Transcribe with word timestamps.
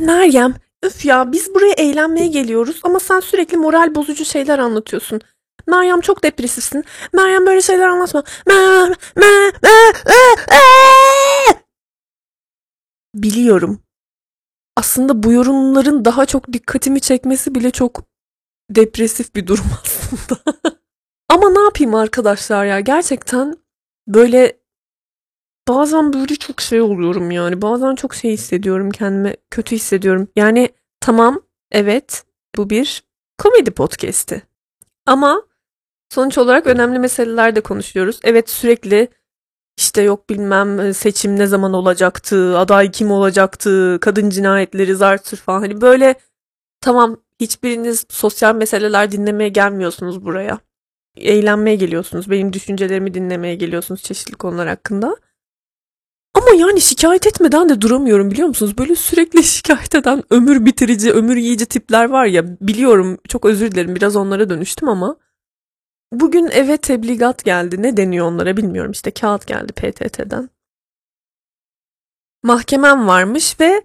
Meryem, 0.00 0.54
üf 0.82 1.04
ya 1.04 1.32
biz 1.32 1.54
buraya 1.54 1.72
eğlenmeye 1.72 2.26
geliyoruz 2.26 2.80
ama 2.82 3.00
sen 3.00 3.20
sürekli 3.20 3.56
moral 3.56 3.94
bozucu 3.94 4.24
şeyler 4.24 4.58
anlatıyorsun. 4.58 5.20
Meryem 5.66 6.00
çok 6.00 6.22
depresifsin. 6.22 6.84
Meryem 7.12 7.46
böyle 7.46 7.62
şeyler 7.62 7.88
anlatma. 7.88 8.22
Meryem, 8.46 8.94
me, 9.16 9.26
me, 9.62 9.70
e, 10.06 10.54
e. 10.56 10.60
Biliyorum. 13.14 13.82
Aslında 14.76 15.22
bu 15.22 15.32
yorumların 15.32 16.04
daha 16.04 16.26
çok 16.26 16.52
dikkatimi 16.52 17.00
çekmesi 17.00 17.54
bile 17.54 17.70
çok 17.70 18.04
depresif 18.70 19.34
bir 19.34 19.46
durum 19.46 19.66
aslında. 19.84 20.40
ama 21.28 21.50
ne 21.50 21.60
yapayım 21.60 21.94
arkadaşlar 21.94 22.64
ya 22.64 22.80
gerçekten 22.80 23.56
böyle 24.08 24.59
bazen 25.70 26.12
böyle 26.12 26.36
çok 26.36 26.60
şey 26.60 26.80
oluyorum 26.80 27.30
yani. 27.30 27.62
Bazen 27.62 27.94
çok 27.94 28.14
şey 28.14 28.32
hissediyorum 28.32 28.90
kendime. 28.90 29.36
Kötü 29.50 29.76
hissediyorum. 29.76 30.28
Yani 30.36 30.68
tamam 31.00 31.40
evet 31.72 32.24
bu 32.56 32.70
bir 32.70 33.02
komedi 33.38 33.70
podcast'i. 33.70 34.42
Ama 35.06 35.42
sonuç 36.08 36.38
olarak 36.38 36.66
önemli 36.66 36.98
meseleler 36.98 37.56
de 37.56 37.60
konuşuyoruz. 37.60 38.20
Evet 38.24 38.50
sürekli 38.50 39.08
işte 39.78 40.02
yok 40.02 40.30
bilmem 40.30 40.94
seçim 40.94 41.38
ne 41.38 41.46
zaman 41.46 41.72
olacaktı, 41.72 42.58
aday 42.58 42.90
kim 42.90 43.10
olacaktı, 43.10 43.98
kadın 44.00 44.30
cinayetleri, 44.30 44.96
zartür 44.96 45.36
falan. 45.36 45.60
Hani 45.60 45.80
böyle 45.80 46.14
tamam 46.80 47.16
hiçbiriniz 47.40 48.06
sosyal 48.08 48.54
meseleler 48.54 49.12
dinlemeye 49.12 49.48
gelmiyorsunuz 49.48 50.24
buraya. 50.24 50.58
Eğlenmeye 51.16 51.76
geliyorsunuz. 51.76 52.30
Benim 52.30 52.52
düşüncelerimi 52.52 53.14
dinlemeye 53.14 53.54
geliyorsunuz 53.54 54.02
çeşitli 54.02 54.34
konular 54.34 54.68
hakkında. 54.68 55.16
Ama 56.40 56.50
yani 56.56 56.80
şikayet 56.80 57.26
etmeden 57.26 57.68
de 57.68 57.80
duramıyorum 57.80 58.30
biliyor 58.30 58.48
musunuz? 58.48 58.78
Böyle 58.78 58.94
sürekli 58.96 59.42
şikayet 59.44 59.94
eden 59.94 60.22
ömür 60.30 60.64
bitirici, 60.64 61.12
ömür 61.12 61.36
yiyici 61.36 61.66
tipler 61.66 62.04
var 62.04 62.24
ya. 62.24 62.60
Biliyorum 62.60 63.18
çok 63.28 63.44
özür 63.44 63.72
dilerim 63.72 63.96
biraz 63.96 64.16
onlara 64.16 64.50
dönüştüm 64.50 64.88
ama. 64.88 65.16
Bugün 66.12 66.48
eve 66.52 66.76
tebligat 66.76 67.44
geldi. 67.44 67.82
Ne 67.82 67.96
deniyor 67.96 68.26
onlara 68.26 68.56
bilmiyorum. 68.56 68.92
İşte 68.92 69.10
kağıt 69.10 69.46
geldi 69.46 69.72
PTT'den. 69.72 70.50
Mahkemem 72.42 73.08
varmış 73.08 73.60
ve 73.60 73.82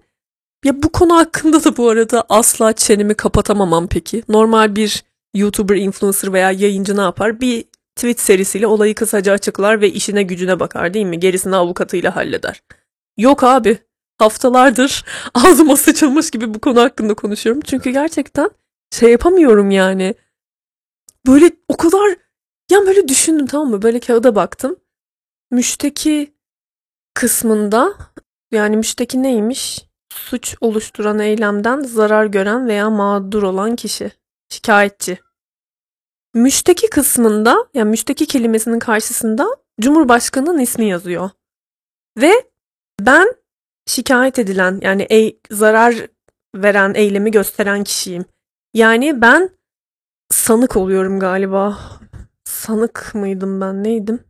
ya 0.64 0.82
bu 0.82 0.92
konu 0.92 1.16
hakkında 1.16 1.64
da 1.64 1.76
bu 1.76 1.88
arada 1.88 2.24
asla 2.28 2.72
çenemi 2.72 3.14
kapatamamam 3.14 3.86
peki. 3.88 4.22
Normal 4.28 4.76
bir 4.76 5.04
YouTuber, 5.34 5.76
influencer 5.76 6.32
veya 6.32 6.50
yayıncı 6.50 6.96
ne 6.96 7.00
yapar? 7.00 7.40
Bir 7.40 7.64
tweet 7.96 8.20
serisiyle 8.20 8.66
olayı 8.66 8.94
kısaca 8.94 9.32
açıklar 9.32 9.80
ve 9.80 9.90
işine 9.90 10.22
gücüne 10.22 10.60
bakar 10.60 10.94
değil 10.94 11.06
mi? 11.06 11.20
Gerisini 11.20 11.56
avukatıyla 11.56 12.16
halleder. 12.16 12.62
Yok 13.16 13.44
abi. 13.44 13.78
Haftalardır 14.18 15.04
ağzıma 15.34 15.76
sıçılmış 15.76 16.30
gibi 16.30 16.54
bu 16.54 16.60
konu 16.60 16.80
hakkında 16.80 17.14
konuşuyorum. 17.14 17.62
Çünkü 17.64 17.90
gerçekten 17.90 18.50
şey 18.90 19.10
yapamıyorum 19.10 19.70
yani. 19.70 20.14
Böyle 21.26 21.50
o 21.68 21.76
kadar 21.76 22.16
ya 22.70 22.86
böyle 22.86 23.08
düşündüm 23.08 23.46
tamam 23.46 23.70
mı? 23.70 23.82
Böyle 23.82 24.00
kağıda 24.00 24.34
baktım. 24.34 24.76
Müşteki 25.50 26.34
kısmında 27.14 27.94
yani 28.52 28.76
müşteki 28.76 29.22
neymiş? 29.22 29.86
Suç 30.12 30.56
oluşturan 30.60 31.18
eylemden 31.18 31.80
zarar 31.80 32.26
gören 32.26 32.68
veya 32.68 32.90
mağdur 32.90 33.42
olan 33.42 33.76
kişi. 33.76 34.10
Şikayetçi. 34.48 35.18
Müşteki 36.36 36.90
kısmında 36.90 37.66
yani 37.74 37.90
müşteki 37.90 38.26
kelimesinin 38.26 38.78
karşısında 38.78 39.48
Cumhurbaşkanı'nın 39.80 40.58
ismi 40.58 40.88
yazıyor. 40.88 41.30
Ve 42.18 42.32
ben 43.00 43.34
şikayet 43.86 44.38
edilen 44.38 44.78
yani 44.82 45.02
ey, 45.02 45.40
zarar 45.50 45.94
veren 46.54 46.94
eylemi 46.94 47.30
gösteren 47.30 47.84
kişiyim. 47.84 48.24
Yani 48.74 49.20
ben 49.20 49.50
sanık 50.30 50.76
oluyorum 50.76 51.20
galiba. 51.20 51.78
Sanık 52.44 53.14
mıydım 53.14 53.60
ben 53.60 53.84
neydim? 53.84 54.24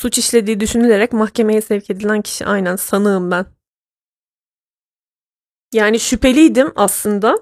Suç 0.00 0.18
işlediği 0.18 0.60
düşünülerek 0.60 1.12
mahkemeye 1.12 1.60
sevk 1.60 1.90
edilen 1.90 2.22
kişi 2.22 2.46
aynen 2.46 2.76
sanığım 2.76 3.30
ben. 3.30 3.46
Yani 5.72 6.00
şüpheliydim 6.00 6.72
aslında 6.76 7.38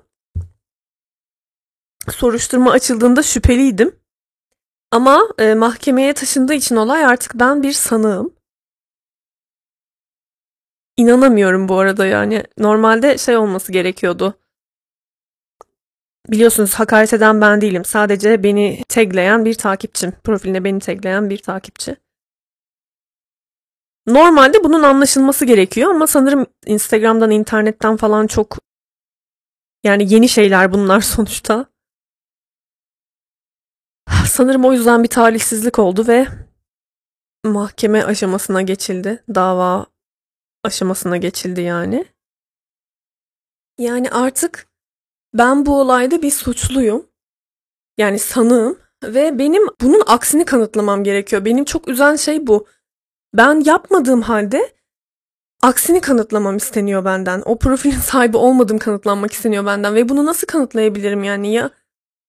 soruşturma 2.11 2.71
açıldığında 2.71 3.23
şüpheliydim. 3.23 3.97
Ama 4.91 5.29
e, 5.39 5.55
mahkemeye 5.55 6.13
taşındığı 6.15 6.55
için 6.55 6.77
olay 6.77 7.05
artık 7.05 7.35
ben 7.35 7.63
bir 7.63 7.73
sanığım. 7.73 8.35
İnanamıyorum 10.97 11.69
bu 11.69 11.79
arada 11.79 12.07
yani. 12.07 12.45
Normalde 12.59 13.19
şey 13.19 13.37
olması 13.37 13.73
gerekiyordu. 13.73 14.35
Biliyorsunuz 16.29 16.75
hakaret 16.75 17.13
eden 17.15 17.41
ben 17.41 17.61
değilim. 17.61 17.85
Sadece 17.85 18.43
beni 18.43 18.83
tagleyen 18.89 19.45
bir 19.45 19.55
takipçim. 19.55 20.13
Profiline 20.25 20.65
beni 20.65 20.81
tagleyen 20.81 21.31
bir 21.31 21.39
takipçi. 21.39 21.97
Normalde 24.07 24.65
bunun 24.65 24.83
anlaşılması 24.83 25.45
gerekiyor 25.45 25.91
ama 25.91 26.07
sanırım 26.07 26.47
Instagram'dan, 26.67 27.31
internetten 27.31 27.97
falan 27.97 28.27
çok 28.27 28.59
yani 29.85 30.15
yeni 30.15 30.29
şeyler 30.29 30.73
bunlar 30.73 31.01
sonuçta. 31.15 31.72
Sanırım 34.27 34.65
o 34.65 34.73
yüzden 34.73 35.03
bir 35.03 35.09
talihsizlik 35.09 35.79
oldu 35.79 36.07
ve 36.09 36.27
mahkeme 37.45 38.05
aşamasına 38.05 38.63
geçildi. 38.63 39.25
Dava 39.35 39.87
aşamasına 40.65 41.17
geçildi 41.17 41.61
yani. 41.61 42.05
Yani 43.79 44.11
artık 44.11 44.67
ben 45.35 45.67
bu 45.67 45.81
olayda 45.81 46.23
bir 46.23 46.31
suçluyum. 46.31 47.07
Yani 47.99 48.19
sanığım 48.19 48.79
ve 49.05 49.39
benim 49.39 49.63
bunun 49.81 50.03
aksini 50.07 50.45
kanıtlamam 50.45 51.05
gerekiyor. 51.05 51.45
Benim 51.45 51.65
çok 51.65 51.89
üzen 51.89 52.17
şey 52.17 52.47
bu. 52.47 52.67
Ben 53.35 53.61
yapmadığım 53.65 54.23
halde 54.23 54.73
aksini 55.63 56.01
kanıtlamam 56.01 56.57
isteniyor 56.57 57.05
benden. 57.05 57.43
O 57.45 57.59
profilin 57.59 58.01
sahibi 58.01 58.37
olmadığım 58.37 58.79
kanıtlanmak 58.79 59.33
isteniyor 59.33 59.67
benden 59.67 59.95
ve 59.95 60.09
bunu 60.09 60.27
nasıl 60.27 60.47
kanıtlayabilirim 60.47 61.25
yani 61.25 61.53
ya 61.53 61.71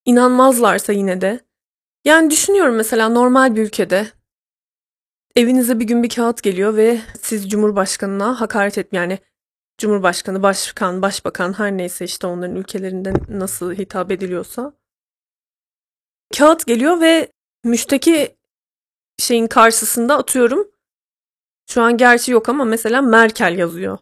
inanmazlarsa 0.04 0.92
yine 0.92 1.20
de. 1.20 1.40
Yani 2.04 2.30
düşünüyorum 2.30 2.76
mesela 2.76 3.08
normal 3.08 3.56
bir 3.56 3.62
ülkede 3.62 4.06
evinize 5.36 5.80
bir 5.80 5.84
gün 5.84 6.02
bir 6.02 6.08
kağıt 6.08 6.42
geliyor 6.42 6.76
ve 6.76 7.00
siz 7.22 7.50
Cumhurbaşkanına 7.50 8.40
hakaret 8.40 8.78
et 8.78 8.92
yani 8.92 9.18
Cumhurbaşkanı, 9.78 10.42
Başkan, 10.42 11.02
Başbakan 11.02 11.58
her 11.58 11.76
neyse 11.76 12.04
işte 12.04 12.26
onların 12.26 12.56
ülkelerinde 12.56 13.12
nasıl 13.28 13.74
hitap 13.74 14.10
ediliyorsa 14.10 14.72
kağıt 16.38 16.66
geliyor 16.66 17.00
ve 17.00 17.32
müşteki 17.64 18.36
şeyin 19.18 19.46
karşısında 19.46 20.18
atıyorum 20.18 20.70
şu 21.70 21.82
an 21.82 21.96
gerçi 21.96 22.32
yok 22.32 22.48
ama 22.48 22.64
mesela 22.64 23.02
Merkel 23.02 23.58
yazıyor. 23.58 23.98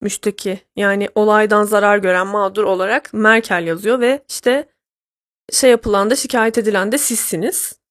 Müşteki 0.00 0.60
yani 0.76 1.08
olaydan 1.14 1.64
zarar 1.64 1.98
gören 1.98 2.26
mağdur 2.26 2.64
olarak 2.64 3.14
Merkel 3.14 3.66
yazıyor 3.66 4.00
ve 4.00 4.24
işte 4.28 4.71
şey 5.50 5.70
yapılan 5.70 6.10
da 6.10 6.16
şikayet 6.16 6.58
edilen 6.58 6.92
de 6.92 6.98
sizsiniz. 6.98 7.82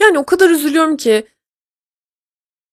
Yani 0.00 0.18
o 0.18 0.26
kadar 0.26 0.50
üzülüyorum 0.50 0.96
ki 0.96 1.26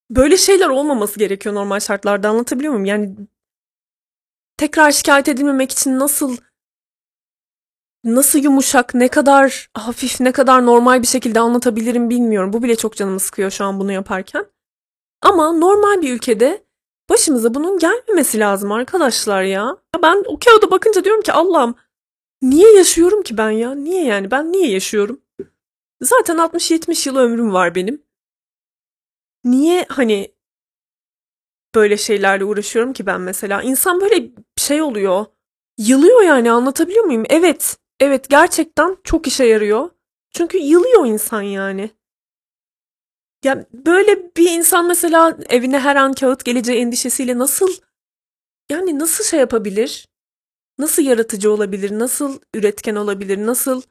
böyle 0.10 0.38
şeyler 0.38 0.70
olmaması 0.70 1.20
gerekiyor 1.20 1.56
normal 1.56 1.80
şartlarda 1.80 2.30
anlatabiliyor 2.30 2.74
muyum? 2.74 2.86
Yani 2.86 3.16
tekrar 4.58 4.92
şikayet 4.92 5.28
edilmemek 5.28 5.72
için 5.72 6.00
nasıl 6.00 6.38
nasıl 8.04 8.40
yumuşak, 8.40 8.94
ne 8.94 9.08
kadar 9.08 9.70
hafif, 9.74 10.20
ne 10.20 10.32
kadar 10.32 10.66
normal 10.66 11.02
bir 11.02 11.08
şekilde 11.08 11.40
anlatabilirim 11.40 12.10
bilmiyorum. 12.10 12.54
Bu 12.54 12.64
bile 12.64 12.76
çok 12.76 12.96
canımı 12.96 13.20
sıkıyor 13.20 13.52
şu 13.52 13.66
an 13.66 13.80
bunu 13.80 13.92
yaparken. 13.92 14.46
Ama 15.22 15.52
normal 15.52 16.02
bir 16.02 16.14
ülkede 16.14 16.69
Başımıza 17.10 17.54
bunun 17.54 17.80
gelmemesi 17.80 18.40
lazım 18.40 18.72
arkadaşlar 18.72 19.44
ya. 19.44 19.78
Ben 20.04 20.24
o 20.28 20.40
kağıda 20.40 20.72
bakınca 20.72 21.04
diyorum 21.04 21.22
ki 21.22 21.34
Allah'ım 21.34 21.76
niye 22.42 22.74
yaşıyorum 22.78 23.24
ki 23.24 23.38
ben 23.38 23.50
ya? 23.52 23.76
Niye 23.76 24.06
yani? 24.06 24.32
Ben 24.32 24.52
niye 24.52 24.72
yaşıyorum? 24.72 25.22
Zaten 26.02 26.38
60-70 26.38 27.10
yıl 27.10 27.16
ömrüm 27.16 27.54
var 27.54 27.76
benim. 27.76 28.04
Niye 29.44 29.86
hani 29.90 30.34
böyle 31.76 31.98
şeylerle 31.98 32.46
uğraşıyorum 32.46 32.94
ki 32.94 33.06
ben 33.06 33.22
mesela? 33.22 33.62
İnsan 33.62 34.02
böyle 34.02 34.32
şey 34.58 34.82
oluyor. 34.82 35.26
Yılıyor 35.78 36.22
yani 36.22 36.52
anlatabiliyor 36.52 37.06
muyum? 37.06 37.24
Evet. 37.30 37.78
Evet 38.00 38.30
gerçekten 38.30 38.98
çok 39.04 39.28
işe 39.28 39.44
yarıyor. 39.46 39.90
Çünkü 40.32 40.58
yılıyor 40.58 41.06
insan 41.06 41.42
yani. 41.42 41.92
Ya 43.44 43.66
böyle 43.74 44.36
bir 44.38 44.52
insan 44.52 44.88
mesela 44.88 45.38
evine 45.50 45.80
her 45.80 45.96
an 45.96 46.14
kağıt 46.14 46.46
geleceği 46.46 46.82
endişesiyle 46.82 47.38
nasıl 47.38 47.70
yani 48.70 49.00
nasıl 49.00 49.24
şey 49.24 49.40
yapabilir? 49.40 50.08
Nasıl 50.78 51.04
yaratıcı 51.04 51.52
olabilir? 51.52 52.00
Nasıl 52.00 52.40
üretken 52.54 52.96
olabilir? 52.96 53.38
Nasıl 53.38 53.82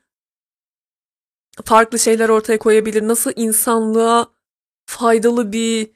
farklı 1.65 1.99
şeyler 1.99 2.29
ortaya 2.29 2.59
koyabilir? 2.59 3.09
Nasıl 3.09 3.33
insanlığa 3.37 4.27
faydalı 4.87 5.53
bir 5.53 5.91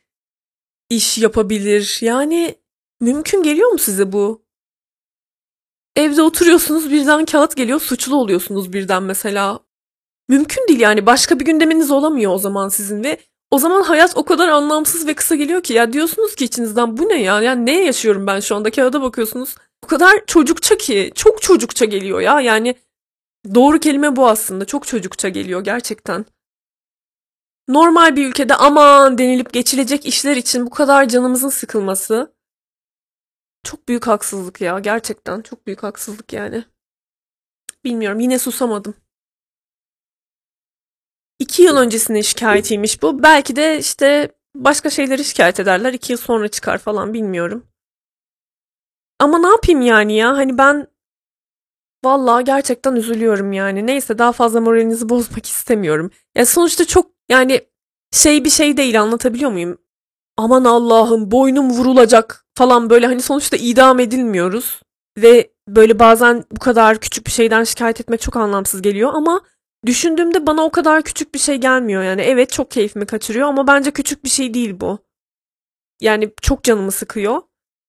iş 0.91 1.19
yapabilir. 1.19 1.99
Yani 2.01 2.59
mümkün 3.01 3.43
geliyor 3.43 3.71
mu 3.71 3.79
size 3.79 4.13
bu? 4.13 4.43
Evde 5.97 6.23
oturuyorsunuz 6.23 6.91
birden 6.91 7.25
kağıt 7.25 7.57
geliyor 7.57 7.81
suçlu 7.81 8.17
oluyorsunuz 8.17 8.73
birden 8.73 9.03
mesela. 9.03 9.61
Mümkün 10.29 10.69
değil 10.69 10.81
yani 10.81 11.07
başka 11.07 11.41
bir 11.41 11.45
gündeminiz 11.45 11.91
olamıyor 11.91 12.35
o 12.35 12.39
zaman 12.39 12.69
sizin 12.69 13.05
ve 13.05 13.19
o 13.53 13.59
zaman 13.59 13.83
hayat 13.83 14.17
o 14.17 14.25
kadar 14.25 14.49
anlamsız 14.49 15.07
ve 15.07 15.15
kısa 15.15 15.35
geliyor 15.35 15.63
ki 15.63 15.73
ya 15.73 15.93
diyorsunuz 15.93 16.35
ki 16.35 16.45
içinizden 16.45 16.97
bu 16.97 17.09
ne 17.09 17.23
ya? 17.23 17.43
Yani 17.43 17.67
neye 17.67 17.85
yaşıyorum 17.85 18.27
ben 18.27 18.41
şu 18.41 18.57
anda? 18.57 18.71
Kağıda 18.71 19.03
bakıyorsunuz. 19.03 19.55
O 19.85 19.87
kadar 19.87 20.27
çocukça 20.27 20.77
ki 20.77 21.13
çok 21.15 21.43
çocukça 21.43 21.85
geliyor 21.85 22.21
ya. 22.21 22.41
Yani 22.41 22.75
doğru 23.55 23.81
kelime 23.81 24.17
bu 24.17 24.29
aslında. 24.29 24.65
Çok 24.65 24.87
çocukça 24.87 25.29
geliyor 25.29 25.65
gerçekten. 25.65 26.25
Normal 27.69 28.17
bir 28.17 28.29
ülkede 28.29 28.55
aman 28.55 29.19
denilip 29.19 29.53
geçilecek 29.53 30.07
işler 30.07 30.37
için 30.37 30.67
bu 30.67 30.71
kadar 30.71 31.09
canımızın 31.09 31.49
sıkılması 31.49 32.35
çok 33.65 33.89
büyük 33.89 34.07
haksızlık 34.07 34.61
ya. 34.61 34.79
Gerçekten 34.79 35.43
çok 35.43 35.67
büyük 35.67 35.83
haksızlık 35.83 36.33
yani. 36.33 36.65
Bilmiyorum 37.85 38.21
yine 38.21 38.39
susamadım. 38.39 38.95
İki 41.43 41.63
yıl 41.63 41.77
öncesinin 41.77 42.21
şikayetiymiş 42.21 43.03
bu. 43.03 43.23
Belki 43.23 43.57
de 43.57 43.79
işte 43.79 44.33
başka 44.57 44.91
şeyleri 44.91 45.25
şikayet 45.25 45.61
ederler. 45.61 45.93
iki 45.93 46.13
yıl 46.13 46.19
sonra 46.19 46.49
çıkar 46.49 46.79
falan 46.79 47.15
bilmiyorum. 47.15 47.67
Ama 49.19 49.39
ne 49.39 49.47
yapayım 49.47 49.81
yani 49.81 50.17
ya? 50.17 50.37
Hani 50.37 50.59
ben 50.59 50.87
vallahi 52.05 52.45
gerçekten 52.45 52.97
üzülüyorum 52.97 53.53
yani. 53.53 53.87
Neyse 53.87 54.19
daha 54.19 54.33
fazla 54.33 54.61
moralinizi 54.61 55.09
bozmak 55.09 55.47
istemiyorum. 55.47 56.11
Ya 56.35 56.47
sonuçta 56.47 56.85
çok 56.85 57.11
yani 57.29 57.61
şey 58.13 58.45
bir 58.45 58.51
şey 58.51 58.77
değil 58.77 59.01
anlatabiliyor 59.01 59.51
muyum? 59.51 59.79
Aman 60.37 60.65
Allah'ım 60.65 61.31
boynum 61.31 61.71
vurulacak 61.71 62.47
falan 62.55 62.91
böyle 62.91 63.07
hani 63.07 63.23
sonuçta 63.23 63.57
idam 63.57 64.01
edilmiyoruz. 64.01 64.83
Ve 65.19 65.51
böyle 65.69 65.99
bazen 65.99 66.45
bu 66.51 66.59
kadar 66.59 66.99
küçük 66.99 67.27
bir 67.27 67.33
şeyden 67.33 67.65
şikayet 67.65 68.01
etmek 68.01 68.21
çok 68.21 68.37
anlamsız 68.37 68.83
geliyor 68.83 69.11
ama 69.15 69.41
Düşündüğümde 69.87 70.47
bana 70.47 70.63
o 70.63 70.71
kadar 70.71 71.03
küçük 71.03 71.35
bir 71.35 71.39
şey 71.39 71.57
gelmiyor 71.57 72.03
yani. 72.03 72.23
Evet 72.23 72.51
çok 72.51 72.71
keyfimi 72.71 73.07
kaçırıyor 73.07 73.49
ama 73.49 73.67
bence 73.67 73.91
küçük 73.91 74.25
bir 74.25 74.29
şey 74.29 74.55
değil 74.55 74.81
bu. 74.81 74.99
Yani 76.01 76.31
çok 76.43 76.65
canımı 76.65 76.93
sıkıyor 76.93 77.43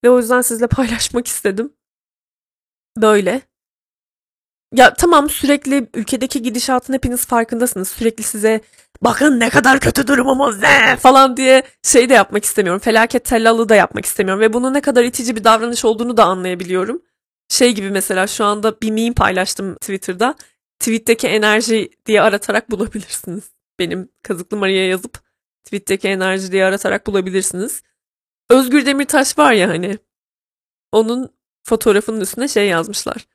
ve 0.04 0.10
o 0.10 0.20
yüzden 0.20 0.42
sizle 0.42 0.68
paylaşmak 0.78 1.28
istedim. 1.28 1.74
Böyle. 2.98 3.42
Ya 4.74 4.94
tamam 4.94 5.30
sürekli 5.30 5.90
ülkedeki 5.94 6.42
gidişatın 6.42 6.94
hepiniz 6.94 7.26
farkındasınız. 7.26 7.88
Sürekli 7.88 8.24
size 8.24 8.62
bakın 9.02 9.40
ne 9.40 9.50
kadar 9.50 9.80
kötü 9.80 10.08
durumumuz 10.08 10.62
ne 10.62 10.96
falan 10.96 11.38
diye 11.38 11.64
şey 11.84 12.10
de 12.10 12.14
yapmak 12.14 12.46
istemiyorum. 12.46 12.80
Felaket 12.80 13.26
tellalı 13.26 13.70
da 13.70 13.76
yapmak 13.76 14.06
istemiyorum 14.06 14.42
ve 14.42 14.54
bunun 14.54 14.74
ne 14.74 14.82
kadar 14.82 15.04
itici 15.04 15.36
bir 15.36 15.44
davranış 15.44 15.86
olduğunu 15.86 16.18
da 16.18 16.26
anlayabiliyorum. 16.26 17.02
Şey 17.50 17.72
gibi 17.76 17.92
mesela 17.92 18.28
şu 18.28 18.46
anda 18.46 18.82
bir 18.82 18.92
meme 18.92 19.14
paylaştım 19.14 19.76
Twitter'da 19.76 20.36
tweet'teki 20.80 21.28
enerji 21.28 21.90
diye 22.06 22.22
aratarak 22.22 22.72
bulabilirsiniz. 22.72 23.52
Benim 23.80 24.10
kazıklı 24.24 24.58
Maria'ya 24.58 24.88
yazıp 24.88 25.20
tweet'teki 25.66 26.08
enerji 26.08 26.52
diye 26.52 26.66
aratarak 26.66 27.08
bulabilirsiniz. 27.08 27.84
Özgür 28.50 28.86
Demirtaş 28.86 29.38
var 29.38 29.54
ya 29.54 29.70
hani. 29.70 29.98
Onun 30.92 31.30
fotoğrafının 31.64 32.22
üstüne 32.22 32.48
şey 32.48 32.68
yazmışlar. 32.68 33.28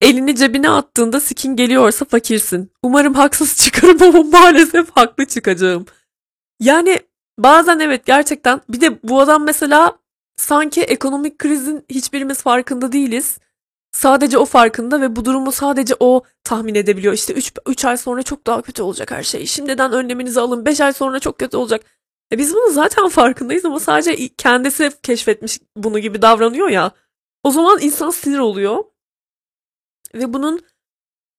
Elini 0.00 0.36
cebine 0.36 0.70
attığında 0.70 1.20
skin 1.20 1.56
geliyorsa 1.56 2.04
fakirsin. 2.04 2.72
Umarım 2.82 3.14
haksız 3.14 3.56
çıkarım 3.64 4.02
ama 4.02 4.22
maalesef 4.22 4.90
haklı 4.90 5.26
çıkacağım. 5.26 5.86
Yani 6.60 7.00
bazen 7.38 7.78
evet 7.78 8.06
gerçekten 8.06 8.60
bir 8.68 8.80
de 8.80 8.98
bu 9.02 9.20
adam 9.20 9.44
mesela 9.44 9.98
sanki 10.36 10.82
ekonomik 10.82 11.38
krizin 11.38 11.84
hiçbirimiz 11.90 12.42
farkında 12.42 12.92
değiliz. 12.92 13.38
Sadece 13.94 14.38
o 14.38 14.44
farkında 14.44 15.00
ve 15.00 15.16
bu 15.16 15.24
durumu 15.24 15.52
sadece 15.52 15.94
o 16.00 16.22
tahmin 16.44 16.74
edebiliyor. 16.74 17.14
İşte 17.14 17.34
3 17.66 17.84
ay 17.84 17.96
sonra 17.96 18.22
çok 18.22 18.46
daha 18.46 18.62
kötü 18.62 18.82
olacak 18.82 19.10
her 19.10 19.22
şey. 19.22 19.46
Şimdiden 19.46 19.92
önleminizi 19.92 20.40
alın. 20.40 20.66
5 20.66 20.80
ay 20.80 20.92
sonra 20.92 21.20
çok 21.20 21.38
kötü 21.38 21.56
olacak. 21.56 21.84
E 22.32 22.38
biz 22.38 22.54
bunu 22.54 22.70
zaten 22.72 23.08
farkındayız 23.08 23.64
ama 23.64 23.80
sadece 23.80 24.28
kendisi 24.28 24.92
keşfetmiş 25.02 25.58
bunu 25.76 25.98
gibi 25.98 26.22
davranıyor 26.22 26.68
ya. 26.68 26.92
O 27.44 27.50
zaman 27.50 27.78
insan 27.80 28.10
sinir 28.10 28.38
oluyor. 28.38 28.84
Ve 30.14 30.32
bunun 30.32 30.60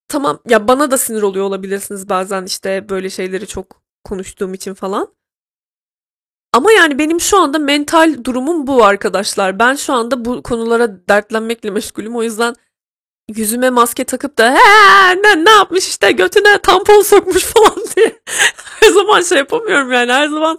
tamam 0.08 0.40
ya 0.50 0.68
bana 0.68 0.92
da 0.92 0.98
sinir 0.98 1.22
oluyor 1.22 1.46
olabilirsiniz 1.46 2.10
bazen 2.10 2.46
işte 2.46 2.90
böyle 2.90 3.10
şeyleri 3.10 3.48
çok 3.48 3.82
konuştuğum 4.04 4.54
için 4.54 4.74
falan. 4.74 5.14
Ama 6.56 6.72
yani 6.72 7.00
benim 7.00 7.22
şu 7.22 7.38
anda 7.38 7.60
mental 7.60 8.24
durumum 8.24 8.68
bu 8.68 8.84
arkadaşlar. 8.84 9.60
Ben 9.60 9.76
şu 9.76 9.94
anda 9.94 10.26
bu 10.26 10.44
konulara 10.44 11.08
dertlenmekle 11.10 11.70
meşgulüm. 11.70 12.16
O 12.16 12.24
yüzden 12.24 12.56
yüzüme 13.36 13.70
maske 13.70 14.04
takıp 14.04 14.38
da 14.38 14.50
ne, 15.14 15.46
ne 15.46 15.50
yapmış 15.50 15.88
işte 15.88 16.12
götüne 16.12 16.58
tampon 16.58 17.02
sokmuş 17.02 17.44
falan 17.54 17.78
diye 17.96 18.20
her 18.80 18.90
zaman 18.90 19.22
şey 19.22 19.38
yapamıyorum 19.38 19.92
yani 19.92 20.12
her 20.12 20.28
zaman 20.28 20.58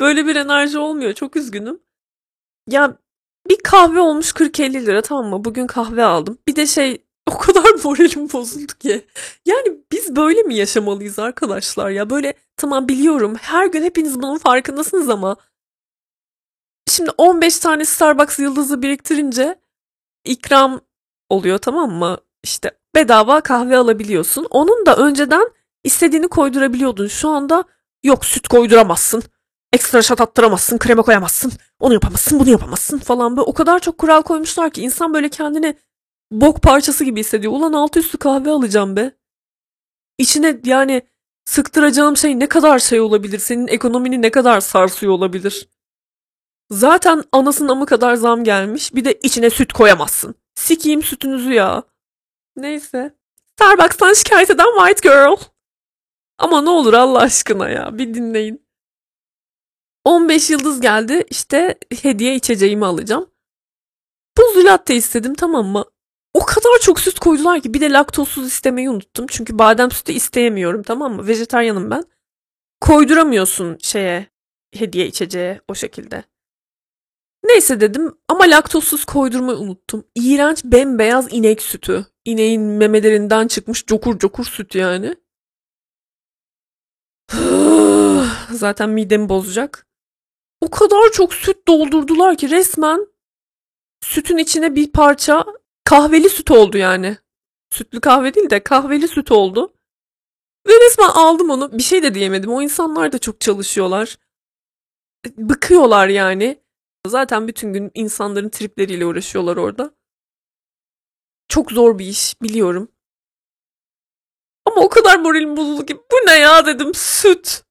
böyle 0.00 0.26
bir 0.26 0.36
enerji 0.36 0.78
olmuyor. 0.78 1.12
Çok 1.12 1.36
üzgünüm. 1.36 1.80
Ya 2.70 2.96
bir 3.50 3.58
kahve 3.64 4.00
olmuş 4.00 4.30
40-50 4.30 4.86
lira 4.86 5.02
tamam 5.02 5.26
mı? 5.26 5.44
Bugün 5.44 5.66
kahve 5.66 6.04
aldım. 6.04 6.38
Bir 6.48 6.56
de 6.56 6.66
şey 6.66 7.04
o 7.30 7.38
kadar 7.38 7.70
moralim 7.84 8.32
bozuldu 8.32 8.72
ki. 8.78 9.06
Yani 9.46 9.78
biz 9.92 10.16
böyle 10.16 10.42
mi 10.42 10.54
yaşamalıyız 10.54 11.18
arkadaşlar 11.18 11.90
ya? 11.90 12.10
Böyle 12.10 12.34
tamam 12.56 12.88
biliyorum 12.88 13.34
her 13.40 13.66
gün 13.66 13.82
hepiniz 13.82 14.22
bunun 14.22 14.38
farkındasınız 14.38 15.08
ama 15.08 15.36
şimdi 16.88 17.10
15 17.10 17.58
tane 17.58 17.84
Starbucks 17.84 18.38
yıldızı 18.38 18.82
biriktirince 18.82 19.60
ikram 20.24 20.80
oluyor 21.28 21.58
tamam 21.58 21.92
mı? 21.92 22.18
İşte 22.42 22.70
bedava 22.94 23.40
kahve 23.40 23.76
alabiliyorsun. 23.76 24.46
Onun 24.50 24.86
da 24.86 24.96
önceden 24.96 25.48
istediğini 25.84 26.28
koydurabiliyordun. 26.28 27.06
Şu 27.06 27.28
anda 27.28 27.64
yok 28.04 28.24
süt 28.24 28.48
koyduramazsın. 28.48 29.22
Ekstra 29.72 30.02
şat 30.02 30.20
attıramazsın, 30.20 30.78
krema 30.78 31.02
koyamazsın. 31.02 31.52
Onu 31.80 31.92
yapamazsın, 31.94 32.40
bunu 32.40 32.50
yapamazsın 32.50 32.98
falan 32.98 33.36
böyle. 33.36 33.44
O 33.44 33.52
kadar 33.54 33.78
çok 33.80 33.98
kural 33.98 34.22
koymuşlar 34.22 34.70
ki 34.70 34.82
insan 34.82 35.14
böyle 35.14 35.28
kendini 35.28 35.76
bok 36.32 36.62
parçası 36.62 37.04
gibi 37.04 37.20
hissediyor. 37.20 37.52
Ulan 37.52 37.72
altı 37.72 38.00
üstü 38.00 38.18
kahve 38.18 38.50
alacağım 38.50 38.96
be. 38.96 39.12
İçine 40.18 40.60
yani 40.64 41.02
sıktıracağım 41.44 42.16
şey 42.16 42.38
ne 42.38 42.48
kadar 42.48 42.78
şey 42.78 43.00
olabilir? 43.00 43.38
Senin 43.38 43.68
ekonomini 43.68 44.22
ne 44.22 44.30
kadar 44.30 44.60
sarsıyor 44.60 45.12
olabilir? 45.12 45.68
Zaten 46.70 47.24
anasının 47.32 47.68
amı 47.68 47.86
kadar 47.86 48.14
zam 48.14 48.44
gelmiş. 48.44 48.94
Bir 48.94 49.04
de 49.04 49.18
içine 49.22 49.50
süt 49.50 49.72
koyamazsın. 49.72 50.34
Sikiyim 50.54 51.02
sütünüzü 51.02 51.52
ya. 51.52 51.82
Neyse. 52.56 53.16
Starbucks'tan 53.56 54.12
şikayet 54.12 54.50
eden 54.50 54.76
white 54.78 55.08
girl. 55.08 55.36
Ama 56.38 56.62
ne 56.62 56.70
olur 56.70 56.94
Allah 56.94 57.18
aşkına 57.18 57.68
ya 57.68 57.98
bir 57.98 58.14
dinleyin. 58.14 58.66
15 60.04 60.50
yıldız 60.50 60.80
geldi 60.80 61.24
işte 61.30 61.78
hediye 62.02 62.34
içeceğimi 62.34 62.86
alacağım. 62.86 63.30
Buzlu 64.38 64.64
latte 64.64 64.94
istedim 64.94 65.34
tamam 65.34 65.66
mı? 65.66 65.84
O 66.34 66.44
kadar 66.46 66.78
çok 66.80 67.00
süt 67.00 67.18
koydular 67.18 67.60
ki 67.60 67.74
bir 67.74 67.80
de 67.80 67.90
laktozsuz 67.90 68.46
istemeyi 68.46 68.90
unuttum. 68.90 69.26
Çünkü 69.28 69.58
badem 69.58 69.90
sütü 69.90 70.12
isteyemiyorum 70.12 70.82
tamam 70.82 71.16
mı? 71.16 71.26
Vejetaryanım 71.26 71.90
ben. 71.90 72.04
Koyduramıyorsun 72.80 73.78
şeye 73.82 74.26
hediye 74.74 75.06
içeceğe 75.06 75.60
o 75.68 75.74
şekilde. 75.74 76.24
Neyse 77.44 77.80
dedim 77.80 78.18
ama 78.28 78.44
laktozsuz 78.44 79.04
koydurmayı 79.04 79.58
unuttum. 79.58 80.04
İğrenç 80.14 80.64
bembeyaz 80.64 81.32
inek 81.32 81.62
sütü. 81.62 82.06
İneğin 82.24 82.62
memelerinden 82.62 83.48
çıkmış 83.48 83.86
cokur 83.86 84.18
cokur 84.18 84.44
süt 84.44 84.74
yani. 84.74 85.16
Zaten 88.50 88.90
midemi 88.90 89.28
bozacak. 89.28 89.86
O 90.60 90.70
kadar 90.70 91.10
çok 91.12 91.34
süt 91.34 91.68
doldurdular 91.68 92.36
ki 92.36 92.50
resmen 92.50 93.06
sütün 94.00 94.36
içine 94.36 94.74
bir 94.74 94.92
parça 94.92 95.44
kahveli 95.84 96.28
süt 96.28 96.50
oldu 96.50 96.78
yani. 96.78 97.18
Sütlü 97.70 98.00
kahve 98.00 98.34
değil 98.34 98.50
de 98.50 98.62
kahveli 98.62 99.08
süt 99.08 99.32
oldu. 99.32 99.74
Ve 100.68 100.72
resmen 100.86 101.08
aldım 101.08 101.50
onu. 101.50 101.78
Bir 101.78 101.82
şey 101.82 102.02
de 102.02 102.14
diyemedim. 102.14 102.52
O 102.52 102.62
insanlar 102.62 103.12
da 103.12 103.18
çok 103.18 103.40
çalışıyorlar. 103.40 104.18
Bıkıyorlar 105.36 106.08
yani. 106.08 106.62
Zaten 107.06 107.48
bütün 107.48 107.72
gün 107.72 107.90
insanların 107.94 108.48
tripleriyle 108.48 109.06
uğraşıyorlar 109.06 109.56
orada. 109.56 109.94
Çok 111.48 111.72
zor 111.72 111.98
bir 111.98 112.06
iş 112.06 112.42
biliyorum. 112.42 112.88
Ama 114.66 114.80
o 114.80 114.88
kadar 114.88 115.18
moralim 115.18 115.56
bozuldu 115.56 115.86
ki 115.86 115.96
bu 115.96 116.16
ne 116.26 116.38
ya 116.38 116.66
dedim 116.66 116.94
süt. 116.94 117.64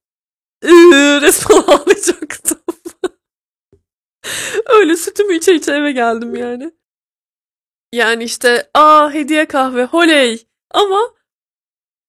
Iıı, 0.64 1.20
resmen 1.20 1.56
ağlayacaktım. 1.66 2.62
Öyle 4.68 4.96
sütümü 4.96 5.34
içe 5.34 5.54
içe 5.54 5.72
eve 5.72 5.92
geldim 5.92 6.34
yani. 6.34 6.72
Yani 7.92 8.24
işte 8.24 8.70
aa 8.74 9.10
hediye 9.10 9.46
kahve 9.46 9.84
holey 9.84 10.46
ama 10.70 11.14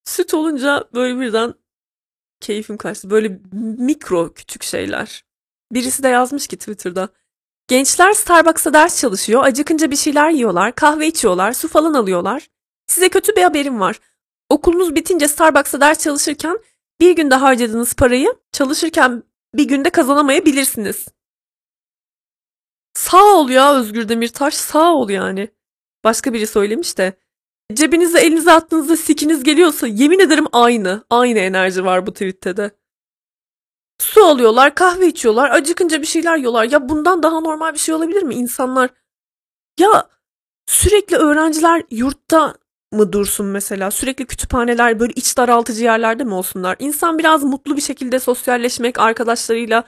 süt 0.06 0.34
olunca 0.34 0.84
böyle 0.94 1.20
birden 1.20 1.54
keyfim 2.40 2.78
kaçtı. 2.78 3.10
Böyle 3.10 3.40
mikro 3.78 4.34
küçük 4.34 4.64
şeyler. 4.64 5.26
Birisi 5.72 6.04
de 6.04 6.08
yazmış 6.08 6.48
ki 6.48 6.58
Twitter'da. 6.58 7.10
Gençler 7.68 8.14
Starbucks'ta 8.14 8.74
ders 8.74 9.02
çalışıyor, 9.02 9.44
acıkınca 9.44 9.92
bir 9.92 9.96
şeyler 9.96 10.30
yiyorlar, 10.30 10.76
kahve 10.76 11.08
içiyorlar, 11.08 11.54
su 11.54 11.68
falan 11.68 11.94
alıyorlar. 11.94 12.48
Size 12.88 13.10
kötü 13.10 13.36
bir 13.36 13.44
haberim 13.44 13.80
var. 13.80 14.00
Okulunuz 14.50 14.96
bitince 14.96 15.28
Starbucks'ta 15.28 15.82
ders 15.82 16.04
çalışırken 16.04 16.60
bir 17.00 17.16
günde 17.16 17.36
harcadığınız 17.36 17.94
parayı 17.94 18.34
çalışırken 18.52 19.24
bir 19.54 19.68
günde 19.68 19.90
kazanamayabilirsiniz. 19.90 21.08
Sağ 22.94 23.24
ol 23.24 23.50
ya 23.50 23.76
Özgür 23.76 24.10
Demirtaş 24.10 24.54
sağ 24.54 24.94
ol 24.94 25.10
yani. 25.10 25.50
Başka 26.04 26.34
biri 26.34 26.48
söylemiş 26.48 26.98
de. 26.98 27.14
Cebinize 27.74 28.20
elinize 28.20 28.52
attığınızda 28.52 28.98
sikiniz 28.98 29.44
geliyorsa 29.44 29.88
yemin 29.88 30.20
ederim 30.20 30.48
aynı. 30.52 31.04
Aynı 31.10 31.40
enerji 31.40 31.86
var 31.86 32.08
bu 32.08 32.14
tweette 32.14 32.58
de. 32.58 32.72
Su 34.02 34.24
alıyorlar, 34.24 34.76
kahve 34.76 35.08
içiyorlar, 35.08 35.50
acıkınca 35.52 36.02
bir 36.02 36.08
şeyler 36.08 36.38
yiyorlar. 36.38 36.64
Ya 36.64 36.90
bundan 36.90 37.24
daha 37.24 37.40
normal 37.40 37.74
bir 37.74 37.80
şey 37.80 37.96
olabilir 37.96 38.24
mi? 38.24 38.36
İnsanlar 38.36 38.90
ya 39.80 40.10
sürekli 40.68 41.18
öğrenciler 41.18 41.84
yurtta 41.92 42.56
mı 42.92 43.14
dursun 43.14 43.46
mesela? 43.46 43.92
Sürekli 43.92 44.26
kütüphaneler 44.26 45.00
böyle 45.00 45.14
iç 45.14 45.38
daraltıcı 45.38 45.84
yerlerde 45.84 46.24
mi 46.24 46.34
olsunlar? 46.34 46.76
İnsan 46.80 47.20
biraz 47.20 47.44
mutlu 47.44 47.78
bir 47.78 47.82
şekilde 47.82 48.20
sosyalleşmek, 48.20 49.00
arkadaşlarıyla 49.00 49.84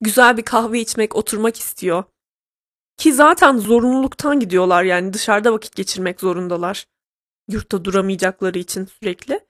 güzel 0.00 0.36
bir 0.36 0.42
kahve 0.42 0.80
içmek, 0.80 1.16
oturmak 1.16 1.58
istiyor. 1.58 2.04
Ki 2.96 3.12
zaten 3.12 3.58
zorunluluktan 3.58 4.40
gidiyorlar 4.40 4.82
yani 4.82 5.12
dışarıda 5.12 5.52
vakit 5.52 5.76
geçirmek 5.76 6.20
zorundalar. 6.20 6.86
Yurtta 7.48 7.84
duramayacakları 7.84 8.58
için 8.58 8.84
sürekli. 8.86 9.40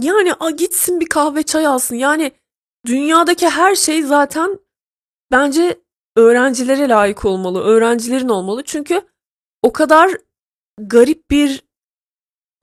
Yani 0.00 0.34
a, 0.34 0.50
gitsin 0.50 1.00
bir 1.00 1.08
kahve 1.08 1.42
çay 1.42 1.66
alsın. 1.66 1.96
Yani 1.96 2.32
dünyadaki 2.86 3.48
her 3.48 3.74
şey 3.74 4.02
zaten 4.02 4.58
bence 5.30 5.80
öğrencilere 6.16 6.88
layık 6.88 7.24
olmalı. 7.24 7.62
Öğrencilerin 7.62 8.28
olmalı. 8.28 8.62
Çünkü 8.64 9.08
o 9.62 9.72
kadar 9.72 10.10
garip 10.78 11.30
bir 11.30 11.62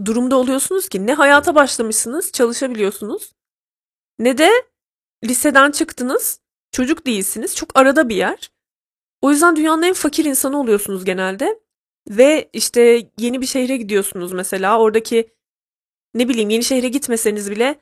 durumda 0.06 0.36
oluyorsunuz 0.36 0.90
ki 0.90 1.08
ne 1.08 1.14
hayata 1.14 1.56
başlamışsınız, 1.56 2.32
çalışabiliyorsunuz. 2.32 3.34
Ne 4.20 4.38
de 4.38 4.52
liseden 5.24 5.72
çıktınız, 5.72 6.40
çocuk 6.72 7.06
değilsiniz. 7.06 7.56
Çok 7.56 7.78
arada 7.80 8.10
bir 8.10 8.16
yer. 8.16 8.52
O 9.26 9.32
yüzden 9.32 9.56
dünyanın 9.56 9.82
en 9.82 9.94
fakir 9.94 10.26
insanı 10.26 10.60
oluyorsunuz 10.60 11.06
genelde. 11.06 11.60
Ve 12.10 12.50
işte 12.54 13.10
yeni 13.20 13.42
bir 13.42 13.46
şehre 13.46 13.78
gidiyorsunuz 13.78 14.32
mesela. 14.32 14.80
Oradaki 14.80 15.30
ne 16.14 16.30
bileyim 16.30 16.50
yeni 16.50 16.64
şehre 16.64 16.90
gitmeseniz 16.90 17.52
bile 17.52 17.80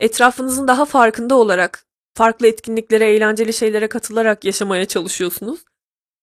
etrafınızın 0.00 0.68
daha 0.68 0.84
farkında 0.84 1.34
olarak 1.34 1.86
farklı 2.14 2.46
etkinliklere, 2.46 3.12
eğlenceli 3.12 3.52
şeylere 3.52 3.88
katılarak 3.88 4.44
yaşamaya 4.44 4.86
çalışıyorsunuz. 4.86 5.64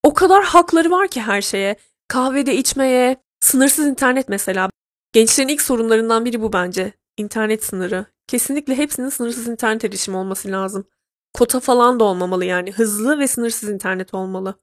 O 0.03 0.13
kadar 0.13 0.43
hakları 0.43 0.91
var 0.91 1.07
ki 1.07 1.21
her 1.21 1.41
şeye. 1.41 1.75
Kahvede 2.07 2.55
içmeye, 2.55 3.17
sınırsız 3.39 3.87
internet 3.87 4.29
mesela. 4.29 4.69
Gençlerin 5.13 5.47
ilk 5.47 5.61
sorunlarından 5.61 6.25
biri 6.25 6.41
bu 6.41 6.53
bence. 6.53 6.93
İnternet 7.17 7.63
sınırı. 7.63 8.05
Kesinlikle 8.27 8.77
hepsinin 8.77 9.09
sınırsız 9.09 9.47
internet 9.47 9.85
erişimi 9.85 10.17
olması 10.17 10.51
lazım. 10.51 10.85
Kota 11.33 11.59
falan 11.59 11.99
da 11.99 12.03
olmamalı 12.03 12.45
yani. 12.45 12.71
Hızlı 12.71 13.19
ve 13.19 13.27
sınırsız 13.27 13.69
internet 13.69 14.13
olmalı. 14.13 14.59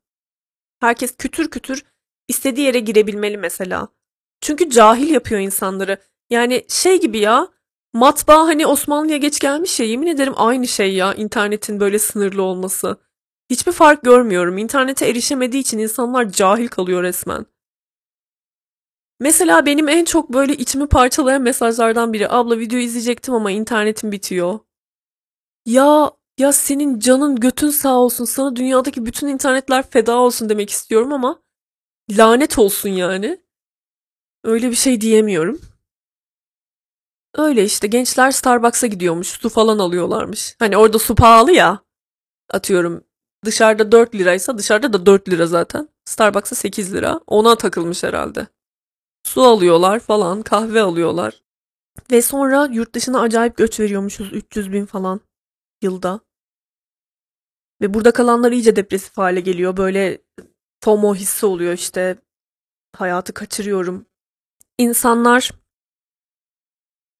Herkes 0.80 1.16
kütür 1.16 1.50
kütür 1.50 1.84
istediği 2.28 2.66
yere 2.66 2.78
girebilmeli 2.78 3.36
mesela. 3.36 3.88
Çünkü 4.40 4.70
cahil 4.70 5.10
yapıyor 5.10 5.40
insanları. 5.40 5.98
Yani 6.30 6.64
şey 6.68 7.00
gibi 7.00 7.18
ya 7.18 7.48
matbaa 7.92 8.46
hani 8.46 8.66
Osmanlı'ya 8.66 9.16
geç 9.16 9.40
gelmiş 9.40 9.80
ya 9.80 9.86
yemin 9.86 10.06
ederim 10.06 10.34
aynı 10.36 10.68
şey 10.68 10.94
ya 10.94 11.14
internetin 11.14 11.80
böyle 11.80 11.98
sınırlı 11.98 12.42
olması. 12.42 12.96
Hiçbir 13.50 13.72
fark 13.72 14.02
görmüyorum. 14.02 14.58
İnternete 14.58 15.08
erişemediği 15.08 15.60
için 15.62 15.78
insanlar 15.78 16.30
cahil 16.30 16.68
kalıyor 16.68 17.02
resmen. 17.02 17.46
Mesela 19.20 19.66
benim 19.66 19.88
en 19.88 20.04
çok 20.04 20.32
böyle 20.32 20.56
içimi 20.56 20.88
parçalayan 20.88 21.42
mesajlardan 21.42 22.12
biri. 22.12 22.28
Abla 22.28 22.58
video 22.58 22.78
izleyecektim 22.78 23.34
ama 23.34 23.50
internetim 23.50 24.12
bitiyor. 24.12 24.58
Ya 25.66 26.10
ya 26.38 26.52
senin 26.52 26.98
canın 26.98 27.36
götün 27.36 27.70
sağ 27.70 27.98
olsun. 27.98 28.24
Sana 28.24 28.56
dünyadaki 28.56 29.06
bütün 29.06 29.26
internetler 29.26 29.90
feda 29.90 30.16
olsun 30.16 30.48
demek 30.48 30.70
istiyorum 30.70 31.12
ama 31.12 31.42
lanet 32.10 32.58
olsun 32.58 32.88
yani. 32.88 33.40
Öyle 34.44 34.70
bir 34.70 34.76
şey 34.76 35.00
diyemiyorum. 35.00 35.60
Öyle 37.34 37.64
işte 37.64 37.86
gençler 37.86 38.30
Starbucks'a 38.30 38.86
gidiyormuş. 38.86 39.28
Su 39.28 39.48
falan 39.48 39.78
alıyorlarmış. 39.78 40.56
Hani 40.58 40.76
orada 40.76 40.98
su 40.98 41.14
pahalı 41.14 41.52
ya. 41.52 41.80
Atıyorum 42.50 43.04
dışarıda 43.44 43.92
4 43.92 44.14
liraysa 44.14 44.58
dışarıda 44.58 44.92
da 44.92 45.06
4 45.06 45.28
lira 45.28 45.46
zaten. 45.46 45.88
Starbucks'a 46.04 46.54
8 46.54 46.94
lira. 46.94 47.20
Ona 47.26 47.56
takılmış 47.56 48.02
herhalde. 48.02 48.46
Su 49.24 49.42
alıyorlar 49.42 50.00
falan, 50.00 50.42
kahve 50.42 50.82
alıyorlar. 50.82 51.42
Ve 52.10 52.22
sonra 52.22 52.68
yurt 52.72 52.94
dışına 52.94 53.20
acayip 53.20 53.56
göç 53.56 53.80
veriyormuşuz 53.80 54.32
300 54.32 54.72
bin 54.72 54.86
falan 54.86 55.20
yılda. 55.82 56.25
Ve 57.80 57.94
burada 57.94 58.10
kalanlar 58.10 58.52
iyice 58.52 58.76
depresif 58.76 59.16
hale 59.18 59.40
geliyor. 59.40 59.76
Böyle 59.76 60.18
FOMO 60.84 61.14
hissi 61.14 61.46
oluyor 61.46 61.72
işte. 61.72 62.16
Hayatı 62.96 63.34
kaçırıyorum. 63.34 64.06
İnsanlar 64.78 65.50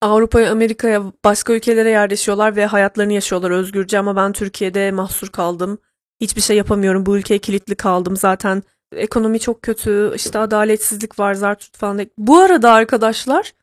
Avrupa'ya, 0.01 0.51
Amerika'ya, 0.51 1.03
başka 1.25 1.53
ülkelere 1.53 1.89
yerleşiyorlar 1.89 2.55
ve 2.55 2.65
hayatlarını 2.65 3.13
yaşıyorlar 3.13 3.51
özgürce 3.51 3.99
ama 3.99 4.15
ben 4.15 4.31
Türkiye'de 4.31 4.91
mahsur 4.91 5.27
kaldım. 5.29 5.77
Hiçbir 6.21 6.41
şey 6.41 6.57
yapamıyorum. 6.57 7.05
Bu 7.05 7.17
ülkeye 7.17 7.39
kilitli 7.39 7.75
kaldım. 7.75 8.17
Zaten 8.17 8.63
ekonomi 8.91 9.39
çok 9.39 9.61
kötü. 9.61 10.11
işte 10.15 10.39
adaletsizlik 10.39 11.19
var. 11.19 11.33
Zartürk 11.33 11.75
falan. 11.75 12.07
Bu 12.17 12.37
arada 12.37 12.71
arkadaşlar 12.71 13.53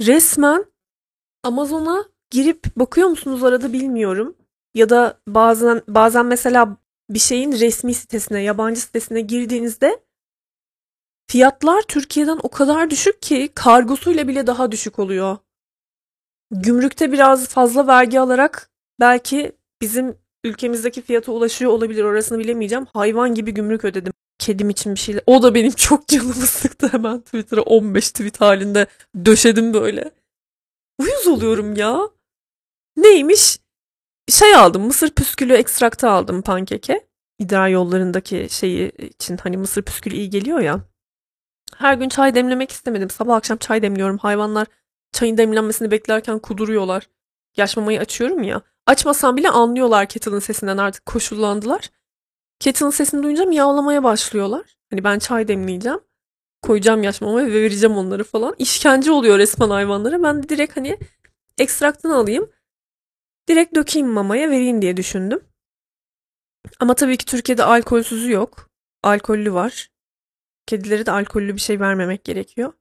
resmen 0.00 0.64
Amazon'a 1.42 2.04
girip 2.30 2.76
bakıyor 2.76 3.08
musunuz 3.08 3.44
arada 3.44 3.72
bilmiyorum. 3.72 4.36
Ya 4.74 4.88
da 4.88 5.20
bazen 5.28 5.82
bazen 5.88 6.26
mesela 6.26 6.76
bir 7.10 7.18
şeyin 7.18 7.52
resmi 7.52 7.94
sitesine, 7.94 8.42
yabancı 8.42 8.80
sitesine 8.80 9.20
girdiğinizde 9.20 10.00
fiyatlar 11.30 11.82
Türkiye'den 11.82 12.38
o 12.42 12.48
kadar 12.48 12.90
düşük 12.90 13.22
ki 13.22 13.50
kargosuyla 13.54 14.28
bile 14.28 14.46
daha 14.46 14.72
düşük 14.72 14.98
oluyor. 14.98 15.38
Gümrükte 16.50 17.12
biraz 17.12 17.48
fazla 17.48 17.86
vergi 17.86 18.20
alarak 18.20 18.70
belki 19.00 19.52
bizim 19.82 20.18
ülkemizdeki 20.44 21.02
fiyata 21.02 21.32
ulaşıyor 21.32 21.72
olabilir 21.72 22.04
orasını 22.04 22.38
bilemeyeceğim. 22.38 22.86
Hayvan 22.94 23.34
gibi 23.34 23.54
gümrük 23.54 23.84
ödedim. 23.84 24.12
Kedim 24.38 24.70
için 24.70 24.94
bir 24.94 25.00
şeyler. 25.00 25.22
O 25.26 25.42
da 25.42 25.54
benim 25.54 25.70
çok 25.76 26.08
canımı 26.08 26.34
sıktı 26.34 26.88
hemen 26.88 27.20
Twitter'a 27.20 27.62
15 27.62 28.10
tweet 28.10 28.40
halinde 28.40 28.86
döşedim 29.24 29.74
böyle. 29.74 30.10
Uyuz 30.98 31.26
oluyorum 31.26 31.76
ya. 31.76 32.10
Neymiş? 32.96 33.59
Şey 34.30 34.56
aldım 34.56 34.82
mısır 34.82 35.10
püskülü 35.10 35.52
ekstraktı 35.52 36.08
aldım 36.10 36.42
pankeke. 36.42 37.06
İdrar 37.38 37.68
yollarındaki 37.68 38.46
şeyi 38.50 38.90
için 38.90 39.36
hani 39.36 39.56
mısır 39.56 39.82
püskülü 39.82 40.14
iyi 40.14 40.30
geliyor 40.30 40.60
ya. 40.60 40.80
Her 41.76 41.94
gün 41.94 42.08
çay 42.08 42.34
demlemek 42.34 42.70
istemedim. 42.70 43.10
Sabah 43.10 43.36
akşam 43.36 43.58
çay 43.58 43.82
demliyorum. 43.82 44.18
Hayvanlar 44.18 44.66
çayın 45.12 45.38
demlenmesini 45.38 45.90
beklerken 45.90 46.38
kuduruyorlar. 46.38 47.08
Yaş 47.56 47.76
mamayı 47.76 48.00
açıyorum 48.00 48.42
ya. 48.42 48.60
Açmasam 48.86 49.36
bile 49.36 49.50
anlıyorlar 49.50 50.06
kettle'ın 50.06 50.38
sesinden 50.38 50.76
artık 50.76 51.06
koşullandılar. 51.06 51.90
Kettle'ın 52.60 52.90
sesini 52.90 53.22
duyunca 53.22 53.44
miyavlamaya 53.44 54.04
başlıyorlar. 54.04 54.62
Hani 54.90 55.04
ben 55.04 55.18
çay 55.18 55.48
demleyeceğim. 55.48 56.00
Koyacağım 56.62 57.02
yaş 57.02 57.20
mamayı 57.20 57.46
ve 57.46 57.62
vereceğim 57.62 57.96
onları 57.96 58.24
falan. 58.24 58.54
İşkence 58.58 59.12
oluyor 59.12 59.38
resmen 59.38 59.70
hayvanlara. 59.70 60.22
Ben 60.22 60.42
de 60.42 60.48
direkt 60.48 60.76
hani 60.76 60.98
ekstraktını 61.58 62.16
alayım. 62.16 62.50
Direkt 63.48 63.74
dökeyim 63.74 64.08
mamaya 64.08 64.50
vereyim 64.50 64.82
diye 64.82 64.96
düşündüm. 64.96 65.40
Ama 66.80 66.94
tabii 66.94 67.16
ki 67.16 67.24
Türkiye'de 67.24 67.64
alkolsüzü 67.64 68.32
yok. 68.32 68.70
Alkollü 69.02 69.52
var. 69.52 69.90
Kedilere 70.66 71.06
de 71.06 71.10
alkollü 71.10 71.54
bir 71.54 71.60
şey 71.60 71.80
vermemek 71.80 72.24
gerekiyor. 72.24 72.72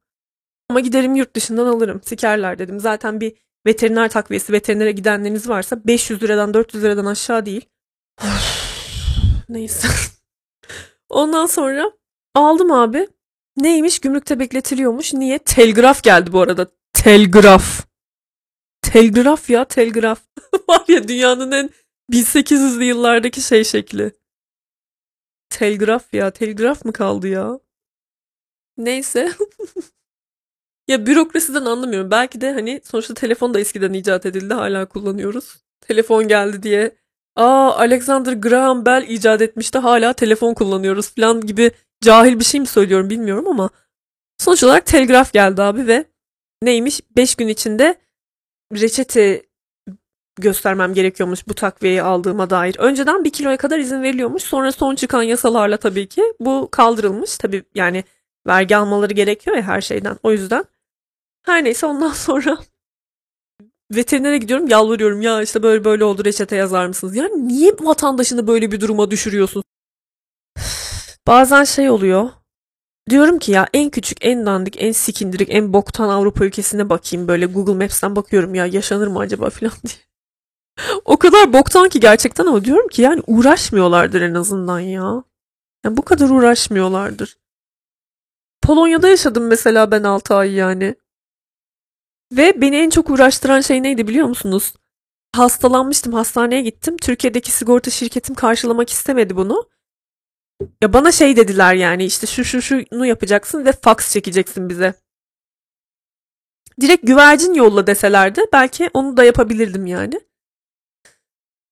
Ama 0.69 0.79
giderim 0.79 1.15
yurt 1.15 1.35
dışından 1.35 1.65
alırım. 1.65 2.01
Sikerler 2.03 2.59
dedim. 2.59 2.79
Zaten 2.79 3.21
bir 3.21 3.33
veteriner 3.67 4.09
takviyesi 4.09 4.53
veterinere 4.53 4.91
gidenleriniz 4.91 5.49
varsa 5.49 5.85
500 5.85 6.23
liradan 6.23 6.53
400 6.53 6.83
liradan 6.83 7.05
aşağı 7.05 7.45
değil. 7.45 7.65
Neyse. 9.49 9.87
Ondan 11.09 11.45
sonra 11.45 11.91
aldım 12.35 12.71
abi. 12.71 13.07
Neymiş? 13.57 13.99
Gümrükte 13.99 14.39
bekletiliyormuş. 14.39 15.13
Niye? 15.13 15.39
Telgraf 15.39 16.03
geldi 16.03 16.33
bu 16.33 16.41
arada. 16.41 16.67
Telgraf. 16.93 17.87
Telgraf 18.81 19.49
ya 19.49 19.65
telgraf. 19.65 20.28
Var 20.69 20.83
ya 20.87 21.07
dünyanın 21.07 21.51
en 21.51 21.69
1800'lü 22.11 22.83
yıllardaki 22.83 23.41
şey 23.41 23.63
şekli. 23.63 24.11
Telgraf 25.49 26.13
ya. 26.13 26.31
Telgraf 26.31 26.85
mı 26.85 26.93
kaldı 26.93 27.27
ya? 27.27 27.59
Neyse. 28.77 29.33
ya 30.87 31.05
bürokrasiden 31.05 31.65
anlamıyorum. 31.65 32.11
Belki 32.11 32.41
de 32.41 32.53
hani 32.53 32.81
sonuçta 32.83 33.13
telefon 33.13 33.53
da 33.53 33.59
eskiden 33.59 33.93
icat 33.93 34.25
edildi. 34.25 34.53
Hala 34.53 34.85
kullanıyoruz. 34.85 35.57
Telefon 35.81 36.27
geldi 36.27 36.63
diye 36.63 36.95
aa 37.35 37.75
Alexander 37.77 38.33
Graham 38.33 38.85
Bell 38.85 39.05
icat 39.07 39.41
etmişti 39.41 39.77
hala 39.77 40.13
telefon 40.13 40.53
kullanıyoruz 40.53 41.09
falan 41.15 41.41
gibi 41.41 41.71
cahil 42.01 42.39
bir 42.39 42.45
şey 42.45 42.59
mi 42.59 42.67
söylüyorum 42.67 43.09
bilmiyorum 43.09 43.47
ama 43.47 43.69
sonuç 44.37 44.63
olarak 44.63 44.85
telgraf 44.85 45.33
geldi 45.33 45.61
abi 45.61 45.87
ve 45.87 46.05
neymiş 46.61 47.01
5 47.17 47.35
gün 47.35 47.47
içinde 47.47 47.95
reçete 48.73 49.48
göstermem 50.41 50.93
gerekiyormuş 50.93 51.47
bu 51.47 51.53
takviyeyi 51.53 52.01
aldığıma 52.01 52.49
dair. 52.49 52.75
Önceden 52.79 53.23
bir 53.23 53.29
kiloya 53.29 53.57
kadar 53.57 53.79
izin 53.79 54.03
veriliyormuş. 54.03 54.43
Sonra 54.43 54.71
son 54.71 54.95
çıkan 54.95 55.23
yasalarla 55.23 55.77
tabii 55.77 56.07
ki 56.07 56.23
bu 56.39 56.67
kaldırılmış. 56.71 57.37
Tabii 57.37 57.63
yani 57.75 58.03
vergi 58.47 58.77
almaları 58.77 59.13
gerekiyor 59.13 59.57
ya 59.57 59.63
her 59.63 59.81
şeyden. 59.81 60.17
O 60.23 60.31
yüzden. 60.31 60.65
Her 61.45 61.63
neyse 61.63 61.85
ondan 61.85 62.11
sonra 62.13 62.57
veterinere 63.91 64.37
gidiyorum 64.37 64.67
yalvarıyorum 64.67 65.21
ya 65.21 65.41
işte 65.41 65.63
böyle 65.63 65.83
böyle 65.83 66.03
oldu 66.03 66.25
reçete 66.25 66.55
yazar 66.55 66.87
mısınız? 66.87 67.15
Yani 67.15 67.47
niye 67.47 67.73
vatandaşını 67.79 68.47
böyle 68.47 68.71
bir 68.71 68.81
duruma 68.81 69.11
düşürüyorsun? 69.11 69.63
Bazen 71.27 71.63
şey 71.63 71.89
oluyor. 71.89 72.29
Diyorum 73.09 73.39
ki 73.39 73.51
ya 73.51 73.67
en 73.73 73.89
küçük, 73.89 74.25
en 74.25 74.45
dandik, 74.45 74.81
en 74.81 74.91
sikindirik, 74.91 75.49
en 75.51 75.73
boktan 75.73 76.09
Avrupa 76.09 76.45
ülkesine 76.45 76.89
bakayım 76.89 77.27
böyle 77.27 77.45
Google 77.45 77.73
Maps'ten 77.73 78.15
bakıyorum 78.15 78.55
ya 78.55 78.65
yaşanır 78.65 79.07
mı 79.07 79.19
acaba 79.19 79.49
falan 79.49 79.73
diye. 79.87 80.08
O 81.05 81.17
kadar 81.17 81.53
boktan 81.53 81.89
ki 81.89 81.99
gerçekten 81.99 82.45
ama 82.45 82.65
diyorum 82.65 82.87
ki 82.87 83.01
yani 83.01 83.23
uğraşmıyorlardır 83.27 84.21
en 84.21 84.33
azından 84.33 84.79
ya. 84.79 85.23
Yani 85.85 85.97
bu 85.97 86.01
kadar 86.01 86.29
uğraşmıyorlardır. 86.29 87.37
Polonya'da 88.61 89.09
yaşadım 89.09 89.47
mesela 89.47 89.91
ben 89.91 90.03
6 90.03 90.35
ay 90.35 90.53
yani. 90.53 90.95
Ve 92.31 92.61
beni 92.61 92.75
en 92.75 92.89
çok 92.89 93.09
uğraştıran 93.09 93.61
şey 93.61 93.83
neydi 93.83 94.07
biliyor 94.07 94.27
musunuz? 94.27 94.73
Hastalanmıştım, 95.35 96.13
hastaneye 96.13 96.61
gittim. 96.61 96.97
Türkiye'deki 96.97 97.51
sigorta 97.51 97.91
şirketim 97.91 98.35
karşılamak 98.35 98.89
istemedi 98.89 99.35
bunu. 99.35 99.69
Ya 100.81 100.93
bana 100.93 101.11
şey 101.11 101.35
dediler 101.35 101.73
yani 101.73 102.05
işte 102.05 102.27
şu 102.27 102.43
şu 102.43 102.61
şunu 102.61 103.05
yapacaksın 103.05 103.65
ve 103.65 103.71
fax 103.71 104.11
çekeceksin 104.11 104.69
bize. 104.69 104.93
Direkt 106.81 107.07
güvercin 107.07 107.53
yolla 107.53 107.87
deselerdi 107.87 108.41
belki 108.53 108.89
onu 108.93 109.17
da 109.17 109.23
yapabilirdim 109.23 109.85
yani. 109.85 110.21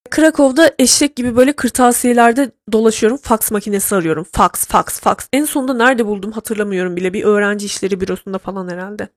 Krakow'da 0.10 0.76
eşek 0.80 1.16
gibi 1.16 1.36
böyle 1.36 1.54
kırtasiyelerde 1.54 2.52
dolaşıyorum. 2.72 3.18
Fax 3.18 3.52
makinesi 3.52 3.96
arıyorum. 3.96 4.24
Fax, 4.32 4.52
fax, 4.68 5.00
fax. 5.00 5.18
En 5.34 5.46
sonunda 5.46 5.74
nerede 5.74 6.06
buldum 6.06 6.32
hatırlamıyorum 6.32 6.96
bile. 6.96 7.14
Bir 7.14 7.24
öğrenci 7.24 7.66
işleri 7.66 8.02
bürosunda 8.02 8.38
falan 8.38 8.68
herhalde. 8.68 9.10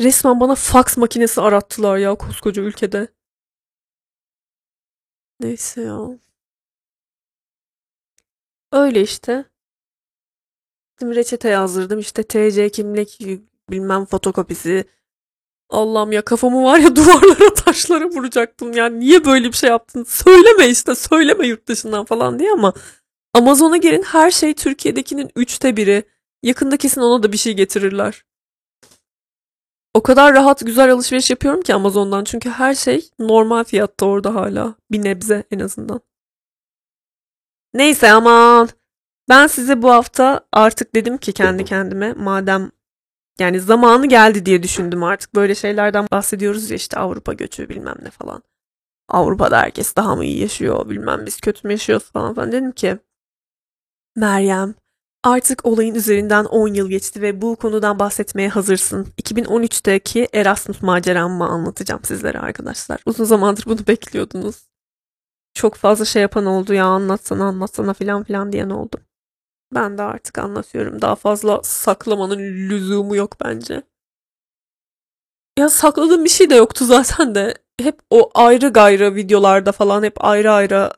Resmen 0.00 0.40
bana 0.40 0.54
fax 0.54 0.96
makinesi 0.96 1.40
arattılar 1.40 1.98
ya 1.98 2.14
koskoca 2.14 2.62
ülkede. 2.62 3.08
Neyse 5.40 5.80
ya. 5.82 6.18
Öyle 8.72 9.02
işte. 9.02 9.44
Gittim 10.90 11.14
reçete 11.14 11.48
yazdırdım. 11.48 11.98
İşte 11.98 12.22
TC 12.22 12.70
kimlik 12.70 13.20
bilmem 13.70 14.04
fotokopisi. 14.04 14.84
Allah'ım 15.70 16.12
ya 16.12 16.22
kafamı 16.22 16.64
var 16.64 16.78
ya 16.78 16.96
duvarlara 16.96 17.54
taşlara 17.54 18.04
vuracaktım. 18.04 18.72
Yani 18.72 19.00
niye 19.00 19.24
böyle 19.24 19.48
bir 19.48 19.56
şey 19.56 19.70
yaptın? 19.70 20.04
Söyleme 20.08 20.68
işte 20.68 20.94
söyleme 20.94 21.46
yurt 21.46 21.66
dışından 21.66 22.04
falan 22.04 22.38
diye 22.38 22.52
ama 22.52 22.72
Amazon'a 23.34 23.76
girin 23.76 24.02
her 24.02 24.30
şey 24.30 24.54
Türkiye'dekinin 24.54 25.30
üçte 25.36 25.76
biri. 25.76 26.04
Yakında 26.42 26.76
kesin 26.76 27.00
ona 27.00 27.22
da 27.22 27.32
bir 27.32 27.36
şey 27.36 27.54
getirirler. 27.54 28.24
O 29.94 30.02
kadar 30.02 30.34
rahat 30.34 30.66
güzel 30.66 30.92
alışveriş 30.92 31.30
yapıyorum 31.30 31.62
ki 31.62 31.74
Amazon'dan. 31.74 32.24
Çünkü 32.24 32.50
her 32.50 32.74
şey 32.74 33.10
normal 33.18 33.64
fiyatta 33.64 34.06
orada 34.06 34.34
hala. 34.34 34.74
Bir 34.90 35.04
nebze 35.04 35.44
en 35.50 35.58
azından. 35.58 36.00
Neyse 37.74 38.10
aman. 38.12 38.68
Ben 39.28 39.46
size 39.46 39.82
bu 39.82 39.90
hafta 39.90 40.40
artık 40.52 40.94
dedim 40.94 41.18
ki 41.18 41.32
kendi 41.32 41.64
kendime 41.64 42.12
madem 42.12 42.70
yani 43.40 43.60
zamanı 43.60 44.06
geldi 44.06 44.46
diye 44.46 44.62
düşündüm 44.62 45.02
artık. 45.02 45.34
Böyle 45.34 45.54
şeylerden 45.54 46.06
bahsediyoruz 46.12 46.70
ya 46.70 46.76
işte 46.76 46.98
Avrupa 46.98 47.32
göçü 47.32 47.68
bilmem 47.68 47.96
ne 48.02 48.10
falan. 48.10 48.42
Avrupa'da 49.08 49.58
herkes 49.60 49.96
daha 49.96 50.16
mı 50.16 50.24
iyi 50.24 50.38
yaşıyor 50.40 50.90
bilmem 50.90 51.26
biz 51.26 51.40
kötü 51.40 51.68
mü 51.68 51.72
yaşıyoruz 51.72 52.10
falan 52.12 52.34
falan. 52.34 52.52
Dedim 52.52 52.72
ki 52.72 52.98
Meryem 54.16 54.74
artık 55.24 55.66
olayın 55.66 55.94
üzerinden 55.94 56.44
10 56.44 56.68
yıl 56.74 56.88
geçti 56.88 57.22
ve 57.22 57.42
bu 57.42 57.56
konudan 57.56 57.98
bahsetmeye 57.98 58.48
hazırsın. 58.48 59.06
2013'teki 59.22 60.28
Erasmus 60.34 60.82
maceramı 60.82 61.44
anlatacağım 61.44 62.04
sizlere 62.04 62.38
arkadaşlar. 62.38 63.00
Uzun 63.06 63.24
zamandır 63.24 63.64
bunu 63.66 63.86
bekliyordunuz. 63.86 64.56
Çok 65.54 65.74
fazla 65.74 66.04
şey 66.04 66.22
yapan 66.22 66.46
oldu 66.46 66.74
ya 66.74 66.84
anlatsana 66.86 67.44
anlatsana 67.44 67.94
filan 67.94 68.24
filan 68.24 68.52
diyen 68.52 68.70
oldu. 68.70 68.96
Ben 69.74 69.98
de 69.98 70.02
artık 70.02 70.38
anlatıyorum. 70.38 71.02
Daha 71.02 71.16
fazla 71.16 71.60
saklamanın 71.62 72.38
lüzumu 72.38 73.16
yok 73.16 73.36
bence. 73.44 73.82
Ya 75.58 75.68
sakladığım 75.68 76.24
bir 76.24 76.30
şey 76.30 76.50
de 76.50 76.54
yoktu 76.54 76.84
zaten 76.84 77.34
de. 77.34 77.54
Hep 77.80 78.00
o 78.10 78.30
ayrı 78.34 78.68
gayrı 78.68 79.14
videolarda 79.14 79.72
falan 79.72 80.02
hep 80.02 80.24
ayrı 80.24 80.52
ayrı 80.52 80.90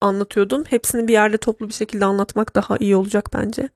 anlatıyordum. 0.00 0.64
Hepsini 0.64 1.08
bir 1.08 1.12
yerde 1.12 1.36
toplu 1.36 1.68
bir 1.68 1.74
şekilde 1.74 2.04
anlatmak 2.04 2.54
daha 2.54 2.76
iyi 2.76 2.96
olacak 2.96 3.28
bence. 3.34 3.68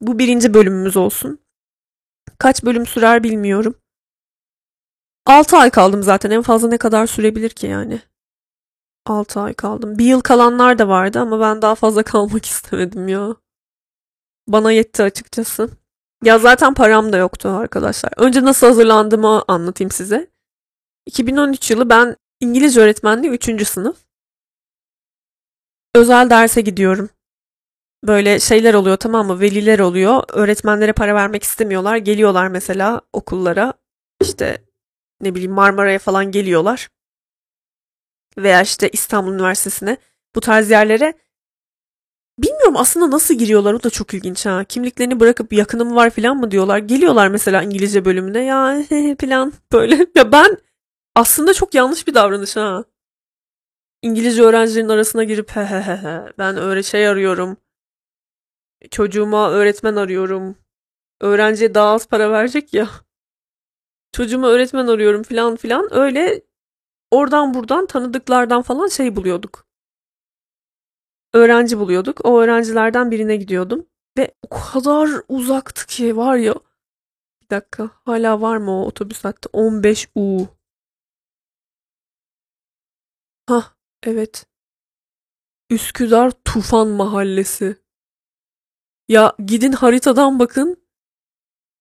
Bu 0.00 0.18
birinci 0.18 0.54
bölümümüz 0.54 0.96
olsun. 0.96 1.38
Kaç 2.38 2.64
bölüm 2.64 2.86
sürer 2.86 3.22
bilmiyorum. 3.22 3.74
6 5.26 5.56
ay 5.56 5.70
kaldım 5.70 6.02
zaten. 6.02 6.30
En 6.30 6.42
fazla 6.42 6.68
ne 6.68 6.78
kadar 6.78 7.06
sürebilir 7.06 7.50
ki 7.50 7.66
yani? 7.66 8.02
6 9.06 9.40
ay 9.40 9.54
kaldım. 9.54 9.98
Bir 9.98 10.04
yıl 10.04 10.20
kalanlar 10.20 10.78
da 10.78 10.88
vardı 10.88 11.20
ama 11.20 11.40
ben 11.40 11.62
daha 11.62 11.74
fazla 11.74 12.02
kalmak 12.12 12.46
istemedim 12.46 13.08
ya. 13.08 13.36
Bana 14.48 14.72
yetti 14.72 15.02
açıkçası. 15.02 15.70
Ya 16.24 16.38
zaten 16.38 16.74
param 16.74 17.12
da 17.12 17.16
yoktu 17.16 17.48
arkadaşlar. 17.48 18.12
Önce 18.16 18.44
nasıl 18.44 18.66
hazırlandığımı 18.66 19.44
anlatayım 19.48 19.90
size. 19.90 20.30
2013 21.06 21.70
yılı 21.70 21.90
ben 21.90 22.16
İngilizce 22.40 22.80
öğretmenliği 22.80 23.32
3. 23.32 23.68
sınıf. 23.68 23.96
Özel 25.94 26.30
derse 26.30 26.60
gidiyorum. 26.60 27.08
Böyle 28.04 28.40
şeyler 28.40 28.74
oluyor 28.74 28.96
tamam 28.96 29.26
mı? 29.26 29.40
Veliler 29.40 29.78
oluyor. 29.78 30.22
Öğretmenlere 30.28 30.92
para 30.92 31.14
vermek 31.14 31.42
istemiyorlar. 31.42 31.96
Geliyorlar 31.96 32.48
mesela 32.48 33.00
okullara. 33.12 33.72
İşte 34.20 34.64
ne 35.20 35.34
bileyim 35.34 35.52
Marmara'ya 35.52 35.98
falan 35.98 36.30
geliyorlar 36.30 36.88
veya 38.38 38.62
işte 38.62 38.88
İstanbul 38.88 39.32
Üniversitesi'ne 39.34 39.96
bu 40.34 40.40
tarz 40.40 40.70
yerlere 40.70 41.14
bilmiyorum 42.38 42.76
aslında 42.76 43.10
nasıl 43.10 43.34
giriyorlar 43.34 43.74
o 43.74 43.82
da 43.82 43.90
çok 43.90 44.14
ilginç 44.14 44.46
ha. 44.46 44.64
Kimliklerini 44.64 45.20
bırakıp 45.20 45.52
yakınım 45.52 45.96
var 45.96 46.10
falan 46.10 46.36
mı 46.36 46.50
diyorlar. 46.50 46.78
Geliyorlar 46.78 47.28
mesela 47.28 47.62
İngilizce 47.62 48.04
bölümüne 48.04 48.44
ya 48.44 48.82
falan 49.20 49.52
böyle. 49.72 50.06
Ya 50.14 50.32
ben 50.32 50.58
aslında 51.14 51.54
çok 51.54 51.74
yanlış 51.74 52.06
bir 52.06 52.14
davranış 52.14 52.56
ha. 52.56 52.84
İngilizce 54.02 54.42
öğrencilerin 54.42 54.88
arasına 54.88 55.24
girip 55.24 55.50
he 55.50 55.60
he 55.64 55.82
he 55.82 55.96
he 55.96 56.32
ben 56.38 56.56
öyle 56.56 56.82
şey 56.82 57.08
arıyorum. 57.08 57.56
Çocuğuma 58.90 59.50
öğretmen 59.50 59.96
arıyorum. 59.96 60.56
Öğrenciye 61.20 61.74
daha 61.74 61.90
az 61.92 62.08
para 62.08 62.30
verecek 62.32 62.74
ya. 62.74 62.88
Çocuğuma 64.12 64.48
öğretmen 64.48 64.86
arıyorum 64.86 65.22
filan 65.22 65.56
filan 65.56 65.94
öyle 65.94 66.42
oradan 67.12 67.54
buradan 67.54 67.86
tanıdıklardan 67.86 68.62
falan 68.62 68.88
şey 68.88 69.16
buluyorduk. 69.16 69.66
Öğrenci 71.32 71.78
buluyorduk. 71.78 72.24
O 72.24 72.40
öğrencilerden 72.40 73.10
birine 73.10 73.36
gidiyordum. 73.36 73.86
Ve 74.18 74.34
o 74.42 74.48
kadar 74.48 75.10
uzaktı 75.28 75.86
ki 75.86 76.16
var 76.16 76.36
ya. 76.36 76.54
Bir 77.42 77.50
dakika 77.50 77.90
hala 78.04 78.40
var 78.40 78.56
mı 78.56 78.82
o 78.82 78.86
otobüs 78.86 79.24
hattı? 79.24 79.48
15 79.52 80.08
U. 80.14 80.46
Ha 83.46 83.64
evet. 84.02 84.46
Üsküdar 85.70 86.30
Tufan 86.44 86.88
Mahallesi. 86.88 87.76
Ya 89.08 89.32
gidin 89.46 89.72
haritadan 89.72 90.38
bakın. 90.38 90.86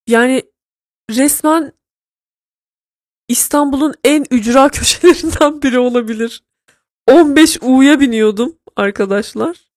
Yani 0.07 0.51
resmen 1.09 1.73
İstanbul'un 3.31 3.93
en 4.03 4.25
ücra 4.31 4.69
köşelerinden 4.71 5.61
biri 5.61 5.79
olabilir. 5.79 6.43
15 7.07 7.57
U'ya 7.61 7.99
biniyordum 7.99 8.59
arkadaşlar. 8.75 9.71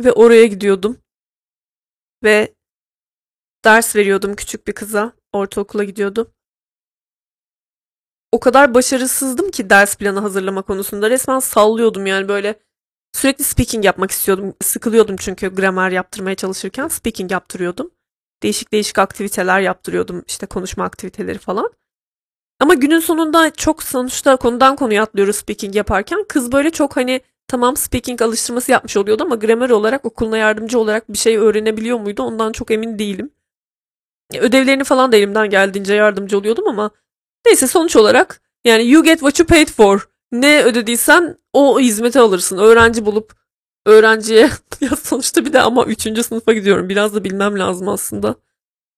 Ve 0.00 0.12
oraya 0.12 0.46
gidiyordum. 0.46 0.98
Ve 2.24 2.54
ders 3.64 3.96
veriyordum 3.96 4.36
küçük 4.36 4.66
bir 4.66 4.72
kıza. 4.72 5.12
Ortaokula 5.32 5.84
gidiyordum. 5.84 6.30
O 8.32 8.40
kadar 8.40 8.74
başarısızdım 8.74 9.50
ki 9.50 9.70
ders 9.70 9.96
planı 9.96 10.20
hazırlama 10.20 10.62
konusunda. 10.62 11.10
Resmen 11.10 11.38
sallıyordum 11.38 12.06
yani 12.06 12.28
böyle. 12.28 12.60
Sürekli 13.12 13.44
speaking 13.44 13.84
yapmak 13.84 14.10
istiyordum. 14.10 14.54
Sıkılıyordum 14.62 15.16
çünkü 15.16 15.54
gramer 15.54 15.90
yaptırmaya 15.90 16.36
çalışırken 16.36 16.88
speaking 16.88 17.32
yaptırıyordum 17.32 17.93
değişik 18.44 18.72
değişik 18.72 18.98
aktiviteler 18.98 19.60
yaptırıyordum. 19.60 20.24
işte 20.26 20.46
konuşma 20.46 20.84
aktiviteleri 20.84 21.38
falan. 21.38 21.70
Ama 22.60 22.74
günün 22.74 23.00
sonunda 23.00 23.50
çok 23.50 23.82
sonuçta 23.82 24.36
konudan 24.36 24.76
konuya 24.76 25.02
atlıyoruz 25.02 25.36
speaking 25.36 25.76
yaparken. 25.76 26.24
Kız 26.28 26.52
böyle 26.52 26.70
çok 26.70 26.96
hani 26.96 27.20
tamam 27.48 27.76
speaking 27.76 28.22
alıştırması 28.22 28.72
yapmış 28.72 28.96
oluyordu 28.96 29.22
ama 29.22 29.34
gramer 29.34 29.70
olarak 29.70 30.04
okuluna 30.04 30.36
yardımcı 30.36 30.78
olarak 30.78 31.12
bir 31.12 31.18
şey 31.18 31.36
öğrenebiliyor 31.36 32.00
muydu 32.00 32.22
ondan 32.22 32.52
çok 32.52 32.70
emin 32.70 32.98
değilim. 32.98 33.30
Ödevlerini 34.38 34.84
falan 34.84 35.12
da 35.12 35.16
elimden 35.16 35.50
geldiğince 35.50 35.94
yardımcı 35.94 36.38
oluyordum 36.38 36.68
ama 36.68 36.90
neyse 37.46 37.66
sonuç 37.66 37.96
olarak 37.96 38.40
yani 38.64 38.90
you 38.90 39.02
get 39.02 39.18
what 39.18 39.38
you 39.38 39.46
paid 39.46 39.68
for. 39.68 40.08
Ne 40.32 40.64
ödediysen 40.64 41.38
o 41.52 41.80
hizmeti 41.80 42.20
alırsın. 42.20 42.58
Öğrenci 42.58 43.06
bulup 43.06 43.43
öğrenciye 43.86 44.50
ya 44.80 44.96
sonuçta 44.96 45.44
bir 45.44 45.52
de 45.52 45.60
ama 45.60 45.84
3. 45.84 46.24
sınıfa 46.26 46.52
gidiyorum. 46.52 46.88
Biraz 46.88 47.14
da 47.14 47.24
bilmem 47.24 47.58
lazım 47.58 47.88
aslında. 47.88 48.36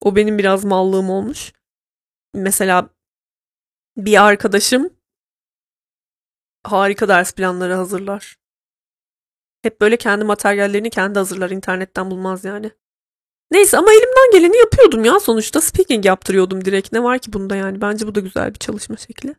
O 0.00 0.16
benim 0.16 0.38
biraz 0.38 0.64
mallığım 0.64 1.10
olmuş. 1.10 1.52
Mesela 2.34 2.90
bir 3.96 4.24
arkadaşım 4.24 4.90
harika 6.64 7.08
ders 7.08 7.32
planları 7.32 7.74
hazırlar. 7.74 8.36
Hep 9.62 9.80
böyle 9.80 9.96
kendi 9.96 10.24
materyallerini 10.24 10.90
kendi 10.90 11.18
hazırlar. 11.18 11.50
internetten 11.50 12.10
bulmaz 12.10 12.44
yani. 12.44 12.70
Neyse 13.50 13.78
ama 13.78 13.92
elimden 13.92 14.30
geleni 14.32 14.56
yapıyordum 14.56 15.04
ya 15.04 15.20
sonuçta. 15.20 15.60
Speaking 15.60 16.06
yaptırıyordum 16.06 16.64
direkt. 16.64 16.92
Ne 16.92 17.02
var 17.02 17.18
ki 17.18 17.32
bunda 17.32 17.56
yani? 17.56 17.80
Bence 17.80 18.06
bu 18.06 18.14
da 18.14 18.20
güzel 18.20 18.54
bir 18.54 18.58
çalışma 18.58 18.96
şekli. 18.96 19.34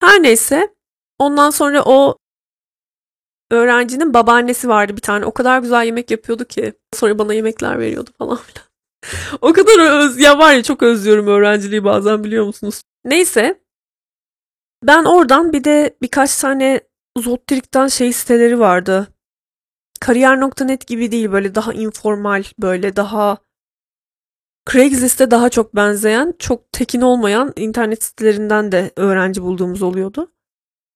Her 0.00 0.22
neyse. 0.22 0.74
Ondan 1.18 1.50
sonra 1.50 1.82
o 1.86 2.18
öğrencinin 3.50 4.14
babaannesi 4.14 4.68
vardı 4.68 4.96
bir 4.96 5.02
tane. 5.02 5.24
O 5.24 5.32
kadar 5.32 5.58
güzel 5.58 5.86
yemek 5.86 6.10
yapıyordu 6.10 6.44
ki. 6.44 6.72
Sonra 6.94 7.18
bana 7.18 7.34
yemekler 7.34 7.78
veriyordu 7.78 8.10
falan 8.18 8.36
filan. 8.36 8.66
o 9.40 9.52
kadar 9.52 10.00
öz 10.00 10.18
ya 10.18 10.38
var 10.38 10.52
ya 10.52 10.62
çok 10.62 10.82
özlüyorum 10.82 11.26
öğrenciliği 11.26 11.84
bazen 11.84 12.24
biliyor 12.24 12.46
musunuz? 12.46 12.82
Neyse. 13.04 13.60
Ben 14.82 15.04
oradan 15.04 15.52
bir 15.52 15.64
de 15.64 15.96
birkaç 16.02 16.36
tane 16.36 16.80
Zottirik'ten 17.18 17.88
şey 17.88 18.12
siteleri 18.12 18.58
vardı. 18.58 19.08
Kariyer.net 20.00 20.86
gibi 20.86 21.12
değil 21.12 21.32
böyle 21.32 21.54
daha 21.54 21.72
informal 21.72 22.44
böyle 22.58 22.96
daha 22.96 23.38
Craigslist'e 24.72 25.30
daha 25.30 25.48
çok 25.48 25.76
benzeyen 25.76 26.34
çok 26.38 26.72
tekin 26.72 27.00
olmayan 27.00 27.52
internet 27.56 28.04
sitelerinden 28.04 28.72
de 28.72 28.90
öğrenci 28.96 29.42
bulduğumuz 29.42 29.82
oluyordu. 29.82 30.32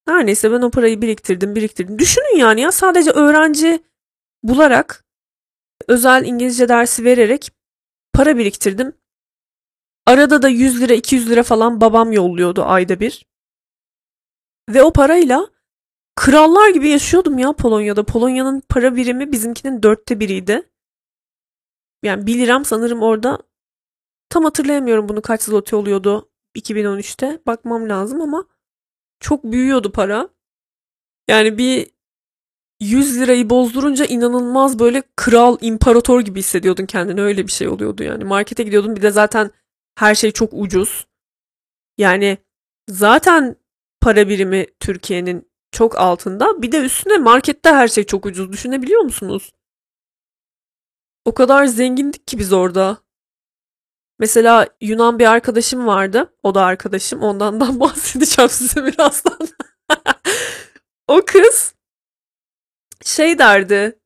Her 0.06 0.26
neyse 0.26 0.52
ben 0.52 0.62
o 0.62 0.70
parayı 0.70 1.02
biriktirdim 1.02 1.54
biriktirdim. 1.54 1.98
Düşünün 1.98 2.36
yani 2.36 2.60
ya 2.60 2.72
sadece 2.72 3.10
öğrenci 3.10 3.84
bularak 4.42 5.04
özel 5.88 6.24
İngilizce 6.24 6.68
dersi 6.68 7.04
vererek 7.04 7.50
para 8.12 8.38
biriktirdim. 8.38 8.92
Arada 10.06 10.42
da 10.42 10.48
100 10.48 10.80
lira 10.80 10.94
200 10.94 11.30
lira 11.30 11.42
falan 11.42 11.80
babam 11.80 12.12
yolluyordu 12.12 12.62
ayda 12.62 13.00
bir. 13.00 13.26
Ve 14.68 14.82
o 14.82 14.92
parayla 14.92 15.48
krallar 16.16 16.68
gibi 16.70 16.88
yaşıyordum 16.88 17.38
ya 17.38 17.52
Polonya'da. 17.52 18.04
Polonya'nın 18.04 18.62
para 18.68 18.96
birimi 18.96 19.32
bizimkinin 19.32 19.82
dörtte 19.82 20.20
biriydi. 20.20 20.70
Yani 22.02 22.26
1 22.26 22.38
liram 22.38 22.64
sanırım 22.64 23.02
orada 23.02 23.38
tam 24.28 24.44
hatırlayamıyorum 24.44 25.08
bunu 25.08 25.22
kaç 25.22 25.42
zloty 25.42 25.76
oluyordu 25.76 26.30
2013'te. 26.56 27.40
Bakmam 27.46 27.88
lazım 27.88 28.20
ama 28.20 28.46
çok 29.24 29.44
büyüyordu 29.44 29.92
para. 29.92 30.28
Yani 31.28 31.58
bir 31.58 31.90
100 32.80 33.20
lirayı 33.20 33.50
bozdurunca 33.50 34.04
inanılmaz 34.04 34.78
böyle 34.78 35.02
kral, 35.16 35.58
imparator 35.60 36.20
gibi 36.20 36.38
hissediyordun 36.38 36.86
kendini. 36.86 37.22
Öyle 37.22 37.46
bir 37.46 37.52
şey 37.52 37.68
oluyordu 37.68 38.02
yani. 38.02 38.24
Markete 38.24 38.62
gidiyordun 38.62 38.96
bir 38.96 39.02
de 39.02 39.10
zaten 39.10 39.50
her 39.98 40.14
şey 40.14 40.30
çok 40.30 40.50
ucuz. 40.52 41.06
Yani 41.98 42.38
zaten 42.88 43.56
para 44.00 44.28
birimi 44.28 44.66
Türkiye'nin 44.80 45.48
çok 45.72 45.98
altında. 45.98 46.62
Bir 46.62 46.72
de 46.72 46.78
üstüne 46.78 47.18
markette 47.18 47.70
her 47.70 47.88
şey 47.88 48.04
çok 48.04 48.26
ucuz. 48.26 48.52
Düşünebiliyor 48.52 49.00
musunuz? 49.02 49.52
O 51.24 51.34
kadar 51.34 51.66
zengindik 51.66 52.26
ki 52.26 52.38
biz 52.38 52.52
orada. 52.52 53.03
Mesela 54.18 54.68
Yunan 54.80 55.18
bir 55.18 55.26
arkadaşım 55.26 55.86
vardı. 55.86 56.34
O 56.42 56.54
da 56.54 56.64
arkadaşım. 56.64 57.22
Ondan 57.22 57.60
da 57.60 57.80
bahsedeceğim 57.80 58.48
size 58.50 58.84
birazdan. 58.84 59.38
o 61.08 61.20
kız 61.26 61.74
şey 63.04 63.38
derdi. 63.38 63.98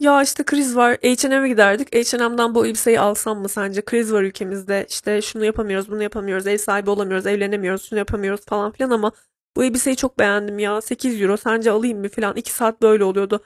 Ya 0.00 0.22
işte 0.22 0.44
kriz 0.44 0.76
var. 0.76 0.96
H&M'e 1.02 1.48
giderdik. 1.48 1.94
H&M'den 1.94 2.54
bu 2.54 2.66
elbiseyi 2.66 3.00
alsam 3.00 3.38
mı 3.38 3.48
sence? 3.48 3.84
Kriz 3.84 4.12
var 4.12 4.22
ülkemizde. 4.22 4.86
İşte 4.88 5.22
şunu 5.22 5.44
yapamıyoruz, 5.44 5.90
bunu 5.90 6.02
yapamıyoruz. 6.02 6.46
Ev 6.46 6.58
sahibi 6.58 6.90
olamıyoruz, 6.90 7.26
evlenemiyoruz, 7.26 7.88
şunu 7.88 7.98
yapamıyoruz 7.98 8.46
falan 8.46 8.72
filan 8.72 8.90
ama 8.90 9.12
bu 9.56 9.64
elbiseyi 9.64 9.96
çok 9.96 10.18
beğendim 10.18 10.58
ya. 10.58 10.80
8 10.80 11.22
euro 11.22 11.36
sence 11.36 11.70
alayım 11.70 12.00
mı 12.00 12.08
filan. 12.08 12.36
2 12.36 12.52
saat 12.52 12.82
böyle 12.82 13.04
oluyordu. 13.04 13.40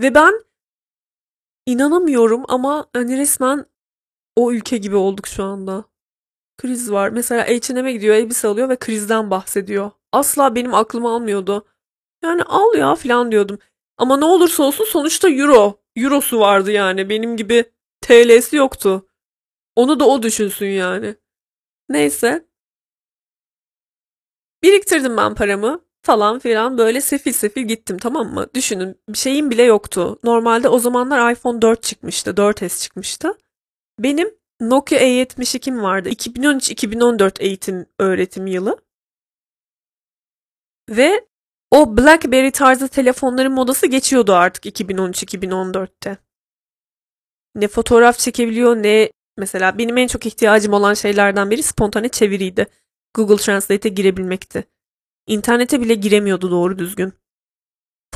Ve 0.00 0.14
ben 0.14 0.44
inanamıyorum 1.66 2.44
ama 2.48 2.86
hani 2.92 3.18
resmen 3.18 3.66
o 4.36 4.52
ülke 4.52 4.76
gibi 4.76 4.96
olduk 4.96 5.26
şu 5.26 5.44
anda. 5.44 5.84
Kriz 6.58 6.92
var. 6.92 7.08
Mesela 7.08 7.44
H&M'e 7.44 7.92
gidiyor, 7.92 8.14
elbise 8.14 8.48
alıyor 8.48 8.68
ve 8.68 8.76
krizden 8.76 9.30
bahsediyor. 9.30 9.90
Asla 10.12 10.54
benim 10.54 10.74
aklım 10.74 11.06
almıyordu. 11.06 11.66
Yani 12.24 12.42
al 12.42 12.74
ya 12.74 12.94
filan 12.94 13.32
diyordum. 13.32 13.58
Ama 13.98 14.16
ne 14.16 14.24
olursa 14.24 14.62
olsun 14.62 14.84
sonuçta 14.84 15.30
euro. 15.30 15.80
Eurosu 15.96 16.40
vardı 16.40 16.70
yani. 16.72 17.08
Benim 17.08 17.36
gibi 17.36 17.64
TL'si 18.00 18.56
yoktu. 18.56 19.06
Onu 19.76 20.00
da 20.00 20.08
o 20.08 20.22
düşünsün 20.22 20.66
yani. 20.66 21.16
Neyse. 21.88 22.46
Biriktirdim 24.62 25.16
ben 25.16 25.34
paramı 25.34 25.80
falan 26.02 26.38
filan 26.38 26.78
böyle 26.78 27.00
sefil 27.00 27.32
sefil 27.32 27.62
gittim 27.62 27.98
tamam 27.98 28.34
mı? 28.34 28.46
Düşünün 28.54 29.00
bir 29.08 29.18
şeyim 29.18 29.50
bile 29.50 29.62
yoktu. 29.62 30.18
Normalde 30.24 30.68
o 30.68 30.78
zamanlar 30.78 31.32
iPhone 31.32 31.62
4 31.62 31.82
çıkmıştı. 31.82 32.30
4S 32.36 32.82
çıkmıştı. 32.82 33.38
Benim 33.98 34.34
Nokia 34.60 34.98
E72'm 34.98 35.82
vardı. 35.82 36.08
2013-2014 36.08 37.42
eğitim 37.42 37.86
öğretim 37.98 38.46
yılı. 38.46 38.78
Ve 40.90 41.26
o 41.70 41.96
BlackBerry 41.96 42.50
tarzı 42.50 42.88
telefonların 42.88 43.52
modası 43.52 43.86
geçiyordu 43.86 44.32
artık 44.32 44.80
2013-2014'te. 44.80 46.18
Ne 47.54 47.68
fotoğraf 47.68 48.18
çekebiliyor 48.18 48.76
ne 48.76 49.10
mesela 49.36 49.78
benim 49.78 49.96
en 49.96 50.06
çok 50.06 50.26
ihtiyacım 50.26 50.72
olan 50.72 50.94
şeylerden 50.94 51.50
biri 51.50 51.62
spontane 51.62 52.08
çeviriydi. 52.08 52.66
Google 53.14 53.36
Translate'e 53.36 53.92
girebilmekti. 53.92 54.64
İnternete 55.26 55.80
bile 55.80 55.94
giremiyordu 55.94 56.50
doğru 56.50 56.78
düzgün. 56.78 57.12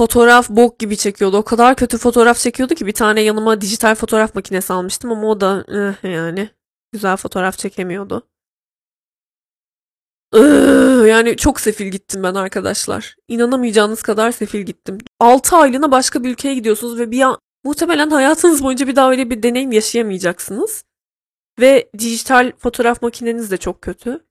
Fotoğraf 0.00 0.50
bok 0.50 0.78
gibi 0.78 0.96
çekiyordu. 0.96 1.36
O 1.36 1.42
kadar 1.42 1.76
kötü 1.76 1.98
fotoğraf 1.98 2.38
çekiyordu 2.38 2.74
ki 2.74 2.86
bir 2.86 2.92
tane 2.92 3.20
yanıma 3.20 3.60
dijital 3.60 3.94
fotoğraf 3.94 4.34
makinesi 4.34 4.72
almıştım 4.72 5.12
ama 5.12 5.28
o 5.28 5.40
da 5.40 5.64
eh, 5.68 6.10
yani 6.10 6.50
güzel 6.92 7.16
fotoğraf 7.16 7.58
çekemiyordu. 7.58 8.28
yani 11.06 11.36
çok 11.36 11.60
sefil 11.60 11.86
gittim 11.86 12.22
ben 12.22 12.34
arkadaşlar. 12.34 13.16
İnanamayacağınız 13.28 14.02
kadar 14.02 14.32
sefil 14.32 14.60
gittim. 14.60 14.98
6 15.18 15.56
aylığına 15.56 15.90
başka 15.90 16.24
bir 16.24 16.30
ülkeye 16.30 16.54
gidiyorsunuz 16.54 16.98
ve 16.98 17.10
bir 17.10 17.20
an 17.20 17.38
muhtemelen 17.64 18.10
hayatınız 18.10 18.64
boyunca 18.64 18.86
bir 18.86 18.96
daha 18.96 19.10
öyle 19.10 19.30
bir 19.30 19.42
deneyim 19.42 19.72
yaşayamayacaksınız. 19.72 20.84
Ve 21.60 21.90
dijital 21.98 22.52
fotoğraf 22.58 23.02
makineniz 23.02 23.50
de 23.50 23.56
çok 23.56 23.82
kötü. 23.82 24.29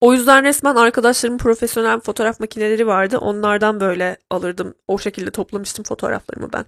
O 0.00 0.12
yüzden 0.12 0.44
resmen 0.44 0.74
arkadaşlarımın 0.74 1.38
profesyonel 1.38 2.00
fotoğraf 2.00 2.40
makineleri 2.40 2.86
vardı. 2.86 3.18
Onlardan 3.18 3.80
böyle 3.80 4.16
alırdım. 4.30 4.74
O 4.88 4.98
şekilde 4.98 5.30
toplamıştım 5.30 5.84
fotoğraflarımı 5.84 6.52
ben. 6.52 6.64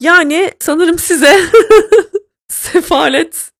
Yani 0.00 0.52
sanırım 0.60 0.98
size 0.98 1.40
sefalet 2.48 3.52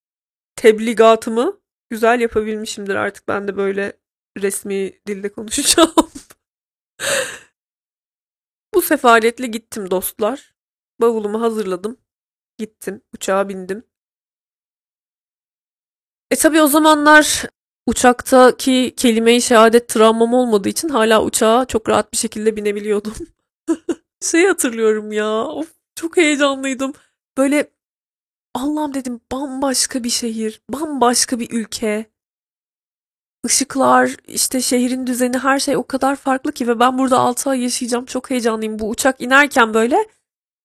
tebligatımı 0.57 1.61
güzel 1.91 2.21
yapabilmişimdir. 2.21 2.95
Artık 2.95 3.29
ben 3.29 3.49
de 3.49 3.57
böyle 3.57 3.93
resmi 4.39 4.93
dilde 5.07 5.33
konuşacağım. 5.33 5.95
Bu 8.75 8.83
sefaletle 8.83 9.47
gittim 9.47 9.91
dostlar. 9.91 10.55
Bavulumu 11.01 11.41
hazırladım. 11.41 11.97
Gittim. 12.59 13.03
Uçağa 13.15 13.49
bindim. 13.49 13.85
E 16.31 16.37
tabi 16.37 16.63
o 16.63 16.67
zamanlar 16.67 17.45
uçaktaki 17.87 18.95
kelime-i 18.97 19.43
şehadet 19.43 19.89
travmam 19.89 20.35
olmadığı 20.35 20.69
için 20.69 20.89
hala 20.89 21.25
uçağa 21.25 21.65
çok 21.65 21.89
rahat 21.89 22.13
bir 22.13 22.19
şekilde 22.19 22.57
binebiliyordum. 22.57 23.15
şey 24.23 24.47
hatırlıyorum 24.47 25.13
ya. 25.13 25.45
Of 25.45 25.73
çok 25.95 26.17
heyecanlıydım. 26.17 26.93
Böyle 27.39 27.71
Allah'ım 28.55 28.95
dedim 28.95 29.21
bambaşka 29.33 30.05
bir 30.05 30.11
şehir, 30.11 30.63
bambaşka 30.71 31.41
bir 31.41 31.51
ülke. 31.51 32.13
Işıklar, 33.47 34.17
işte 34.29 34.61
şehrin 34.61 35.07
düzeni 35.07 35.39
her 35.39 35.59
şey 35.59 35.77
o 35.77 35.87
kadar 35.87 36.17
farklı 36.17 36.53
ki 36.53 36.69
ve 36.69 36.81
ben 36.81 36.99
burada 36.99 37.19
6 37.19 37.51
ay 37.51 37.63
yaşayacağım. 37.63 38.05
Çok 38.05 38.31
heyecanlıyım. 38.31 38.79
Bu 38.79 38.89
uçak 38.89 39.21
inerken 39.21 39.75
böyle 39.75 40.07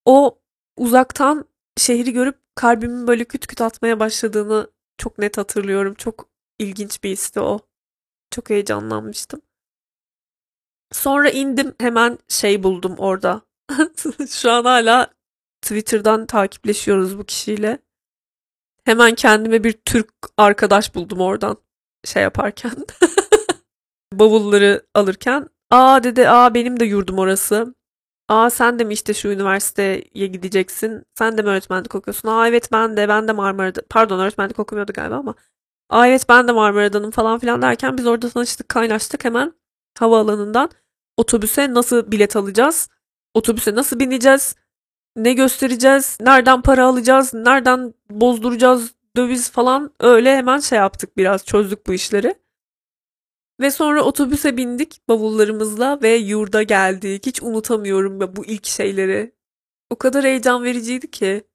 o 0.06 0.39
uzaktan 0.77 1.45
şehri 1.77 2.13
görüp 2.13 2.38
kalbimin 2.56 3.08
böyle 3.08 3.25
küt 3.25 3.47
küt 3.47 3.62
atmaya 3.62 3.99
başladığını 3.99 4.71
çok 4.97 5.17
net 5.19 5.38
hatırlıyorum. 5.38 5.93
Çok 5.93 6.30
ilginç 6.60 7.04
bir 7.04 7.10
histi 7.10 7.39
o. 7.39 7.60
Çok 8.32 8.50
heyecanlanmıştım. 8.50 9.41
Sonra 10.91 11.30
indim 11.30 11.76
hemen 11.80 12.17
şey 12.28 12.63
buldum 12.63 12.96
orada. 12.98 13.41
Şu 14.30 14.52
an 14.52 14.65
hala 14.65 15.08
Twitter'dan 15.62 16.26
takipleşiyoruz 16.26 17.17
bu 17.17 17.24
kişiyle. 17.24 17.80
Hemen 18.86 19.15
kendime 19.15 19.63
bir 19.63 19.72
Türk 19.74 20.10
arkadaş 20.38 20.96
buldum 20.96 21.22
oradan 21.22 21.58
şey 22.06 22.24
yaparken. 22.24 22.72
Bavulları 24.13 24.86
alırken. 24.93 25.50
Aa 25.72 26.04
dedi 26.04 26.30
aa 26.30 26.54
benim 26.54 26.80
de 26.80 26.86
yurdum 26.86 27.20
orası. 27.20 27.76
Aa 28.30 28.50
sen 28.50 28.80
de 28.80 28.84
mi 28.84 28.93
işte 28.93 29.13
şu 29.13 29.28
üniversiteye 29.28 30.28
gideceksin? 30.28 31.04
Sen 31.15 31.38
de 31.38 31.41
mi 31.41 31.50
öğretmenlik 31.50 31.96
okuyorsun? 31.96 32.30
Aa 32.30 32.48
evet 32.48 32.70
ben 32.72 32.98
de 32.98 33.08
ben 33.10 33.28
de 33.28 33.32
Marmara'da. 33.32 33.82
Pardon 33.89 34.20
öğretmenlik 34.20 34.60
okumuyordu 34.60 34.93
galiba 34.93 35.15
ama. 35.15 35.36
Aa 35.89 36.08
evet 36.08 36.26
ben 36.30 36.47
de 36.47 36.52
Marmara'danım 36.52 37.12
falan 37.12 37.39
filan 37.39 37.62
derken 37.62 37.97
biz 37.97 38.08
orada 38.08 38.30
tanıştık 38.30 38.69
kaynaştık 38.69 39.26
hemen 39.26 39.54
havaalanından 40.00 40.69
otobüse 41.17 41.73
nasıl 41.73 42.12
bilet 42.12 42.36
alacağız? 42.36 42.89
Otobüse 43.34 43.76
nasıl 43.76 44.00
bineceğiz? 44.00 44.56
Ne 45.15 45.34
göstereceğiz? 45.34 46.17
Nereden 46.21 46.62
para 46.62 46.86
alacağız? 46.86 47.34
Nereden 47.34 47.93
bozduracağız 48.10 48.93
döviz 49.15 49.52
falan 49.52 49.93
öyle 50.00 50.36
hemen 50.38 50.60
şey 50.60 50.78
yaptık 50.78 51.17
biraz 51.17 51.45
çözdük 51.45 51.88
bu 51.88 51.93
işleri. 51.93 52.36
Ve 53.62 53.71
sonra 53.71 54.04
otobüse 54.04 54.58
bindik 54.58 55.02
bavullarımızla 55.10 56.00
ve 56.02 56.15
yurda 56.15 56.63
geldik. 56.63 57.26
Hiç 57.26 57.43
unutamıyorum 57.43 58.36
bu 58.36 58.45
ilk 58.45 58.65
şeyleri. 58.65 59.36
O 59.89 59.95
kadar 59.95 60.23
heyecan 60.26 60.63
vericiydi 60.63 61.12
ki. 61.12 61.46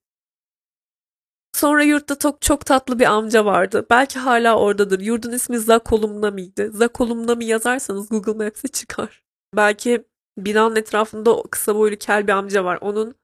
Sonra 1.53 1.83
yurtta 1.83 2.19
çok, 2.19 2.43
çok 2.43 2.67
tatlı 2.67 2.99
bir 2.99 3.05
amca 3.05 3.45
vardı. 3.45 3.87
Belki 3.91 4.19
hala 4.19 4.59
oradadır. 4.59 5.01
Yurdun 5.01 5.33
ismi 5.33 5.59
Zakolumna 5.59 6.31
mıydı? 6.31 6.73
Zakolumna 6.73 7.35
mı 7.35 7.45
yazarsanız 7.45 8.09
Google 8.09 8.45
Maps'e 8.45 8.69
çıkar. 8.69 9.23
Belki 9.57 10.05
binanın 10.39 10.77
etrafında 10.77 11.43
kısa 11.51 11.75
boylu 11.75 11.97
kel 11.97 12.27
bir 12.27 12.33
amca 12.33 12.65
var. 12.65 12.79
Onun 12.81 13.15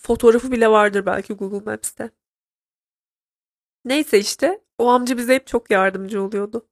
fotoğrafı 0.00 0.52
bile 0.52 0.68
vardır 0.68 1.06
belki 1.06 1.34
Google 1.34 1.70
Maps'te. 1.70 2.10
Neyse 3.84 4.18
işte 4.18 4.64
o 4.78 4.88
amca 4.88 5.16
bize 5.18 5.34
hep 5.34 5.46
çok 5.46 5.70
yardımcı 5.70 6.22
oluyordu. 6.22 6.68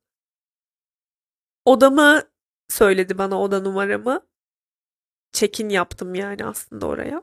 Odamı 1.64 2.22
söyledi 2.68 3.18
bana 3.18 3.40
oda 3.42 3.60
numaramı. 3.60 4.26
Check-in 5.32 5.68
yaptım 5.68 6.14
yani 6.14 6.44
aslında 6.44 6.86
oraya. 6.86 7.22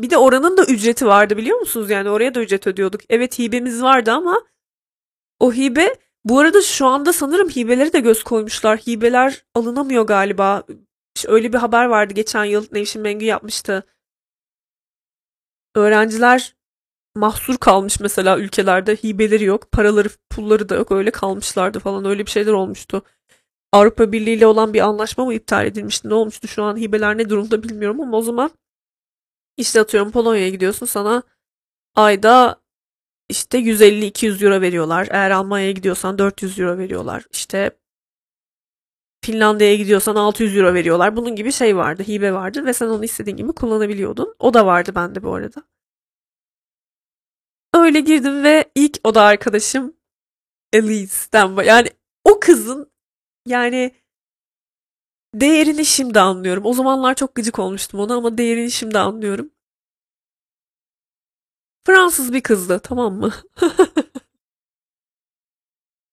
Bir 0.00 0.10
de 0.10 0.18
oranın 0.18 0.56
da 0.56 0.64
ücreti 0.64 1.06
vardı 1.06 1.36
biliyor 1.36 1.58
musunuz? 1.58 1.90
Yani 1.90 2.10
oraya 2.10 2.34
da 2.34 2.40
ücret 2.40 2.66
ödüyorduk. 2.66 3.00
Evet 3.08 3.38
hibemiz 3.38 3.82
vardı 3.82 4.12
ama 4.12 4.42
o 5.40 5.52
hibe 5.52 5.94
bu 6.24 6.38
arada 6.38 6.62
şu 6.62 6.86
anda 6.86 7.12
sanırım 7.12 7.48
hibeleri 7.48 7.92
de 7.92 8.00
göz 8.00 8.24
koymuşlar. 8.24 8.78
Hibeler 8.78 9.44
alınamıyor 9.54 10.06
galiba. 10.06 10.62
Öyle 11.26 11.52
bir 11.52 11.58
haber 11.58 11.84
vardı 11.84 12.14
geçen 12.14 12.44
yıl 12.44 12.66
Nevşin 12.72 13.02
Mengü 13.02 13.24
yapmıştı. 13.24 13.86
Öğrenciler 15.74 16.56
mahsur 17.14 17.56
kalmış 17.56 18.00
mesela 18.00 18.38
ülkelerde 18.38 18.96
hibeleri 18.96 19.44
yok, 19.44 19.72
paraları, 19.72 20.08
pulları 20.30 20.68
da 20.68 20.74
yok. 20.74 20.92
Öyle 20.92 21.10
kalmışlardı 21.10 21.78
falan. 21.78 22.04
Öyle 22.04 22.26
bir 22.26 22.30
şeyler 22.30 22.52
olmuştu. 22.52 23.02
Avrupa 23.72 24.12
Birliği 24.12 24.34
ile 24.36 24.46
olan 24.46 24.74
bir 24.74 24.80
anlaşma 24.80 25.24
mı 25.24 25.34
iptal 25.34 25.66
edilmişti? 25.66 26.08
Ne 26.08 26.14
olmuştu 26.14 26.48
şu 26.48 26.62
an 26.62 26.76
hibeler 26.76 27.18
ne 27.18 27.30
durumda 27.30 27.62
bilmiyorum 27.62 28.00
ama 28.00 28.16
o 28.16 28.22
zaman 28.22 28.50
işte 29.58 29.80
atıyorum 29.80 30.10
Polonya'ya 30.12 30.48
gidiyorsun 30.48 30.86
sana 30.86 31.22
ayda 31.94 32.60
işte 33.28 33.58
150-200 33.58 34.44
euro 34.44 34.60
veriyorlar. 34.60 35.08
Eğer 35.10 35.30
Almanya'ya 35.30 35.72
gidiyorsan 35.72 36.18
400 36.18 36.58
euro 36.60 36.78
veriyorlar. 36.78 37.24
İşte 37.32 37.78
Finlandiya'ya 39.24 39.76
gidiyorsan 39.76 40.16
600 40.16 40.56
euro 40.56 40.74
veriyorlar. 40.74 41.16
Bunun 41.16 41.36
gibi 41.36 41.52
şey 41.52 41.76
vardı, 41.76 42.02
hibe 42.08 42.32
vardı 42.32 42.64
ve 42.64 42.72
sen 42.72 42.86
onu 42.86 43.04
istediğin 43.04 43.36
gibi 43.36 43.52
kullanabiliyordun. 43.52 44.34
O 44.38 44.54
da 44.54 44.66
vardı 44.66 44.92
bende 44.94 45.22
bu 45.22 45.34
arada. 45.34 45.62
Öyle 47.74 48.00
girdim 48.00 48.44
ve 48.44 48.70
ilk 48.74 48.98
oda 49.04 49.22
arkadaşım 49.22 49.96
Elise'den 50.72 51.64
yani 51.64 51.88
o 52.24 52.40
kızın 52.40 52.92
yani 53.46 53.94
değerini 55.40 55.84
şimdi 55.86 56.20
anlıyorum. 56.20 56.66
O 56.66 56.72
zamanlar 56.74 57.14
çok 57.14 57.34
gıcık 57.34 57.58
olmuştum 57.58 58.00
ona 58.00 58.14
ama 58.14 58.38
değerini 58.38 58.70
şimdi 58.70 58.98
anlıyorum. 58.98 59.50
Fransız 61.86 62.32
bir 62.32 62.40
kızdı 62.40 62.80
tamam 62.82 63.14
mı? 63.14 63.32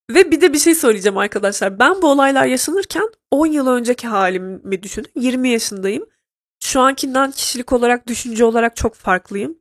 Ve 0.09 0.31
bir 0.31 0.41
de 0.41 0.53
bir 0.53 0.59
şey 0.59 0.75
söyleyeceğim 0.75 1.17
arkadaşlar. 1.17 1.79
Ben 1.79 2.01
bu 2.01 2.07
olaylar 2.11 2.45
yaşanırken 2.45 3.09
10 3.31 3.45
yıl 3.47 3.67
önceki 3.67 4.07
halimi 4.07 4.83
düşünün. 4.83 5.11
20 5.15 5.49
yaşındayım. 5.49 6.05
Şu 6.63 6.81
ankinden 6.81 7.31
kişilik 7.31 7.73
olarak, 7.73 8.07
düşünce 8.07 8.45
olarak 8.45 8.75
çok 8.75 8.95
farklıyım. 8.95 9.57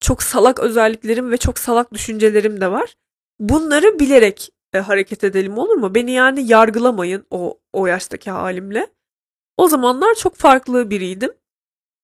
Çok 0.00 0.22
salak 0.22 0.60
özelliklerim 0.60 1.30
ve 1.30 1.36
çok 1.36 1.58
salak 1.58 1.92
düşüncelerim 1.92 2.60
de 2.60 2.70
var. 2.70 2.94
Bunları 3.40 3.98
bilerek 3.98 4.50
e, 4.72 4.78
hareket 4.78 5.24
edelim 5.24 5.58
olur 5.58 5.74
mu? 5.74 5.94
Beni 5.94 6.12
yani 6.12 6.52
yargılamayın 6.52 7.26
o 7.30 7.60
o 7.72 7.86
yaştaki 7.86 8.30
halimle. 8.30 8.86
O 9.60 9.68
zamanlar 9.68 10.14
çok 10.14 10.36
farklı 10.36 10.90
biriydim. 10.90 11.32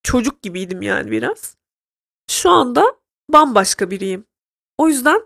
Çocuk 0.02 0.42
gibiydim 0.42 0.82
yani 0.82 1.10
biraz. 1.10 1.56
Şu 2.30 2.50
anda 2.50 2.96
bambaşka 3.32 3.90
biriyim. 3.90 4.24
O 4.78 4.88
yüzden 4.88 5.20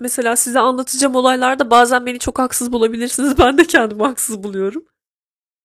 mesela 0.00 0.36
size 0.36 0.60
anlatacağım 0.60 1.14
olaylarda 1.14 1.70
bazen 1.70 2.06
beni 2.06 2.18
çok 2.18 2.38
haksız 2.38 2.72
bulabilirsiniz. 2.72 3.38
Ben 3.38 3.58
de 3.58 3.66
kendimi 3.66 4.02
haksız 4.02 4.42
buluyorum. 4.42 4.84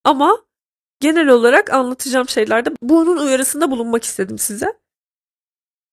Ama 0.04 0.38
genel 1.00 1.28
olarak 1.28 1.74
anlatacağım 1.74 2.30
şeylerde 2.30 2.70
bunun 2.82 3.18
uyarısında 3.18 3.72
bulunmak 3.72 4.04
istedim 4.04 4.38
size. 4.38 4.80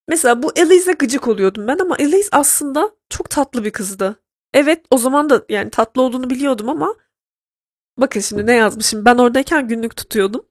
Mesela 0.09 0.43
bu 0.43 0.53
Elise'e 0.57 0.95
gıcık 0.95 1.29
oluyordum 1.29 1.67
ben 1.67 1.79
ama 1.79 1.97
Elise 1.97 2.29
aslında 2.33 2.91
çok 3.11 3.31
tatlı 3.31 3.65
bir 3.65 3.71
kızdı. 3.71 4.17
Evet 4.55 4.85
o 4.91 4.99
zaman 4.99 5.31
da 5.31 5.45
yani 5.49 5.71
tatlı 5.71 6.03
olduğunu 6.03 6.31
biliyordum 6.31 6.69
ama 6.69 6.95
bakın 7.99 8.21
şimdi 8.21 8.47
ne 8.47 8.55
yazmışım. 8.55 9.05
Ben 9.05 9.19
oradayken 9.19 9.69
günlük 9.69 9.97
tutuyordum. 9.97 10.47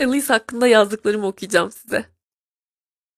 Elise 0.00 0.32
hakkında 0.32 0.66
yazdıklarımı 0.66 1.26
okuyacağım 1.26 1.70
size. 1.70 2.14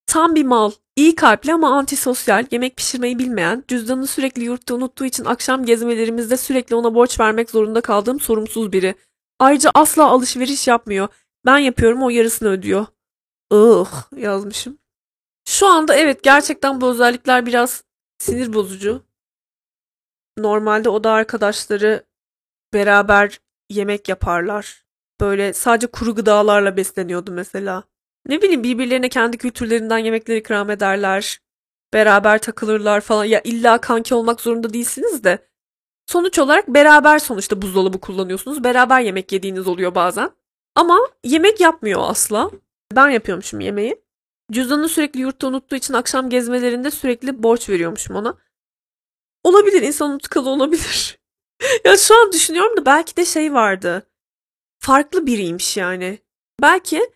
Tam 0.06 0.34
bir 0.34 0.44
mal, 0.44 0.72
iyi 0.96 1.14
kalpli 1.14 1.52
ama 1.52 1.76
antisosyal, 1.76 2.46
yemek 2.50 2.76
pişirmeyi 2.76 3.18
bilmeyen, 3.18 3.64
cüzdanını 3.68 4.06
sürekli 4.06 4.44
yurtta 4.44 4.74
unuttuğu 4.74 5.04
için 5.04 5.24
akşam 5.24 5.64
gezmelerimizde 5.64 6.36
sürekli 6.36 6.74
ona 6.74 6.94
borç 6.94 7.20
vermek 7.20 7.50
zorunda 7.50 7.80
kaldığım 7.80 8.20
sorumsuz 8.20 8.72
biri. 8.72 8.94
Ayrıca 9.38 9.70
asla 9.74 10.08
alışveriş 10.08 10.68
yapmıyor. 10.68 11.08
Ben 11.46 11.58
yapıyorum 11.58 12.02
o 12.02 12.10
yarısını 12.10 12.48
ödüyor. 12.48 12.86
Ih 13.52 14.18
yazmışım. 14.22 14.78
Şu 15.48 15.66
anda 15.66 15.94
evet 15.94 16.22
gerçekten 16.22 16.80
bu 16.80 16.90
özellikler 16.90 17.46
biraz 17.46 17.84
sinir 18.18 18.52
bozucu. 18.52 19.02
Normalde 20.38 20.88
oda 20.88 21.10
arkadaşları 21.10 22.04
beraber 22.74 23.40
yemek 23.70 24.08
yaparlar. 24.08 24.84
Böyle 25.20 25.52
sadece 25.52 25.86
kuru 25.86 26.14
gıdalarla 26.14 26.76
besleniyordu 26.76 27.32
mesela. 27.32 27.82
Ne 28.28 28.42
bileyim 28.42 28.62
birbirlerine 28.62 29.08
kendi 29.08 29.38
kültürlerinden 29.38 29.98
yemekler 29.98 30.36
ikram 30.36 30.70
ederler. 30.70 31.40
Beraber 31.94 32.38
takılırlar 32.38 33.00
falan. 33.00 33.24
Ya 33.24 33.40
illa 33.44 33.78
kanki 33.78 34.14
olmak 34.14 34.40
zorunda 34.40 34.72
değilsiniz 34.72 35.24
de. 35.24 35.48
Sonuç 36.06 36.38
olarak 36.38 36.68
beraber 36.68 37.18
sonuçta 37.18 37.62
buzdolabı 37.62 38.00
kullanıyorsunuz. 38.00 38.64
Beraber 38.64 39.00
yemek 39.00 39.32
yediğiniz 39.32 39.66
oluyor 39.66 39.94
bazen. 39.94 40.30
Ama 40.74 40.98
yemek 41.24 41.60
yapmıyor 41.60 42.00
asla. 42.04 42.50
Ben 42.92 43.08
yapıyormuşum 43.10 43.60
yemeği. 43.60 44.02
Cüzdanını 44.52 44.88
sürekli 44.88 45.20
yurtta 45.20 45.46
unuttuğu 45.46 45.76
için 45.76 45.94
akşam 45.94 46.30
gezmelerinde 46.30 46.90
sürekli 46.90 47.42
borç 47.42 47.68
veriyormuşum 47.68 48.16
ona. 48.16 48.38
Olabilir 49.44 49.82
insan 49.82 50.10
unutkalı 50.10 50.50
olabilir. 50.50 51.18
Ya 51.84 51.96
şu 51.96 52.22
an 52.22 52.32
düşünüyorum 52.32 52.76
da 52.76 52.86
belki 52.86 53.16
de 53.16 53.24
şey 53.24 53.54
vardı. 53.54 54.06
Farklı 54.78 55.26
biriymiş 55.26 55.76
yani. 55.76 56.18
Belki 56.62 57.10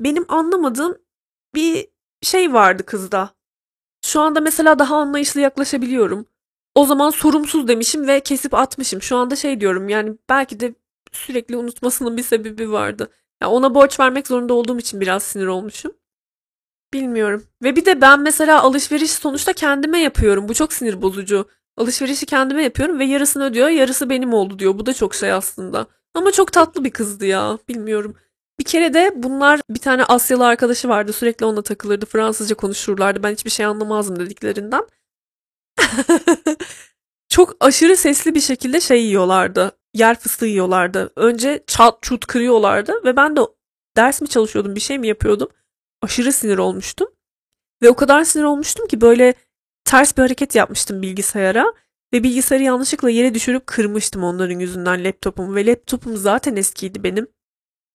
benim 0.00 0.24
anlamadığım 0.28 0.98
bir 1.54 1.88
şey 2.22 2.52
vardı 2.52 2.86
kızda. 2.86 3.34
Şu 4.04 4.20
anda 4.20 4.40
mesela 4.40 4.78
daha 4.78 4.96
anlayışlı 4.96 5.40
yaklaşabiliyorum. 5.40 6.26
O 6.74 6.86
zaman 6.86 7.10
sorumsuz 7.10 7.68
demişim 7.68 8.08
ve 8.08 8.20
kesip 8.20 8.54
atmışım. 8.54 9.02
Şu 9.02 9.16
anda 9.16 9.36
şey 9.36 9.60
diyorum 9.60 9.88
yani 9.88 10.16
belki 10.28 10.60
de 10.60 10.74
sürekli 11.12 11.56
unutmasının 11.56 12.16
bir 12.16 12.22
sebebi 12.22 12.72
vardı. 12.72 13.10
Ya 13.42 13.50
ona 13.50 13.74
borç 13.74 14.00
vermek 14.00 14.26
zorunda 14.26 14.54
olduğum 14.54 14.78
için 14.78 15.00
biraz 15.00 15.22
sinir 15.22 15.46
olmuşum. 15.46 15.92
Bilmiyorum. 16.92 17.44
Ve 17.62 17.76
bir 17.76 17.84
de 17.84 18.00
ben 18.00 18.20
mesela 18.20 18.62
alışveriş 18.62 19.10
sonuçta 19.10 19.52
kendime 19.52 20.00
yapıyorum. 20.00 20.48
Bu 20.48 20.54
çok 20.54 20.72
sinir 20.72 21.02
bozucu. 21.02 21.48
Alışverişi 21.76 22.26
kendime 22.26 22.62
yapıyorum 22.62 22.98
ve 22.98 23.04
yarısını 23.04 23.44
ödüyor, 23.44 23.68
yarısı 23.68 24.10
benim 24.10 24.34
oldu 24.34 24.58
diyor. 24.58 24.78
Bu 24.78 24.86
da 24.86 24.94
çok 24.94 25.14
şey 25.14 25.32
aslında. 25.32 25.86
Ama 26.14 26.32
çok 26.32 26.52
tatlı 26.52 26.84
bir 26.84 26.90
kızdı 26.90 27.26
ya. 27.26 27.58
Bilmiyorum. 27.68 28.16
Bir 28.58 28.64
kere 28.64 28.94
de 28.94 29.12
bunlar 29.16 29.60
bir 29.70 29.78
tane 29.80 30.04
Asyalı 30.04 30.46
arkadaşı 30.46 30.88
vardı. 30.88 31.12
Sürekli 31.12 31.46
onunla 31.46 31.62
takılırdı. 31.62 32.06
Fransızca 32.06 32.56
konuşurlardı. 32.56 33.22
Ben 33.22 33.32
hiçbir 33.32 33.50
şey 33.50 33.66
anlamazdım 33.66 34.18
dediklerinden. 34.20 34.86
çok 37.28 37.56
aşırı 37.60 37.96
sesli 37.96 38.34
bir 38.34 38.40
şekilde 38.40 38.80
şey 38.80 39.04
yiyorlardı. 39.04 39.72
Yer 39.94 40.18
fıstığı 40.18 40.46
yiyorlardı. 40.46 41.12
Önce 41.16 41.64
çat 41.66 42.02
çut 42.02 42.26
kırıyorlardı 42.26 43.04
ve 43.04 43.16
ben 43.16 43.36
de 43.36 43.40
ders 43.96 44.20
mi 44.20 44.28
çalışıyordum 44.28 44.74
bir 44.74 44.80
şey 44.80 44.98
mi 44.98 45.08
yapıyordum. 45.08 45.48
Aşırı 46.02 46.32
sinir 46.32 46.58
olmuştum. 46.58 47.08
Ve 47.82 47.90
o 47.90 47.96
kadar 47.96 48.24
sinir 48.24 48.44
olmuştum 48.44 48.86
ki 48.86 49.00
böyle 49.00 49.34
ters 49.84 50.16
bir 50.16 50.22
hareket 50.22 50.54
yapmıştım 50.54 51.02
bilgisayara. 51.02 51.74
Ve 52.12 52.22
bilgisayarı 52.22 52.64
yanlışlıkla 52.64 53.10
yere 53.10 53.34
düşürüp 53.34 53.66
kırmıştım 53.66 54.24
onların 54.24 54.58
yüzünden 54.58 55.04
laptopumu. 55.04 55.54
Ve 55.54 55.66
laptopum 55.66 56.16
zaten 56.16 56.56
eskiydi 56.56 57.04
benim. 57.04 57.26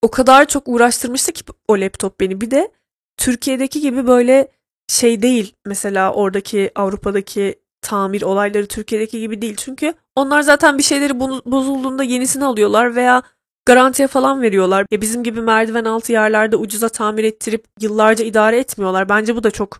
O 0.01 0.11
kadar 0.11 0.47
çok 0.47 0.67
uğraştırmıştı 0.67 1.31
ki 1.31 1.43
o 1.67 1.79
laptop 1.79 2.19
beni. 2.19 2.41
Bir 2.41 2.51
de 2.51 2.71
Türkiye'deki 3.17 3.81
gibi 3.81 4.07
böyle 4.07 4.47
şey 4.87 5.21
değil. 5.21 5.55
Mesela 5.65 6.13
oradaki 6.13 6.71
Avrupa'daki 6.75 7.59
tamir 7.81 8.21
olayları 8.21 8.67
Türkiye'deki 8.67 9.19
gibi 9.19 9.41
değil. 9.41 9.55
Çünkü 9.57 9.93
onlar 10.15 10.41
zaten 10.41 10.77
bir 10.77 10.83
şeyleri 10.83 11.19
bozulduğunda 11.19 12.03
yenisini 12.03 12.45
alıyorlar 12.45 12.95
veya 12.95 13.23
garantiye 13.65 14.07
falan 14.07 14.41
veriyorlar. 14.41 14.85
Ya 14.91 15.01
bizim 15.01 15.23
gibi 15.23 15.41
merdiven 15.41 15.85
altı 15.85 16.11
yerlerde 16.11 16.55
ucuza 16.55 16.89
tamir 16.89 17.23
ettirip 17.23 17.65
yıllarca 17.79 18.25
idare 18.25 18.59
etmiyorlar. 18.59 19.09
Bence 19.09 19.35
bu 19.35 19.43
da 19.43 19.51
çok 19.51 19.79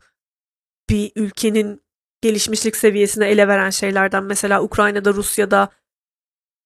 bir 0.90 1.12
ülkenin 1.16 1.82
gelişmişlik 2.26 2.76
seviyesine 2.76 3.28
ele 3.28 3.48
veren 3.48 3.70
şeylerden. 3.70 4.24
Mesela 4.24 4.62
Ukrayna'da, 4.62 5.14
Rusya'da 5.14 5.70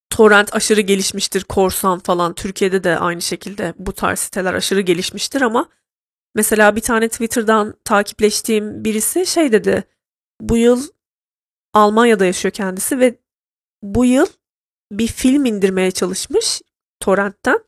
torrent 0.10 0.56
aşırı 0.56 0.82
gelişmiştir, 0.82 1.44
korsan 1.44 2.00
falan. 2.00 2.34
Türkiye'de 2.34 2.84
de 2.84 2.98
aynı 2.98 3.22
şekilde 3.22 3.74
bu 3.78 3.94
tarz 3.94 4.20
siteler 4.20 4.54
aşırı 4.54 4.82
gelişmiştir 4.82 5.42
ama 5.42 5.70
mesela 6.36 6.76
bir 6.76 6.82
tane 6.82 7.10
Twitter'dan 7.10 7.74
takipleştiğim 7.86 8.84
birisi 8.84 9.26
şey 9.26 9.52
dedi. 9.52 9.84
Bu 10.42 10.58
yıl 10.58 10.88
Almanya'da 11.74 12.26
yaşıyor 12.26 12.52
kendisi 12.52 13.00
ve 13.00 13.20
bu 13.82 14.06
yıl 14.06 14.28
bir 14.92 15.08
film 15.08 15.46
indirmeye 15.46 15.92
çalışmış 15.92 16.62
torrentten. 17.00 17.60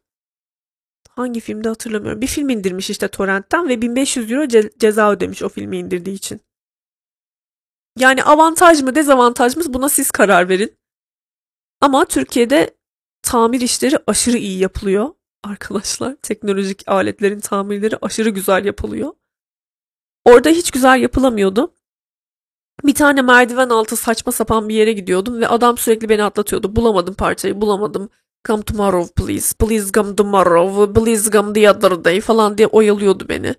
Hangi 1.09 1.39
filmde 1.39 1.69
hatırlamıyorum. 1.69 2.21
Bir 2.21 2.27
film 2.27 2.49
indirmiş 2.49 2.89
işte 2.89 3.07
torrentten 3.07 3.69
ve 3.69 3.81
1500 3.81 4.31
euro 4.31 4.43
ce- 4.43 4.79
ceza 4.79 5.11
ödemiş 5.11 5.43
o 5.43 5.49
filmi 5.49 5.77
indirdiği 5.77 6.15
için. 6.15 6.41
Yani 7.99 8.23
avantaj 8.23 8.81
mı 8.81 8.95
dezavantaj 8.95 9.55
mı 9.55 9.63
buna 9.67 9.89
siz 9.89 10.11
karar 10.11 10.49
verin. 10.49 10.77
Ama 11.81 12.05
Türkiye'de 12.05 12.77
tamir 13.21 13.61
işleri 13.61 13.99
aşırı 14.07 14.37
iyi 14.37 14.59
yapılıyor 14.59 15.09
arkadaşlar. 15.43 16.15
Teknolojik 16.15 16.83
aletlerin 16.87 17.39
tamirleri 17.39 17.97
aşırı 18.01 18.29
güzel 18.29 18.65
yapılıyor. 18.65 19.13
Orada 20.25 20.49
hiç 20.49 20.71
güzel 20.71 21.01
yapılamıyordu. 21.01 21.73
Bir 22.83 22.93
tane 22.93 23.21
merdiven 23.21 23.69
altı 23.69 23.95
saçma 23.95 24.31
sapan 24.31 24.69
bir 24.69 24.75
yere 24.75 24.93
gidiyordum 24.93 25.41
ve 25.41 25.47
adam 25.47 25.77
sürekli 25.77 26.09
beni 26.09 26.23
atlatıyordu. 26.23 26.75
Bulamadım 26.75 27.13
parçayı, 27.13 27.61
bulamadım. 27.61 28.09
Come 28.47 28.63
tomorrow 28.63 29.23
please, 29.25 29.55
please 29.57 29.91
come 29.91 30.15
tomorrow, 30.15 30.93
please 30.93 31.31
come 31.31 31.53
the 31.53 31.71
other 31.71 32.03
day 32.03 32.21
falan 32.21 32.57
diye 32.57 32.67
oyalıyordu 32.67 33.29
beni. 33.29 33.55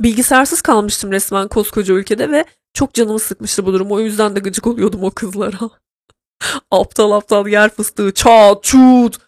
Bilgisayarsız 0.00 0.62
kalmıştım 0.62 1.12
resmen 1.12 1.48
koskoca 1.48 1.94
ülkede 1.94 2.30
ve 2.30 2.44
çok 2.74 2.94
canımı 2.94 3.18
sıkmıştı 3.18 3.66
bu 3.66 3.72
durum. 3.72 3.90
O 3.92 4.00
yüzden 4.00 4.36
de 4.36 4.40
gıcık 4.40 4.66
oluyordum 4.66 5.04
o 5.04 5.10
kızlara. 5.10 5.58
aptal 6.70 7.10
aptal 7.10 7.48
yer 7.48 7.70
fıstığı, 7.70 8.14
çat 8.14 8.62
çut. 8.62 9.18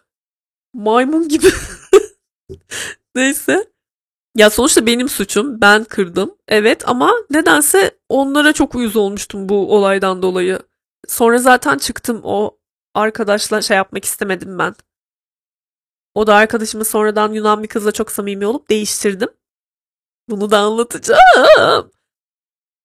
Maymun 0.73 1.29
gibi. 1.29 1.47
Neyse. 3.15 3.71
Ya 4.35 4.49
sonuçta 4.49 4.85
benim 4.85 5.09
suçum. 5.09 5.61
Ben 5.61 5.83
kırdım. 5.83 6.35
Evet 6.47 6.89
ama 6.89 7.13
nedense 7.29 7.97
onlara 8.09 8.53
çok 8.53 8.75
uyuz 8.75 8.95
olmuştum 8.95 9.49
bu 9.49 9.75
olaydan 9.75 10.21
dolayı. 10.21 10.59
Sonra 11.07 11.37
zaten 11.37 11.77
çıktım 11.77 12.21
o 12.23 12.57
arkadaşla 12.95 13.61
şey 13.61 13.77
yapmak 13.77 14.05
istemedim 14.05 14.59
ben. 14.59 14.75
O 16.15 16.27
da 16.27 16.35
arkadaşımı 16.35 16.85
sonradan 16.85 17.33
Yunan 17.33 17.63
bir 17.63 17.67
kızla 17.67 17.91
çok 17.91 18.11
samimi 18.11 18.45
olup 18.45 18.69
değiştirdim. 18.69 19.29
Bunu 20.29 20.51
da 20.51 20.59
anlatacağım. 20.59 21.91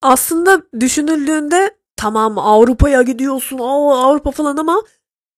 Aslında 0.02 0.62
düşünüldüğünde 0.80 1.76
tamam 1.96 2.38
Avrupa'ya 2.38 3.02
gidiyorsun 3.02 3.58
aa, 3.58 4.04
Avrupa 4.04 4.30
falan 4.30 4.56
ama 4.56 4.82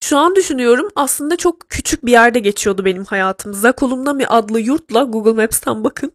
şu 0.04 0.18
an 0.18 0.36
düşünüyorum 0.36 0.88
aslında 0.96 1.36
çok 1.36 1.70
küçük 1.70 2.06
bir 2.06 2.12
yerde 2.12 2.38
geçiyordu 2.38 2.84
benim 2.84 3.04
hayatım. 3.04 3.54
Zakolumnami 3.54 4.26
adlı 4.26 4.60
yurtla 4.60 5.02
Google 5.02 5.32
Maps'ten 5.42 5.84
bakın. 5.84 6.12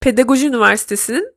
Pedagoji 0.00 0.46
Üniversitesi'nin 0.48 1.34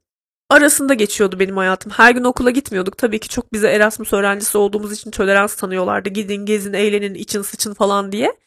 arasında 0.50 0.94
geçiyordu 0.94 1.40
benim 1.40 1.58
hayatım. 1.58 1.92
Her 1.92 2.12
gün 2.12 2.24
okula 2.24 2.50
gitmiyorduk. 2.50 2.98
Tabii 2.98 3.20
ki 3.20 3.30
çok 3.30 3.54
bize 3.54 3.68
Erasmus 3.68 4.14
öğrencisi 4.14 4.58
olduğumuz 4.58 4.94
için 4.94 5.12
tolerans 5.12 5.56
tanıyorlardı. 5.56 6.10
Gidin, 6.10 6.46
gezin, 6.46 6.74
eğlenin, 6.74 7.14
için 7.14 7.42
sıçın 7.42 7.74
falan 7.74 8.12
diye. 8.12 8.38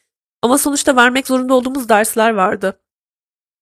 Ama 0.42 0.58
sonuçta 0.58 0.96
vermek 0.96 1.26
zorunda 1.26 1.54
olduğumuz 1.54 1.88
dersler 1.88 2.30
vardı. 2.34 2.80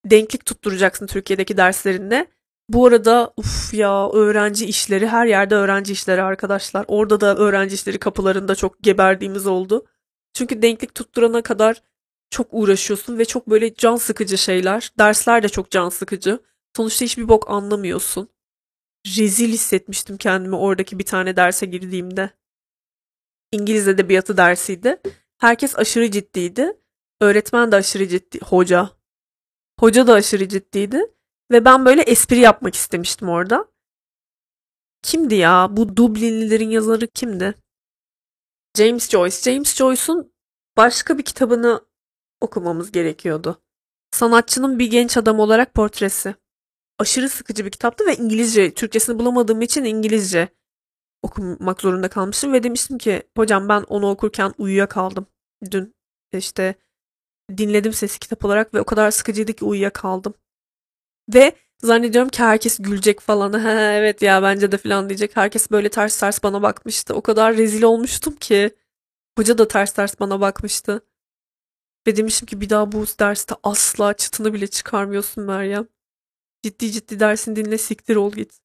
Denklik 0.05 0.47
tutturacaksın 0.47 1.07
Türkiye'deki 1.07 1.57
derslerinde. 1.57 2.27
Bu 2.68 2.87
arada 2.87 3.33
uf 3.37 3.74
ya 3.74 4.11
öğrenci 4.11 4.66
işleri 4.66 5.09
her 5.09 5.27
yerde 5.27 5.55
öğrenci 5.55 5.92
işleri 5.92 6.22
arkadaşlar. 6.22 6.85
Orada 6.88 7.20
da 7.20 7.37
öğrenci 7.37 7.74
işleri 7.74 7.98
kapılarında 7.98 8.55
çok 8.55 8.83
geberdiğimiz 8.83 9.46
oldu. 9.46 9.87
Çünkü 10.35 10.62
denklik 10.62 10.94
tutturana 10.94 11.42
kadar 11.42 11.83
çok 12.31 12.46
uğraşıyorsun 12.50 13.18
ve 13.18 13.24
çok 13.24 13.50
böyle 13.50 13.74
can 13.74 13.96
sıkıcı 13.96 14.38
şeyler. 14.38 14.92
Dersler 14.98 15.42
de 15.42 15.48
çok 15.48 15.70
can 15.70 15.88
sıkıcı. 15.88 16.38
Sonuçta 16.77 17.05
hiçbir 17.05 17.29
bok 17.29 17.50
anlamıyorsun. 17.50 18.29
Rezil 19.07 19.48
hissetmiştim 19.48 20.16
kendimi 20.16 20.57
oradaki 20.57 20.98
bir 20.98 21.05
tane 21.05 21.37
derse 21.37 21.66
girdiğimde. 21.66 22.31
İngiliz 23.53 23.88
edebiyatı 23.88 24.37
dersiydi. 24.37 25.00
Herkes 25.38 25.79
aşırı 25.79 26.11
ciddiydi. 26.11 26.72
Öğretmen 27.20 27.72
de 27.72 27.77
aşırı 27.77 28.09
ciddi. 28.09 28.38
Hoca. 28.40 28.90
Hoca 29.81 30.07
da 30.07 30.12
aşırı 30.12 30.48
ciddiydi. 30.48 31.00
Ve 31.50 31.64
ben 31.64 31.85
böyle 31.85 32.02
espri 32.02 32.38
yapmak 32.38 32.74
istemiştim 32.74 33.28
orada. 33.28 33.68
Kimdi 35.02 35.35
ya? 35.35 35.68
Bu 35.70 35.96
Dublinlilerin 35.96 36.70
yazarı 36.70 37.07
kimdi? 37.07 37.54
James 38.76 39.11
Joyce. 39.11 39.52
James 39.52 39.74
Joyce'un 39.74 40.33
başka 40.76 41.18
bir 41.18 41.22
kitabını 41.22 41.80
okumamız 42.40 42.92
gerekiyordu. 42.92 43.62
Sanatçının 44.11 44.78
bir 44.78 44.90
genç 44.90 45.16
adam 45.16 45.38
olarak 45.40 45.74
portresi. 45.74 46.35
Aşırı 46.98 47.28
sıkıcı 47.28 47.64
bir 47.64 47.70
kitaptı 47.70 48.07
ve 48.07 48.16
İngilizce, 48.16 48.74
Türkçesini 48.74 49.18
bulamadığım 49.18 49.62
için 49.62 49.85
İngilizce 49.85 50.48
okumak 51.22 51.80
zorunda 51.80 52.09
kalmıştım 52.09 52.52
ve 52.52 52.62
demiştim 52.62 52.98
ki 52.98 53.22
hocam 53.37 53.68
ben 53.68 53.83
onu 53.83 54.11
okurken 54.11 54.54
uyuyakaldım 54.59 55.26
dün. 55.70 55.94
işte 56.33 56.74
dinledim 57.57 57.92
sesi 57.92 58.18
kitap 58.18 58.44
olarak 58.44 58.74
ve 58.74 58.80
o 58.80 58.85
kadar 58.85 59.11
sıkıcıydı 59.11 59.52
ki 59.52 59.64
uyuyakaldım. 59.64 60.35
Ve 61.35 61.53
zannediyorum 61.83 62.29
ki 62.29 62.43
herkes 62.43 62.79
gülecek 62.79 63.21
falan. 63.21 63.65
He, 63.65 63.69
evet 63.71 64.23
ya 64.23 64.43
bence 64.43 64.73
de 64.73 64.77
falan 64.79 65.09
diyecek. 65.09 65.37
Herkes 65.37 65.71
böyle 65.71 65.89
ters 65.89 66.21
ters 66.21 66.43
bana 66.43 66.63
bakmıştı. 66.63 67.15
O 67.15 67.21
kadar 67.23 67.57
rezil 67.57 67.83
olmuştum 67.83 68.37
ki. 68.37 68.71
Hoca 69.39 69.59
da 69.59 69.69
ters 69.69 69.93
ters 69.93 70.21
bana 70.21 70.41
bakmıştı. 70.41 71.07
Ve 72.07 72.17
demiştim 72.17 72.47
ki 72.47 72.61
bir 72.61 72.71
daha 72.71 72.93
bu 72.93 73.05
derste 73.21 73.55
asla 73.63 74.15
çıtını 74.15 74.53
bile 74.53 74.67
çıkarmıyorsun 74.67 75.45
Meryem. 75.45 75.89
Ciddi 76.63 76.93
ciddi 76.93 77.21
dersin 77.21 77.57
dinle 77.57 77.79
siktir 77.79 78.17
ol 78.17 78.33
git. 78.33 78.59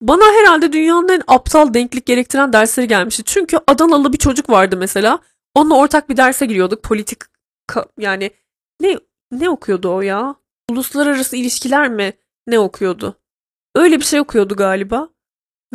Bana 0.00 0.24
herhalde 0.24 0.72
dünyanın 0.72 1.08
en 1.08 1.22
aptal 1.26 1.74
denklik 1.74 2.06
gerektiren 2.06 2.52
dersleri 2.52 2.88
gelmişti. 2.88 3.22
Çünkü 3.24 3.58
Adanalı 3.66 4.12
bir 4.12 4.18
çocuk 4.18 4.50
vardı 4.50 4.76
mesela. 4.76 5.18
Onunla 5.54 5.76
ortak 5.76 6.08
bir 6.08 6.16
derse 6.16 6.46
giriyorduk. 6.46 6.82
Politik 6.82 7.18
yani 7.98 8.30
ne 8.80 8.98
ne 9.30 9.50
okuyordu 9.50 9.94
o 9.94 10.00
ya? 10.00 10.34
Uluslararası 10.70 11.36
ilişkiler 11.36 11.88
mi 11.88 12.12
ne 12.46 12.58
okuyordu? 12.58 13.20
Öyle 13.74 14.00
bir 14.00 14.04
şey 14.04 14.20
okuyordu 14.20 14.56
galiba. 14.56 15.08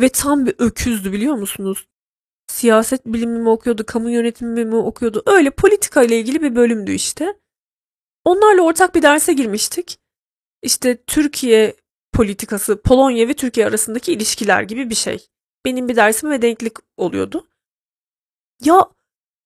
Ve 0.00 0.08
tam 0.08 0.46
bir 0.46 0.54
öküzdü 0.58 1.12
biliyor 1.12 1.34
musunuz? 1.34 1.86
Siyaset 2.46 3.06
bilimi 3.06 3.38
mi 3.38 3.48
okuyordu, 3.48 3.86
kamu 3.86 4.10
yönetimi 4.10 4.64
mi 4.64 4.76
okuyordu? 4.76 5.22
Öyle 5.26 5.50
politika 5.50 6.02
ile 6.02 6.20
ilgili 6.20 6.42
bir 6.42 6.56
bölümdü 6.56 6.92
işte. 6.92 7.34
Onlarla 8.24 8.62
ortak 8.62 8.94
bir 8.94 9.02
derse 9.02 9.32
girmiştik. 9.32 9.98
İşte 10.62 11.02
Türkiye 11.06 11.76
politikası, 12.12 12.82
Polonya 12.82 13.28
ve 13.28 13.34
Türkiye 13.34 13.66
arasındaki 13.66 14.12
ilişkiler 14.12 14.62
gibi 14.62 14.90
bir 14.90 14.94
şey. 14.94 15.28
Benim 15.64 15.88
bir 15.88 15.96
dersim 15.96 16.30
ve 16.30 16.42
denklik 16.42 16.76
oluyordu. 16.96 17.48
Ya 18.64 18.88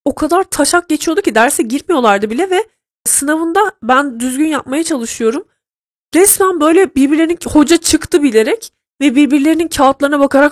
o 0.05 0.15
kadar 0.15 0.43
taşak 0.43 0.89
geçiyordu 0.89 1.21
ki 1.21 1.35
derse 1.35 1.63
girmiyorlardı 1.63 2.29
bile 2.29 2.49
ve 2.49 2.69
sınavında 3.05 3.71
ben 3.83 4.19
düzgün 4.19 4.47
yapmaya 4.47 4.83
çalışıyorum. 4.83 5.47
Resmen 6.15 6.61
böyle 6.61 6.95
birbirlerinin 6.95 7.39
hoca 7.45 7.77
çıktı 7.77 8.23
bilerek 8.23 8.73
ve 9.01 9.15
birbirlerinin 9.15 9.67
kağıtlarına 9.67 10.19
bakarak 10.19 10.51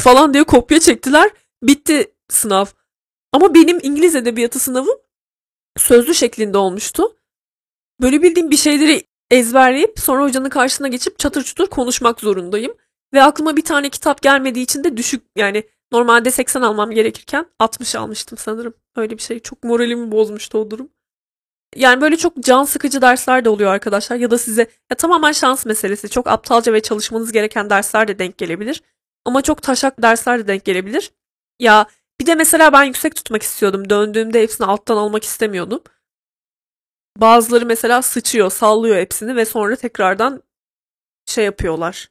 falan 0.00 0.34
diye 0.34 0.44
kopya 0.44 0.80
çektiler. 0.80 1.30
Bitti 1.62 2.14
sınav. 2.28 2.66
Ama 3.32 3.54
benim 3.54 3.78
İngiliz 3.82 4.16
edebiyatı 4.16 4.58
sınavım 4.58 4.98
sözlü 5.76 6.14
şeklinde 6.14 6.58
olmuştu. 6.58 7.16
Böyle 8.00 8.22
bildiğim 8.22 8.50
bir 8.50 8.56
şeyleri 8.56 9.04
ezberleyip 9.30 10.00
sonra 10.00 10.24
hocanın 10.24 10.48
karşısına 10.48 10.88
geçip 10.88 11.18
çatır 11.18 11.42
çutur 11.42 11.66
konuşmak 11.66 12.20
zorundayım. 12.20 12.74
Ve 13.14 13.22
aklıma 13.22 13.56
bir 13.56 13.64
tane 13.64 13.90
kitap 13.90 14.22
gelmediği 14.22 14.64
için 14.64 14.84
de 14.84 14.96
düşük 14.96 15.22
yani 15.36 15.64
Normalde 15.92 16.30
80 16.30 16.62
almam 16.62 16.90
gerekirken 16.90 17.46
60 17.58 17.94
almıştım 17.94 18.38
sanırım. 18.38 18.74
Öyle 18.96 19.18
bir 19.18 19.22
şey. 19.22 19.40
Çok 19.40 19.64
moralimi 19.64 20.12
bozmuştu 20.12 20.58
o 20.58 20.70
durum. 20.70 20.88
Yani 21.76 22.00
böyle 22.00 22.16
çok 22.16 22.36
can 22.36 22.64
sıkıcı 22.64 23.02
dersler 23.02 23.44
de 23.44 23.48
oluyor 23.48 23.72
arkadaşlar. 23.72 24.16
Ya 24.16 24.30
da 24.30 24.38
size 24.38 24.66
ya 24.90 24.96
tamamen 24.96 25.32
şans 25.32 25.66
meselesi. 25.66 26.08
Çok 26.08 26.26
aptalca 26.26 26.72
ve 26.72 26.80
çalışmanız 26.82 27.32
gereken 27.32 27.70
dersler 27.70 28.08
de 28.08 28.18
denk 28.18 28.38
gelebilir. 28.38 28.82
Ama 29.24 29.42
çok 29.42 29.62
taşak 29.62 30.02
dersler 30.02 30.38
de 30.38 30.48
denk 30.48 30.64
gelebilir. 30.64 31.12
Ya 31.60 31.86
bir 32.20 32.26
de 32.26 32.34
mesela 32.34 32.72
ben 32.72 32.84
yüksek 32.84 33.16
tutmak 33.16 33.42
istiyordum. 33.42 33.90
Döndüğümde 33.90 34.42
hepsini 34.42 34.66
alttan 34.66 34.96
almak 34.96 35.24
istemiyordum. 35.24 35.82
Bazıları 37.16 37.66
mesela 37.66 38.02
sıçıyor, 38.02 38.50
sallıyor 38.50 38.96
hepsini 38.96 39.36
ve 39.36 39.44
sonra 39.44 39.76
tekrardan 39.76 40.42
şey 41.26 41.44
yapıyorlar. 41.44 42.10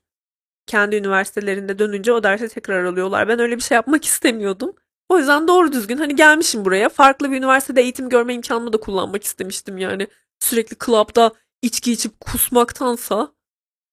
Kendi 0.66 0.96
üniversitelerinde 0.96 1.80
dönünce 1.80 2.14
o 2.14 2.24
dersi 2.24 2.50
tekrar 2.50 2.84
alıyorlar. 2.84 3.28
Ben 3.28 3.40
öyle 3.40 3.58
bir 3.58 3.62
şey 3.62 3.76
yapmak 3.76 4.06
istemiyordum. 4.06 4.76
O 5.12 5.18
yüzden 5.18 5.48
doğru 5.48 5.72
düzgün 5.72 5.98
hani 5.98 6.16
gelmişim 6.16 6.66
buraya. 6.66 6.90
Farklı 6.90 7.32
bir 7.32 7.38
üniversitede 7.38 7.82
eğitim 7.82 8.10
görme 8.10 8.34
imkanımı 8.34 8.74
da 8.74 8.80
kullanmak 8.80 9.24
istemiştim 9.24 9.78
yani. 9.78 10.08
Sürekli 10.40 10.76
klapta 10.76 11.32
içki 11.62 11.92
içip 11.92 12.20
kusmaktansa. 12.20 13.34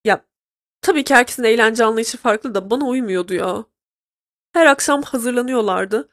Ya 0.05 0.25
tabii 0.83 1.05
ki 1.05 1.15
herkesin 1.15 1.45
eğlence 1.45 1.85
anlayışı 1.85 2.19
farklı 2.19 2.55
da 2.55 2.71
bana 2.71 2.85
uymuyordu 2.87 3.35
ya. 3.35 3.65
Her 4.53 4.67
akşam 4.67 5.03
hazırlanıyorlardı. 5.03 6.09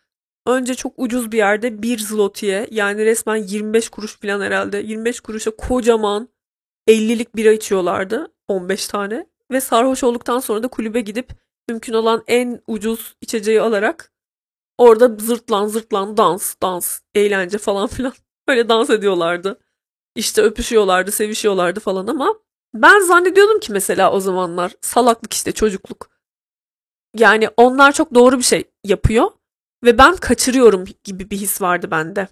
Önce 0.47 0.75
çok 0.75 0.93
ucuz 0.97 1.31
bir 1.31 1.37
yerde 1.37 1.81
1 1.81 1.99
zlotiye 1.99 2.67
yani 2.71 3.05
resmen 3.05 3.35
25 3.35 3.89
kuruş 3.89 4.19
falan 4.19 4.41
herhalde. 4.41 4.77
25 4.77 5.19
kuruşa 5.19 5.51
kocaman 5.55 6.29
50'lik 6.87 7.35
bira 7.35 7.51
içiyorlardı. 7.51 8.33
15 8.47 8.87
tane. 8.87 9.27
Ve 9.51 9.61
sarhoş 9.61 10.03
olduktan 10.03 10.39
sonra 10.39 10.63
da 10.63 10.67
kulübe 10.67 11.01
gidip 11.01 11.29
mümkün 11.69 11.93
olan 11.93 12.23
en 12.27 12.61
ucuz 12.67 13.15
içeceği 13.21 13.61
alarak 13.61 14.14
orada 14.77 15.15
zırtlan 15.19 15.67
zırtlan 15.67 16.17
dans, 16.17 16.55
dans, 16.61 16.99
eğlence 17.15 17.57
falan 17.57 17.87
filan. 17.95 18.13
Böyle 18.47 18.69
dans 18.69 18.89
ediyorlardı. 18.89 19.59
İşte 20.15 20.41
öpüşüyorlardı, 20.41 21.11
sevişiyorlardı 21.11 21.79
falan 21.79 22.07
ama 22.07 22.35
ben 22.73 22.99
zannediyordum 22.99 23.59
ki 23.59 23.71
mesela 23.71 24.11
o 24.11 24.19
zamanlar 24.19 24.71
salaklık 24.81 25.33
işte 25.33 25.51
çocukluk. 25.51 26.09
Yani 27.17 27.49
onlar 27.57 27.91
çok 27.91 28.13
doğru 28.13 28.37
bir 28.37 28.43
şey 28.43 28.63
yapıyor 28.83 29.31
ve 29.83 29.97
ben 29.97 30.15
kaçırıyorum 30.15 30.85
gibi 31.03 31.29
bir 31.29 31.37
his 31.37 31.61
vardı 31.61 31.91
bende. 31.91 32.27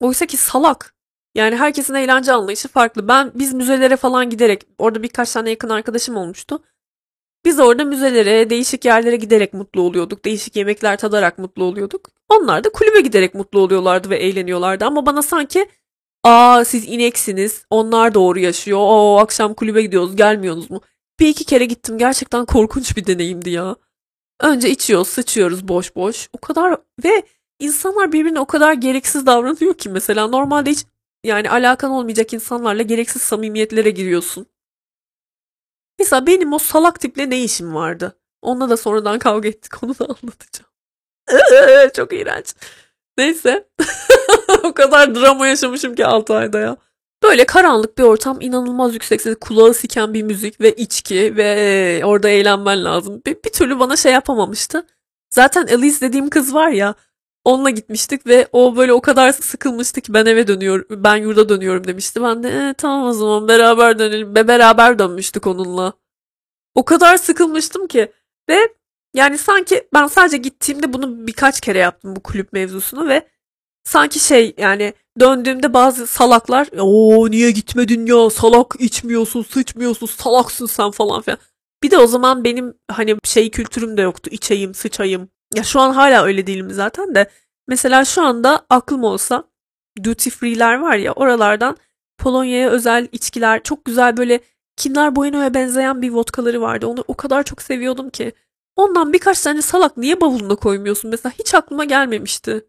Oysa 0.00 0.26
ki 0.26 0.36
salak. 0.36 0.94
Yani 1.34 1.56
herkesin 1.56 1.94
eğlence 1.94 2.32
anlayışı 2.32 2.68
farklı. 2.68 3.08
Ben 3.08 3.32
biz 3.34 3.54
müzelere 3.54 3.96
falan 3.96 4.30
giderek 4.30 4.66
orada 4.78 5.02
birkaç 5.02 5.32
tane 5.32 5.50
yakın 5.50 5.68
arkadaşım 5.68 6.16
olmuştu. 6.16 6.62
Biz 7.44 7.60
orada 7.60 7.84
müzelere, 7.84 8.50
değişik 8.50 8.84
yerlere 8.84 9.16
giderek 9.16 9.54
mutlu 9.54 9.80
oluyorduk. 9.82 10.24
Değişik 10.24 10.56
yemekler 10.56 10.98
tadarak 10.98 11.38
mutlu 11.38 11.64
oluyorduk. 11.64 12.10
Onlar 12.28 12.64
da 12.64 12.68
kulübe 12.72 13.00
giderek 13.00 13.34
mutlu 13.34 13.60
oluyorlardı 13.60 14.10
ve 14.10 14.16
eğleniyorlardı. 14.16 14.84
Ama 14.84 15.06
bana 15.06 15.22
sanki 15.22 15.68
aa 16.24 16.64
siz 16.64 16.88
ineksiniz, 16.88 17.64
onlar 17.70 18.14
doğru 18.14 18.38
yaşıyor. 18.38 18.78
O 18.82 19.18
akşam 19.18 19.54
kulübe 19.54 19.82
gidiyoruz, 19.82 20.16
gelmiyorsunuz 20.16 20.70
mu? 20.70 20.80
Bir 21.20 21.28
iki 21.28 21.44
kere 21.44 21.64
gittim. 21.64 21.98
Gerçekten 21.98 22.44
korkunç 22.44 22.96
bir 22.96 23.06
deneyimdi 23.06 23.50
ya. 23.50 23.76
Önce 24.40 24.70
içiyoruz, 24.70 25.08
sıçıyoruz 25.08 25.68
boş 25.68 25.96
boş. 25.96 26.28
O 26.32 26.38
kadar 26.38 26.76
ve 27.04 27.22
insanlar 27.58 28.12
birbirine 28.12 28.40
o 28.40 28.46
kadar 28.46 28.72
gereksiz 28.72 29.26
davranıyor 29.26 29.74
ki 29.74 29.88
mesela 29.88 30.28
normalde 30.28 30.70
hiç 30.70 30.86
yani 31.24 31.50
alakan 31.50 31.90
olmayacak 31.90 32.32
insanlarla 32.32 32.82
gereksiz 32.82 33.22
samimiyetlere 33.22 33.90
giriyorsun. 33.90 34.46
Mesela 36.00 36.26
benim 36.26 36.52
o 36.52 36.58
salak 36.58 37.00
tiple 37.00 37.30
ne 37.30 37.42
işim 37.44 37.74
vardı? 37.74 38.16
Onunla 38.42 38.70
da 38.70 38.76
sonradan 38.76 39.18
kavga 39.18 39.48
ettik. 39.48 39.82
Onu 39.82 39.98
da 39.98 40.04
anlatacağım. 40.22 40.70
Çok 41.94 42.12
iğrenç. 42.12 42.54
Neyse. 43.18 43.68
o 44.64 44.72
kadar 44.74 45.14
drama 45.14 45.46
yaşamışım 45.46 45.94
ki 45.94 46.06
6 46.06 46.34
ayda 46.34 46.58
ya. 46.58 46.76
Böyle 47.22 47.46
karanlık 47.46 47.98
bir 47.98 48.02
ortam, 48.02 48.40
inanılmaz 48.40 48.94
yüksek 48.94 49.22
ses, 49.22 49.36
kulağı 49.40 49.74
siken 49.74 50.14
bir 50.14 50.22
müzik 50.22 50.60
ve 50.60 50.72
içki 50.72 51.36
ve 51.36 52.02
orada 52.04 52.28
eğlenmen 52.28 52.84
lazım. 52.84 53.22
Bir, 53.26 53.36
bir 53.44 53.52
türlü 53.52 53.78
bana 53.78 53.96
şey 53.96 54.12
yapamamıştı. 54.12 54.86
Zaten 55.30 55.66
Elise 55.66 56.08
dediğim 56.08 56.30
kız 56.30 56.54
var 56.54 56.68
ya, 56.68 56.94
onunla 57.44 57.70
gitmiştik 57.70 58.26
ve 58.26 58.48
o 58.52 58.76
böyle 58.76 58.92
o 58.92 59.00
kadar 59.00 59.32
sıkılmıştı 59.32 60.00
ki 60.00 60.14
ben 60.14 60.26
eve 60.26 60.46
dönüyorum, 60.46 60.86
ben 60.90 61.16
yurda 61.16 61.48
dönüyorum 61.48 61.86
demişti. 61.86 62.22
Ben 62.22 62.42
de 62.42 62.48
e, 62.48 62.74
tamam 62.74 63.06
o 63.08 63.12
zaman 63.12 63.48
beraber 63.48 63.98
dönelim 63.98 64.34
ve 64.34 64.48
beraber 64.48 64.98
dönmüştük 64.98 65.46
onunla. 65.46 65.92
O 66.74 66.84
kadar 66.84 67.16
sıkılmıştım 67.16 67.86
ki 67.86 68.12
ve 68.48 68.68
yani 69.14 69.38
sanki 69.38 69.88
ben 69.94 70.06
sadece 70.06 70.36
gittiğimde 70.36 70.92
bunu 70.92 71.26
birkaç 71.26 71.60
kere 71.60 71.78
yaptım 71.78 72.16
bu 72.16 72.20
kulüp 72.22 72.52
mevzusunu 72.52 73.08
ve 73.08 73.28
sanki 73.84 74.18
şey 74.18 74.54
yani 74.58 74.94
döndüğümde 75.20 75.74
bazı 75.74 76.06
salaklar 76.06 76.68
o 76.78 77.30
niye 77.30 77.50
gitmedin 77.50 78.06
ya 78.06 78.30
salak 78.30 78.74
içmiyorsun 78.78 79.42
sıçmıyorsun 79.42 80.06
salaksın 80.06 80.66
sen 80.66 80.90
falan 80.90 81.22
filan. 81.22 81.38
Bir 81.82 81.90
de 81.90 81.98
o 81.98 82.06
zaman 82.06 82.44
benim 82.44 82.74
hani 82.90 83.16
şey 83.24 83.50
kültürüm 83.50 83.96
de 83.96 84.02
yoktu 84.02 84.30
içeyim 84.32 84.74
sıçayım. 84.74 85.28
Ya 85.54 85.62
şu 85.62 85.80
an 85.80 85.92
hala 85.92 86.24
öyle 86.24 86.46
değilim 86.46 86.70
zaten 86.70 87.14
de. 87.14 87.30
Mesela 87.68 88.04
şu 88.04 88.22
anda 88.22 88.66
aklım 88.70 89.04
olsa 89.04 89.44
duty 90.04 90.30
free'ler 90.30 90.74
var 90.78 90.96
ya 90.96 91.12
oralardan 91.12 91.76
Polonya'ya 92.18 92.70
özel 92.70 93.08
içkiler 93.12 93.62
çok 93.62 93.84
güzel 93.84 94.16
böyle 94.16 94.40
Kinder 94.76 95.16
Bueno'ya 95.16 95.54
benzeyen 95.54 96.02
bir 96.02 96.10
vodkaları 96.10 96.60
vardı. 96.60 96.86
Onu 96.86 97.04
o 97.08 97.14
kadar 97.16 97.42
çok 97.42 97.62
seviyordum 97.62 98.10
ki. 98.10 98.32
Ondan 98.76 99.12
birkaç 99.12 99.40
tane 99.40 99.62
salak 99.62 99.96
niye 99.96 100.20
bavuluna 100.20 100.56
koymuyorsun 100.56 101.10
mesela 101.10 101.32
hiç 101.38 101.54
aklıma 101.54 101.84
gelmemişti. 101.84 102.66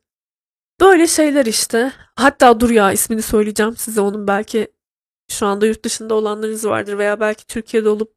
Böyle 0.80 1.08
şeyler 1.08 1.46
işte. 1.46 1.94
Hatta 2.16 2.60
dur 2.60 2.70
ya 2.70 2.92
ismini 2.92 3.22
söyleyeceğim 3.22 3.78
size 3.78 4.02
onun 4.02 4.28
belki 4.28 4.68
şu 5.32 5.46
anda 5.46 5.66
yurt 5.66 5.86
dışında 5.86 6.16
olanlarınız 6.16 6.66
vardır 6.66 6.98
veya 6.98 7.20
belki 7.20 7.48
Türkiye'de 7.48 7.90
olup 7.90 8.14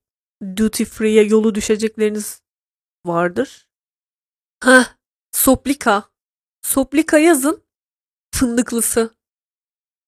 duty 0.56 0.84
free'ye 0.84 1.24
yolu 1.24 1.54
düşecekleriniz 1.54 2.42
vardır. 3.06 3.68
Ha, 4.64 4.86
Soplika. 5.32 6.04
Soplika 6.62 7.18
yazın. 7.18 7.62
Fındıklısı. 8.34 9.14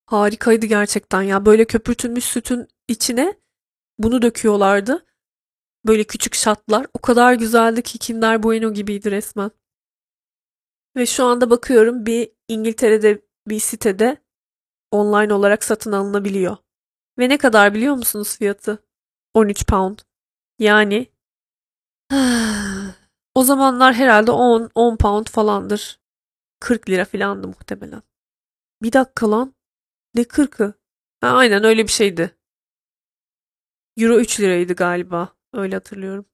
Harikaydı 0.06 0.66
gerçekten 0.66 1.22
ya. 1.22 1.46
Böyle 1.46 1.64
köpürtülmüş 1.64 2.24
sütün 2.24 2.68
içine 2.88 3.40
bunu 3.98 4.22
döküyorlardı. 4.22 5.06
Böyle 5.86 6.04
küçük 6.04 6.34
şatlar. 6.34 6.86
O 6.94 6.98
kadar 6.98 7.34
güzeldi 7.34 7.82
ki 7.82 7.98
Kinder 7.98 8.42
Bueno 8.42 8.72
gibiydi 8.72 9.10
resmen. 9.10 9.50
Ve 10.96 11.06
şu 11.06 11.24
anda 11.24 11.50
bakıyorum 11.50 12.06
bir 12.06 12.32
İngiltere'de 12.48 13.22
bir 13.48 13.60
sitede 13.60 14.16
online 14.90 15.34
olarak 15.34 15.64
satın 15.64 15.92
alınabiliyor. 15.92 16.56
Ve 17.18 17.28
ne 17.28 17.38
kadar 17.38 17.74
biliyor 17.74 17.94
musunuz 17.94 18.38
fiyatı? 18.38 18.84
13 19.34 19.66
pound. 19.66 19.98
Yani 20.58 21.06
o 23.36 23.42
zamanlar 23.42 23.94
herhalde 23.94 24.30
10 24.30 24.70
10 24.74 24.96
pound 24.96 25.26
falandır. 25.26 26.00
40 26.60 26.88
lira 26.88 27.04
falandı 27.04 27.48
muhtemelen. 27.48 28.02
Bir 28.82 28.92
dakika 28.92 29.30
lan. 29.30 29.54
Ne 30.14 30.22
40'ı? 30.22 30.74
Ha, 31.20 31.28
aynen 31.28 31.64
öyle 31.64 31.82
bir 31.82 31.92
şeydi. 31.92 32.36
Euro 33.96 34.18
3 34.18 34.40
liraydı 34.40 34.74
galiba. 34.74 35.36
Öyle 35.52 35.74
hatırlıyorum. 35.74 36.26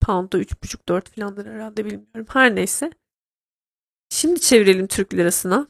Pound 0.00 0.32
da 0.32 0.38
3,5-4 0.38 1.14
falandır 1.14 1.46
herhalde 1.46 1.84
bilmiyorum. 1.84 2.26
Her 2.28 2.54
neyse. 2.54 2.90
Şimdi 4.08 4.40
çevirelim 4.40 4.86
Türk 4.86 5.14
lirasına. 5.14 5.68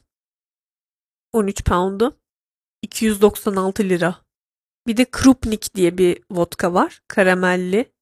13 1.32 1.64
pound'u. 1.64 2.18
296 2.82 3.82
lira. 3.82 4.24
Bir 4.86 4.96
de 4.96 5.04
Krupnik 5.10 5.74
diye 5.74 5.98
bir 5.98 6.22
vodka 6.30 6.74
var. 6.74 7.02
Karamelli. 7.08 7.92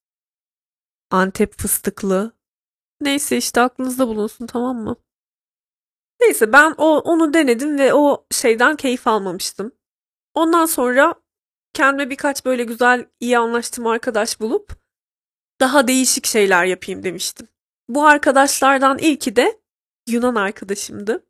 Antep 1.11 1.59
fıstıklı. 1.59 2.42
Neyse 3.03 3.37
işte 3.37 3.61
aklınızda 3.61 4.09
bulunsun 4.09 4.47
tamam 4.47 4.77
mı? 4.77 4.97
Neyse 6.21 6.53
ben 6.53 6.75
o 6.79 6.99
onu 6.99 7.35
denedim 7.35 7.79
ve 7.79 7.95
o 7.95 8.27
şeyden 8.31 8.77
keyif 8.77 9.07
almamıştım. 9.07 9.73
Ondan 10.35 10.67
sonra 10.67 11.15
kendime 11.75 12.11
birkaç 12.11 12.45
böyle 12.45 12.65
güzel 12.65 13.07
iyi 13.21 13.39
anlaştığım 13.39 13.87
arkadaş 13.87 14.41
bulup 14.41 14.73
daha 15.61 15.89
değişik 15.89 16.27
şeyler 16.27 16.65
yapayım 16.65 17.03
demiştim. 17.03 17.49
Bu 17.89 18.07
arkadaşlardan 18.07 18.99
ilki 18.99 19.37
de 19.37 19.61
Yunan 20.09 20.35
arkadaşımdı. 20.35 21.27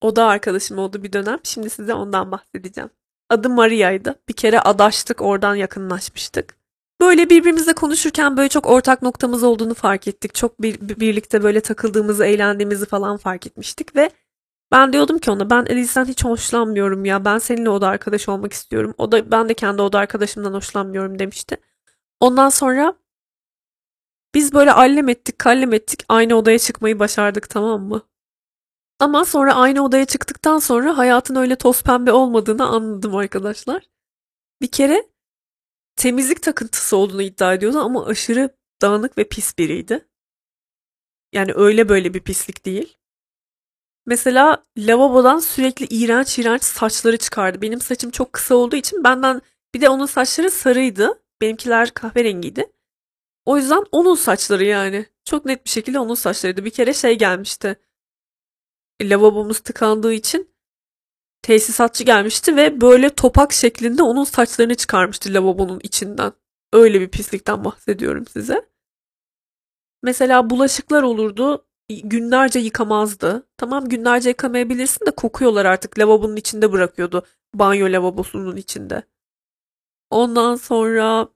O 0.00 0.16
da 0.16 0.26
arkadaşım 0.26 0.78
oldu 0.78 1.02
bir 1.02 1.12
dönem. 1.12 1.40
Şimdi 1.42 1.70
size 1.70 1.94
ondan 1.94 2.32
bahsedeceğim. 2.32 2.90
Adı 3.28 3.50
Maria'ydı. 3.50 4.20
Bir 4.28 4.34
kere 4.34 4.60
adaştık, 4.60 5.20
oradan 5.20 5.54
yakınlaşmıştık. 5.54 6.57
Böyle 7.00 7.30
birbirimizle 7.30 7.72
konuşurken 7.72 8.36
böyle 8.36 8.48
çok 8.48 8.66
ortak 8.66 9.02
noktamız 9.02 9.42
olduğunu 9.42 9.74
fark 9.74 10.08
ettik. 10.08 10.34
Çok 10.34 10.62
bir, 10.62 10.80
birlikte 10.80 11.42
böyle 11.42 11.60
takıldığımızı, 11.60 12.24
eğlendiğimizi 12.24 12.86
falan 12.86 13.16
fark 13.16 13.46
etmiştik 13.46 13.96
ve 13.96 14.10
ben 14.72 14.92
diyordum 14.92 15.18
ki 15.18 15.30
ona 15.30 15.50
ben 15.50 15.66
Elise'den 15.66 16.04
hiç 16.06 16.24
hoşlanmıyorum 16.24 17.04
ya. 17.04 17.24
Ben 17.24 17.38
seninle 17.38 17.70
oda 17.70 17.88
arkadaş 17.88 18.28
olmak 18.28 18.52
istiyorum. 18.52 18.94
O 18.98 19.12
da 19.12 19.30
ben 19.30 19.48
de 19.48 19.54
kendi 19.54 19.82
oda 19.82 19.98
arkadaşımdan 19.98 20.54
hoşlanmıyorum 20.54 21.18
demişti. 21.18 21.56
Ondan 22.20 22.48
sonra 22.48 22.94
Biz 24.34 24.52
böyle 24.54 24.72
allem 24.72 25.08
ettik, 25.08 25.38
kallem 25.38 25.72
ettik. 25.72 26.04
Aynı 26.08 26.34
odaya 26.34 26.58
çıkmayı 26.58 26.98
başardık 26.98 27.50
tamam 27.50 27.82
mı? 27.82 28.02
Ama 29.00 29.24
sonra 29.24 29.54
aynı 29.54 29.84
odaya 29.84 30.04
çıktıktan 30.04 30.58
sonra 30.58 30.98
hayatın 30.98 31.36
öyle 31.36 31.56
toz 31.56 31.82
pembe 31.82 32.12
olmadığını 32.12 32.66
anladım 32.68 33.16
arkadaşlar. 33.16 33.82
Bir 34.62 34.68
kere 34.68 35.08
temizlik 35.98 36.42
takıntısı 36.42 36.96
olduğunu 36.96 37.22
iddia 37.22 37.54
ediyordu 37.54 37.78
ama 37.78 38.06
aşırı 38.06 38.50
dağınık 38.82 39.18
ve 39.18 39.24
pis 39.24 39.58
biriydi. 39.58 40.08
Yani 41.32 41.52
öyle 41.54 41.88
böyle 41.88 42.14
bir 42.14 42.20
pislik 42.20 42.66
değil. 42.66 42.98
Mesela 44.06 44.64
lavabodan 44.78 45.38
sürekli 45.38 45.86
iğrenç 45.86 46.38
iğrenç 46.38 46.62
saçları 46.62 47.16
çıkardı. 47.16 47.62
Benim 47.62 47.80
saçım 47.80 48.10
çok 48.10 48.32
kısa 48.32 48.54
olduğu 48.54 48.76
için 48.76 49.04
benden 49.04 49.42
bir 49.74 49.80
de 49.80 49.88
onun 49.88 50.06
saçları 50.06 50.50
sarıydı. 50.50 51.22
Benimkiler 51.40 51.90
kahverengiydi. 51.90 52.72
O 53.44 53.56
yüzden 53.56 53.84
onun 53.92 54.14
saçları 54.14 54.64
yani. 54.64 55.06
Çok 55.24 55.44
net 55.44 55.64
bir 55.64 55.70
şekilde 55.70 55.98
onun 55.98 56.14
saçlarıydı. 56.14 56.64
Bir 56.64 56.70
kere 56.70 56.94
şey 56.94 57.18
gelmişti. 57.18 57.76
Lavabomuz 59.02 59.60
tıkandığı 59.60 60.12
için 60.12 60.50
tesisatçı 61.42 62.04
gelmişti 62.04 62.56
ve 62.56 62.80
böyle 62.80 63.10
topak 63.10 63.52
şeklinde 63.52 64.02
onun 64.02 64.24
saçlarını 64.24 64.74
çıkarmıştı 64.74 65.34
lavabonun 65.34 65.80
içinden. 65.82 66.32
Öyle 66.72 67.00
bir 67.00 67.08
pislikten 67.08 67.64
bahsediyorum 67.64 68.26
size. 68.26 68.68
Mesela 70.02 70.50
bulaşıklar 70.50 71.02
olurdu 71.02 71.66
günlerce 71.88 72.58
yıkamazdı. 72.58 73.46
Tamam 73.56 73.88
günlerce 73.88 74.28
yıkamayabilirsin 74.28 75.06
de 75.06 75.10
kokuyorlar 75.10 75.64
artık 75.64 75.98
lavabonun 75.98 76.36
içinde 76.36 76.72
bırakıyordu. 76.72 77.26
Banyo 77.54 77.92
lavabosunun 77.92 78.56
içinde. 78.56 79.02
Ondan 80.10 80.56
sonra 80.56 81.28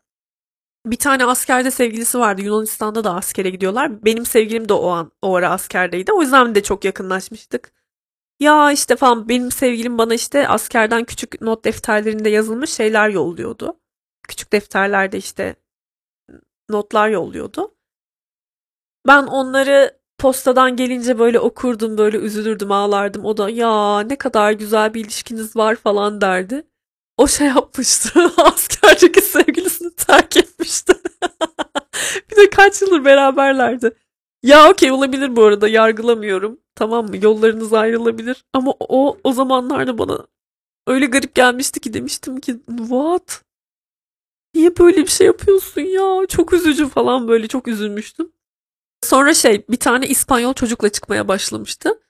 bir 0.87 0.97
tane 0.97 1.25
askerde 1.25 1.71
sevgilisi 1.71 2.19
vardı. 2.19 2.43
Yunanistan'da 2.43 3.05
da 3.05 3.15
askere 3.15 3.51
gidiyorlar. 3.51 4.05
Benim 4.05 4.27
sevgilim 4.27 4.69
de 4.69 4.73
o 4.73 4.89
an 4.89 5.13
o 5.23 5.35
ara 5.37 5.51
askerdeydi. 5.51 6.13
O 6.13 6.23
yüzden 6.23 6.55
de 6.55 6.63
çok 6.63 6.85
yakınlaşmıştık. 6.85 7.73
Ya 8.43 8.73
işte 8.73 8.97
falan 8.97 9.29
benim 9.29 9.51
sevgilim 9.51 9.99
bana 9.99 10.15
işte 10.15 10.49
askerden 10.49 11.05
küçük 11.05 11.41
not 11.43 11.65
defterlerinde 11.65 12.29
yazılmış 12.29 12.71
şeyler 12.71 13.09
yolluyordu. 13.09 13.81
Küçük 14.29 14.53
defterlerde 14.53 15.19
işte 15.19 15.57
notlar 16.71 17.09
yolluyordu. 17.09 17.75
Ben 19.07 19.23
onları 19.23 19.99
postadan 20.19 20.77
gelince 20.77 21.19
böyle 21.19 21.41
okurdum 21.41 21.99
böyle 21.99 22.17
üzülürdüm 22.19 22.73
ağlardım. 22.73 23.25
O 23.25 23.37
da 23.37 23.51
ya 23.51 24.01
ne 24.01 24.17
kadar 24.19 24.53
güzel 24.53 24.95
bir 24.95 25.05
ilişkiniz 25.05 25.57
var 25.57 25.75
falan 25.77 26.21
derdi. 26.21 26.67
O 27.17 27.29
şey 27.29 27.47
yapmıştı. 27.47 28.33
Askerdeki 28.37 29.21
sevgilisini 29.21 29.95
terk 29.95 30.37
etmişti. 30.37 30.93
bir 32.31 32.37
de 32.37 32.51
kaç 32.51 32.83
yıldır 32.83 33.05
beraberlerdi. 33.05 33.95
Ya 34.43 34.71
okey 34.71 34.93
olabilir 34.93 35.37
bu 35.37 35.45
arada 35.45 35.69
yargılamıyorum. 35.69 36.61
Tamam 36.75 37.09
mı? 37.09 37.17
Yollarınız 37.23 37.73
ayrılabilir. 37.73 38.45
Ama 38.53 38.75
o 38.81 39.19
o 39.25 39.33
zamanlarda 39.33 39.99
bana 39.99 40.27
öyle 40.87 41.07
garip 41.07 41.35
gelmişti 41.35 41.81
ki 41.81 41.95
demiştim 41.95 42.41
ki 42.41 42.61
what? 42.79 43.43
Niye 44.55 44.79
böyle 44.79 44.97
bir 44.97 45.07
şey 45.07 45.27
yapıyorsun 45.27 45.81
ya? 45.81 46.27
Çok 46.29 46.53
üzücü 46.53 46.89
falan 46.89 47.29
böyle 47.29 47.49
çok 47.49 47.69
üzülmüştüm. 47.69 48.33
Sonra 49.05 49.35
şey 49.35 49.65
bir 49.71 49.77
tane 49.77 50.07
İspanyol 50.09 50.55
çocukla 50.55 50.89
çıkmaya 50.89 51.29
başlamıştı. 51.29 52.01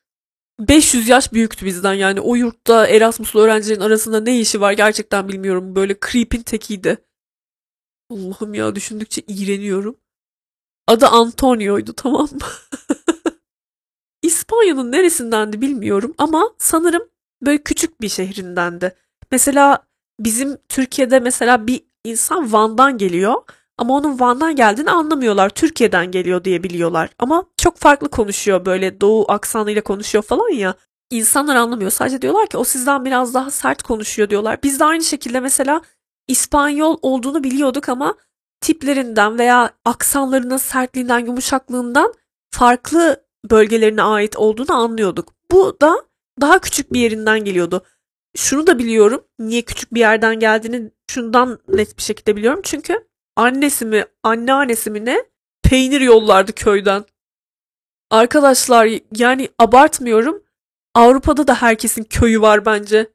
500 0.61 1.09
yaş 1.09 1.33
büyüktü 1.33 1.67
bizden 1.67 1.95
yani 1.95 2.21
o 2.21 2.35
yurtta 2.35 2.87
Erasmus'lu 2.87 3.41
öğrencilerin 3.41 3.81
arasında 3.81 4.21
ne 4.21 4.41
işi 4.41 4.61
var 4.61 4.73
gerçekten 4.73 5.29
bilmiyorum. 5.29 5.77
Böyle 5.77 5.97
creep'in 6.11 6.43
tekiydi. 6.43 6.99
Allah'ım 8.11 8.55
ya 8.55 8.75
düşündükçe 8.75 9.23
iğreniyorum. 9.29 9.97
Adı 10.87 11.07
Antonio'ydu 11.07 11.93
tamam 11.93 12.29
mı? 12.33 12.47
İspanya'nın 14.23 14.93
neresindendi 14.93 15.61
bilmiyorum 15.61 16.15
ama 16.19 16.51
sanırım 16.59 17.03
böyle 17.43 17.63
küçük 17.63 18.01
bir 18.01 18.09
şehrindendi. 18.09 18.95
Mesela 19.31 19.79
bizim 20.21 20.57
Türkiye'de 20.69 21.21
mesela 21.21 21.67
bir 21.67 21.85
insan 22.05 22.53
Van'dan 22.53 22.99
geliyor 22.99 23.43
ama 23.79 23.95
onun 23.95 24.21
Van'dan 24.21 24.57
geldiğini 24.57 24.91
anlamıyorlar. 24.91 25.49
Türkiye'den 25.51 26.11
geliyor 26.11 26.45
diye 26.45 26.63
biliyorlar. 26.63 27.11
Ama 27.19 27.45
çok 27.57 27.77
farklı 27.77 28.11
konuşuyor 28.11 28.65
böyle 28.65 29.01
doğu 29.01 29.25
aksanıyla 29.33 29.83
konuşuyor 29.83 30.25
falan 30.25 30.49
ya. 30.51 30.75
İnsanlar 31.11 31.57
anlamıyor. 31.57 31.91
Sadece 31.91 32.23
diyorlar 32.23 32.47
ki 32.47 32.57
o 32.57 32.65
sizden 32.65 33.05
biraz 33.05 33.35
daha 33.35 33.51
sert 33.51 33.83
konuşuyor 33.83 34.31
diyorlar. 34.31 34.59
Biz 34.63 34.81
de 34.81 34.85
aynı 34.85 35.05
şekilde 35.05 35.41
mesela 35.41 35.81
İspanyol 36.29 36.99
olduğunu 37.03 37.45
biliyorduk 37.45 37.89
ama 37.89 38.15
tiplerinden 38.63 39.39
veya 39.39 39.71
aksanlarının 39.85 40.57
sertliğinden, 40.57 41.19
yumuşaklığından 41.19 42.15
farklı 42.51 43.25
bölgelerine 43.51 44.03
ait 44.03 44.37
olduğunu 44.37 44.73
anlıyorduk. 44.73 45.35
Bu 45.51 45.77
da 45.81 46.05
daha 46.41 46.59
küçük 46.59 46.93
bir 46.93 47.01
yerinden 47.01 47.45
geliyordu. 47.45 47.85
Şunu 48.37 48.67
da 48.67 48.79
biliyorum. 48.79 49.25
Niye 49.39 49.63
küçük 49.63 49.95
bir 49.95 50.01
yerden 50.01 50.41
geldiğini 50.41 50.91
şundan 51.11 51.59
net 51.69 51.97
bir 51.99 52.03
şekilde 52.03 52.37
biliyorum. 52.37 52.61
Çünkü 52.63 53.09
annesi 53.37 53.85
mi, 53.85 54.05
anneannesi 54.23 54.91
mi 54.91 55.05
ne 55.05 55.25
peynir 55.63 56.01
yollardı 56.01 56.53
köyden. 56.53 57.05
Arkadaşlar 58.11 58.89
yani 59.17 59.49
abartmıyorum. 59.59 60.43
Avrupa'da 60.95 61.47
da 61.47 61.55
herkesin 61.55 62.05
köyü 62.05 62.41
var 62.41 62.67
bence. 62.67 63.11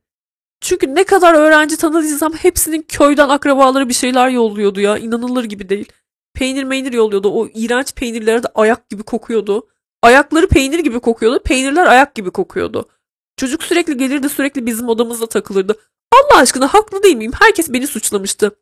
Çünkü 0.62 0.95
ne 0.95 1.03
kadar 1.03 1.34
öğrenci 1.34 1.78
tanıdıysam 1.78 2.34
hepsinin 2.34 2.82
köyden 2.82 3.30
akrabaları 3.30 3.89
bir 3.89 3.93
şeyler 3.93 4.30
yolluyordu 4.30 4.80
ya. 4.80 4.97
İnanılır 4.97 5.43
gibi 5.43 5.70
değil. 5.70 5.91
Peynir 6.34 6.64
meynir 6.64 6.93
yolluyordu. 6.93 7.30
O 7.30 7.47
iğrenç 7.53 7.93
peynirlere 7.95 8.43
de 8.43 8.47
ayak 8.55 8.89
gibi 8.89 9.03
kokuyordu. 9.03 9.68
Ayakları 10.01 10.47
peynir 10.47 10.80
gibi 10.80 10.99
kokuyordu. 10.99 11.39
Peynirler 11.43 11.86
ayak 11.86 12.16
gibi 12.16 12.32
kokuyordu. 12.32 12.89
Çocuk 13.38 13.64
sürekli 13.64 13.97
gelirdi 13.97 14.30
sürekli 14.30 14.66
bizim 14.66 14.89
odamızda 14.89 15.28
takılırdı. 15.28 15.76
Allah 16.14 16.41
aşkına 16.41 16.74
haklı 16.74 17.03
değil 17.03 17.16
miyim? 17.16 17.32
Herkes 17.39 17.74
beni 17.74 17.88
suçlamıştı. 17.88 18.55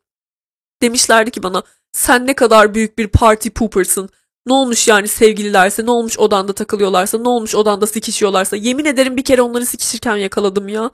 Demişlerdi 0.82 1.30
ki 1.30 1.42
bana 1.42 1.62
sen 1.92 2.26
ne 2.26 2.34
kadar 2.34 2.74
büyük 2.74 2.98
bir 2.98 3.08
party 3.08 3.48
poopersın. 3.48 4.10
Ne 4.46 4.52
olmuş 4.52 4.88
yani 4.88 5.08
sevgililerse, 5.08 5.86
ne 5.86 5.90
olmuş 5.90 6.18
odanda 6.18 6.52
takılıyorlarsa, 6.52 7.18
ne 7.18 7.28
olmuş 7.28 7.54
odanda 7.54 7.86
sikişiyorlarsa. 7.86 8.56
Yemin 8.56 8.84
ederim 8.84 9.16
bir 9.16 9.24
kere 9.24 9.42
onları 9.42 9.66
sikişirken 9.66 10.16
yakaladım 10.16 10.68
ya. 10.68 10.90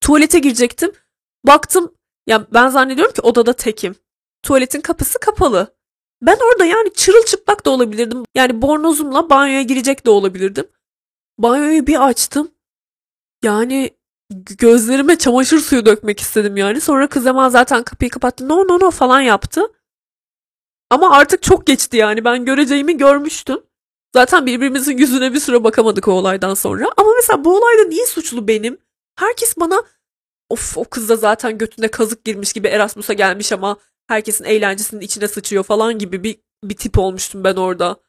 Tuvalete 0.00 0.38
girecektim. 0.38 0.92
Baktım 1.46 1.94
ya 2.26 2.46
ben 2.54 2.68
zannediyorum 2.68 3.12
ki 3.12 3.20
odada 3.20 3.52
tekim. 3.52 3.94
Tuvaletin 4.42 4.80
kapısı 4.80 5.18
kapalı. 5.18 5.74
Ben 6.22 6.38
orada 6.50 6.64
yani 6.64 6.92
çırılçıplak 6.94 7.66
da 7.66 7.70
olabilirdim. 7.70 8.24
Yani 8.34 8.62
bornozumla 8.62 9.30
banyoya 9.30 9.62
girecek 9.62 10.06
de 10.06 10.10
olabilirdim. 10.10 10.66
Banyoyu 11.38 11.86
bir 11.86 12.06
açtım. 12.08 12.50
Yani 13.42 13.90
gözlerime 14.58 15.18
çamaşır 15.18 15.58
suyu 15.58 15.86
dökmek 15.86 16.20
istedim 16.20 16.56
yani. 16.56 16.80
Sonra 16.80 17.08
kız 17.08 17.26
hemen 17.26 17.48
zaten 17.48 17.82
kapıyı 17.82 18.10
kapattı. 18.10 18.48
No 18.48 18.68
no 18.68 18.80
no 18.80 18.90
falan 18.90 19.20
yaptı. 19.20 19.72
Ama 20.90 21.10
artık 21.10 21.42
çok 21.42 21.66
geçti 21.66 21.96
yani. 21.96 22.24
Ben 22.24 22.44
göreceğimi 22.44 22.96
görmüştüm. 22.96 23.60
Zaten 24.14 24.46
birbirimizin 24.46 24.98
yüzüne 24.98 25.32
bir 25.32 25.40
süre 25.40 25.64
bakamadık 25.64 26.08
o 26.08 26.12
olaydan 26.12 26.54
sonra. 26.54 26.88
Ama 26.96 27.10
mesela 27.16 27.44
bu 27.44 27.56
olayda 27.56 27.84
niye 27.88 28.06
suçlu 28.06 28.48
benim? 28.48 28.78
Herkes 29.20 29.56
bana 29.56 29.82
of 30.48 30.78
o 30.78 30.84
kız 30.84 31.08
da 31.08 31.16
zaten 31.16 31.58
götüne 31.58 31.88
kazık 31.88 32.24
girmiş 32.24 32.52
gibi 32.52 32.68
Erasmus'a 32.68 33.12
gelmiş 33.12 33.52
ama 33.52 33.76
herkesin 34.08 34.44
eğlencesinin 34.44 35.00
içine 35.00 35.28
sıçıyor 35.28 35.64
falan 35.64 35.98
gibi 35.98 36.24
bir, 36.24 36.40
bir 36.64 36.76
tip 36.76 36.98
olmuştum 36.98 37.44
ben 37.44 37.56
orada. 37.56 38.00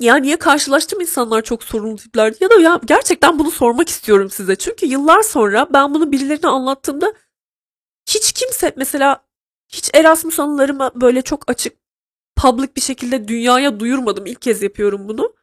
Ya 0.00 0.16
niye 0.16 0.36
karşılaştım 0.36 1.00
insanlar 1.00 1.42
çok 1.42 1.62
sorunlu 1.62 1.96
tiplerdi 1.96 2.36
ya 2.40 2.50
da 2.50 2.54
ya 2.54 2.80
gerçekten 2.84 3.38
bunu 3.38 3.50
sormak 3.50 3.88
istiyorum 3.88 4.30
size. 4.30 4.56
Çünkü 4.56 4.86
yıllar 4.86 5.22
sonra 5.22 5.66
ben 5.72 5.94
bunu 5.94 6.12
birilerine 6.12 6.48
anlattığımda 6.48 7.14
hiç 8.08 8.32
kimse 8.32 8.72
mesela 8.76 9.24
hiç 9.68 9.90
Erasmus 9.94 10.40
anılarıma 10.40 10.92
böyle 10.94 11.22
çok 11.22 11.50
açık 11.50 11.76
public 12.36 12.76
bir 12.76 12.80
şekilde 12.80 13.28
dünyaya 13.28 13.80
duyurmadım. 13.80 14.26
İlk 14.26 14.42
kez 14.42 14.62
yapıyorum 14.62 15.08
bunu. 15.08 15.34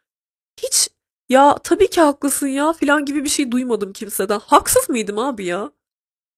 Hiç 0.64 0.90
ya 1.32 1.58
tabii 1.64 1.90
ki 1.90 2.02
haklısın 2.02 2.48
ya 2.48 2.74
filan 2.74 3.06
gibi 3.06 3.24
bir 3.24 3.30
şey 3.30 3.52
duymadım 3.52 3.94
kimseden. 3.94 4.40
Haksız 4.40 4.90
mıydım 4.90 5.20
abi 5.20 5.46
ya? 5.46 5.72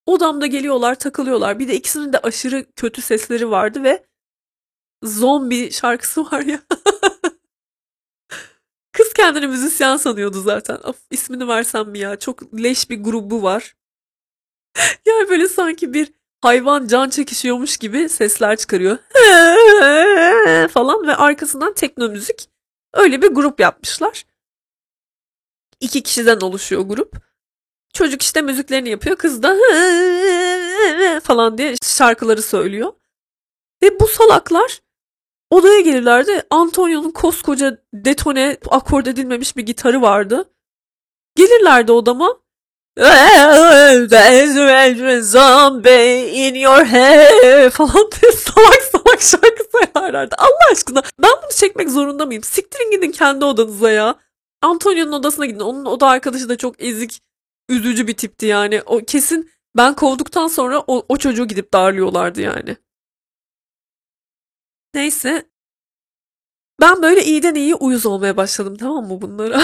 Odamda 0.06 0.46
geliyorlar 0.46 0.96
takılıyorlar. 0.96 1.60
Bir 1.60 1.68
de 1.68 1.76
ikisinin 1.76 2.14
de 2.14 2.20
aşırı 2.20 2.66
kötü 2.76 3.02
sesleri 3.02 3.52
vardı 3.52 3.84
ve 3.84 4.06
zombi 5.04 5.72
şarkısı 5.72 6.22
var 6.32 6.42
ya. 6.42 6.60
Kız 8.92 9.14
kendini 9.14 9.48
müzisyen 9.48 9.98
sanıyordu 9.98 10.42
zaten. 10.42 10.78
Of 10.84 10.98
ismini 11.12 11.48
versem 11.48 11.90
mi 11.90 12.00
ya? 12.00 12.20
Çok 12.20 12.54
leş 12.54 12.90
bir 12.90 13.04
grubu 13.04 13.44
var. 13.44 13.76
yani 15.06 15.30
böyle 15.30 15.48
sanki 15.48 15.94
bir 15.94 16.14
hayvan 16.42 16.88
can 16.88 17.10
çekişiyormuş 17.10 17.78
gibi 17.78 18.10
sesler 18.10 18.58
çıkarıyor. 18.58 18.98
falan 20.70 21.08
ve 21.08 21.16
arkasından 21.16 21.74
tekno 21.74 22.10
müzik. 22.10 22.50
Öyle 22.94 23.22
bir 23.22 23.28
grup 23.28 23.60
yapmışlar. 23.60 24.33
İki 25.84 26.04
kişiden 26.04 26.40
oluşuyor 26.40 26.82
grup. 26.82 27.16
Çocuk 27.94 28.22
işte 28.22 28.42
müziklerini 28.42 28.90
yapıyor. 28.90 29.16
Kız 29.16 29.44
da 29.44 29.58
falan 31.24 31.58
diye 31.58 31.76
şarkıları 31.84 32.42
söylüyor. 32.42 32.94
Ve 33.84 34.00
bu 34.00 34.08
salaklar 34.08 34.80
Odaya 35.54 35.80
gelirlerdi. 35.80 36.44
Antonio'nun 36.50 37.12
koskoca 37.12 37.78
detone 37.94 38.58
akord 38.70 39.06
edilmemiş 39.06 39.58
bir 39.58 39.62
gitarı 39.66 40.02
vardı. 40.02 40.50
Gelirlerdi 41.36 41.92
odama. 41.92 42.38
Zombie 45.22 46.28
in 46.34 46.56
your 46.56 46.86
head 46.86 47.70
falan 47.70 48.10
diye 48.22 48.32
salak 48.32 48.84
salak 48.92 49.22
şarkı 49.22 49.64
sayarlardı. 49.72 50.36
Allah 50.38 50.72
aşkına 50.72 51.02
ben 51.20 51.32
bunu 51.44 51.52
çekmek 51.52 51.90
zorunda 51.90 52.26
mıyım? 52.26 52.44
Siktirin 52.44 52.92
gidin 52.92 53.12
kendi 53.12 53.46
odanıza 53.46 53.92
ya. 53.92 54.16
Antonio'nun 54.64 55.12
odasına 55.12 55.46
gidin. 55.46 55.60
Onun 55.60 55.86
oda 55.86 56.08
arkadaşı 56.08 56.50
da 56.50 56.58
çok 56.58 56.82
ezik, 56.82 57.22
üzücü 57.70 58.08
bir 58.08 58.18
tipti 58.18 58.46
yani. 58.46 58.82
O 58.86 59.00
kesin 59.06 59.52
ben 59.78 59.96
kovduktan 59.96 60.48
sonra 60.48 60.84
o, 60.88 61.06
o 61.10 61.18
çocuğu 61.18 61.48
gidip 61.48 61.74
darlıyorlardı 61.74 62.42
yani. 62.42 62.78
Neyse. 64.94 65.50
Ben 66.82 67.02
böyle 67.02 67.24
iyiden 67.26 67.56
iyi 67.56 67.76
uyuz 67.76 68.06
olmaya 68.06 68.38
başladım 68.38 68.78
tamam 68.80 69.08
mı 69.08 69.22
bunlara? 69.22 69.62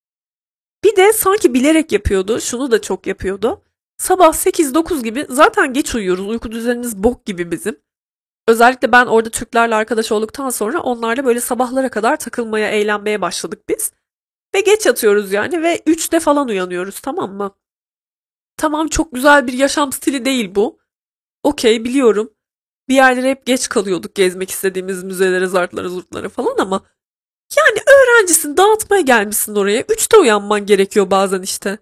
bir 0.84 0.96
de 0.96 1.12
sanki 1.12 1.54
bilerek 1.54 1.92
yapıyordu. 1.92 2.40
Şunu 2.40 2.70
da 2.70 2.82
çok 2.82 3.06
yapıyordu. 3.06 3.62
Sabah 3.98 4.32
8-9 4.32 5.02
gibi 5.02 5.26
zaten 5.30 5.72
geç 5.72 5.94
uyuyoruz. 5.94 6.26
Uyku 6.28 6.52
düzenimiz 6.52 7.02
bok 7.02 7.26
gibi 7.26 7.50
bizim. 7.50 7.80
Özellikle 8.48 8.92
ben 8.92 9.06
orada 9.06 9.30
Türklerle 9.30 9.74
arkadaş 9.74 10.12
olduktan 10.12 10.50
sonra 10.50 10.80
onlarla 10.80 11.24
böyle 11.24 11.40
sabahlara 11.40 11.88
kadar 11.88 12.16
takılmaya, 12.16 12.70
eğlenmeye 12.70 13.20
başladık 13.20 13.68
biz. 13.68 13.92
Ve 14.56 14.60
geç 14.60 14.86
yatıyoruz 14.86 15.32
yani 15.32 15.62
ve 15.62 15.82
3'te 15.86 16.20
falan 16.20 16.48
uyanıyoruz 16.48 17.00
tamam 17.00 17.32
mı? 17.32 17.54
Tamam 18.56 18.88
çok 18.88 19.12
güzel 19.12 19.46
bir 19.46 19.52
yaşam 19.52 19.92
stili 19.92 20.24
değil 20.24 20.54
bu. 20.54 20.78
Okey 21.42 21.84
biliyorum. 21.84 22.32
Bir 22.88 22.94
yerlere 22.94 23.30
hep 23.30 23.46
geç 23.46 23.68
kalıyorduk 23.68 24.14
gezmek 24.14 24.50
istediğimiz 24.50 25.04
müzelere, 25.04 25.46
zartlara, 25.46 25.88
zurtlara 25.88 26.28
falan 26.28 26.58
ama 26.58 26.82
yani 27.56 27.78
öğrencisin 27.86 28.56
dağıtmaya 28.56 29.02
gelmişsin 29.02 29.56
oraya. 29.56 29.84
Üçte 29.88 30.16
uyanman 30.16 30.66
gerekiyor 30.66 31.10
bazen 31.10 31.42
işte. 31.42 31.78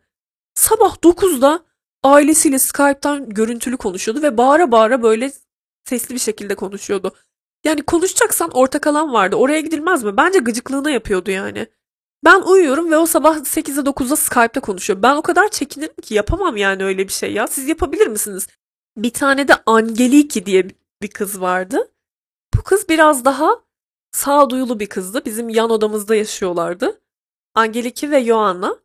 Sabah 0.54 0.96
9'da 1.02 1.64
ailesiyle 2.02 2.58
Skype'tan 2.58 3.28
görüntülü 3.28 3.76
konuşuyordu 3.76 4.22
ve 4.22 4.36
bağıra 4.36 4.72
bağıra 4.72 5.02
böyle 5.02 5.32
sesli 5.84 6.14
bir 6.14 6.20
şekilde 6.20 6.54
konuşuyordu. 6.54 7.14
Yani 7.64 7.82
konuşacaksan 7.82 8.50
ortak 8.50 8.86
alan 8.86 9.12
vardı. 9.12 9.36
Oraya 9.36 9.60
gidilmez 9.60 10.04
mi? 10.04 10.16
Bence 10.16 10.38
gıcıklığına 10.38 10.90
yapıyordu 10.90 11.30
yani. 11.30 11.68
Ben 12.24 12.40
uyuyorum 12.40 12.90
ve 12.90 12.96
o 12.96 13.06
sabah 13.06 13.36
8'de 13.36 13.80
9'da 13.80 14.16
Skype'ta 14.16 14.60
konuşuyor. 14.60 15.02
Ben 15.02 15.16
o 15.16 15.22
kadar 15.22 15.48
çekinirim 15.48 15.94
ki 16.02 16.14
yapamam 16.14 16.56
yani 16.56 16.84
öyle 16.84 17.08
bir 17.08 17.12
şey 17.12 17.32
ya. 17.32 17.46
Siz 17.46 17.68
yapabilir 17.68 18.06
misiniz? 18.06 18.46
Bir 18.96 19.10
tane 19.10 19.48
de 19.48 19.54
Angeliki 19.66 20.46
diye 20.46 20.68
bir 21.02 21.08
kız 21.08 21.40
vardı. 21.40 21.90
Bu 22.56 22.62
kız 22.62 22.88
biraz 22.88 23.24
daha 23.24 23.60
sağduyulu 24.12 24.80
bir 24.80 24.86
kızdı. 24.86 25.22
Bizim 25.24 25.48
yan 25.48 25.70
odamızda 25.70 26.14
yaşıyorlardı. 26.14 27.00
Angeliki 27.54 28.10
ve 28.10 28.24
Joanna. 28.24 28.76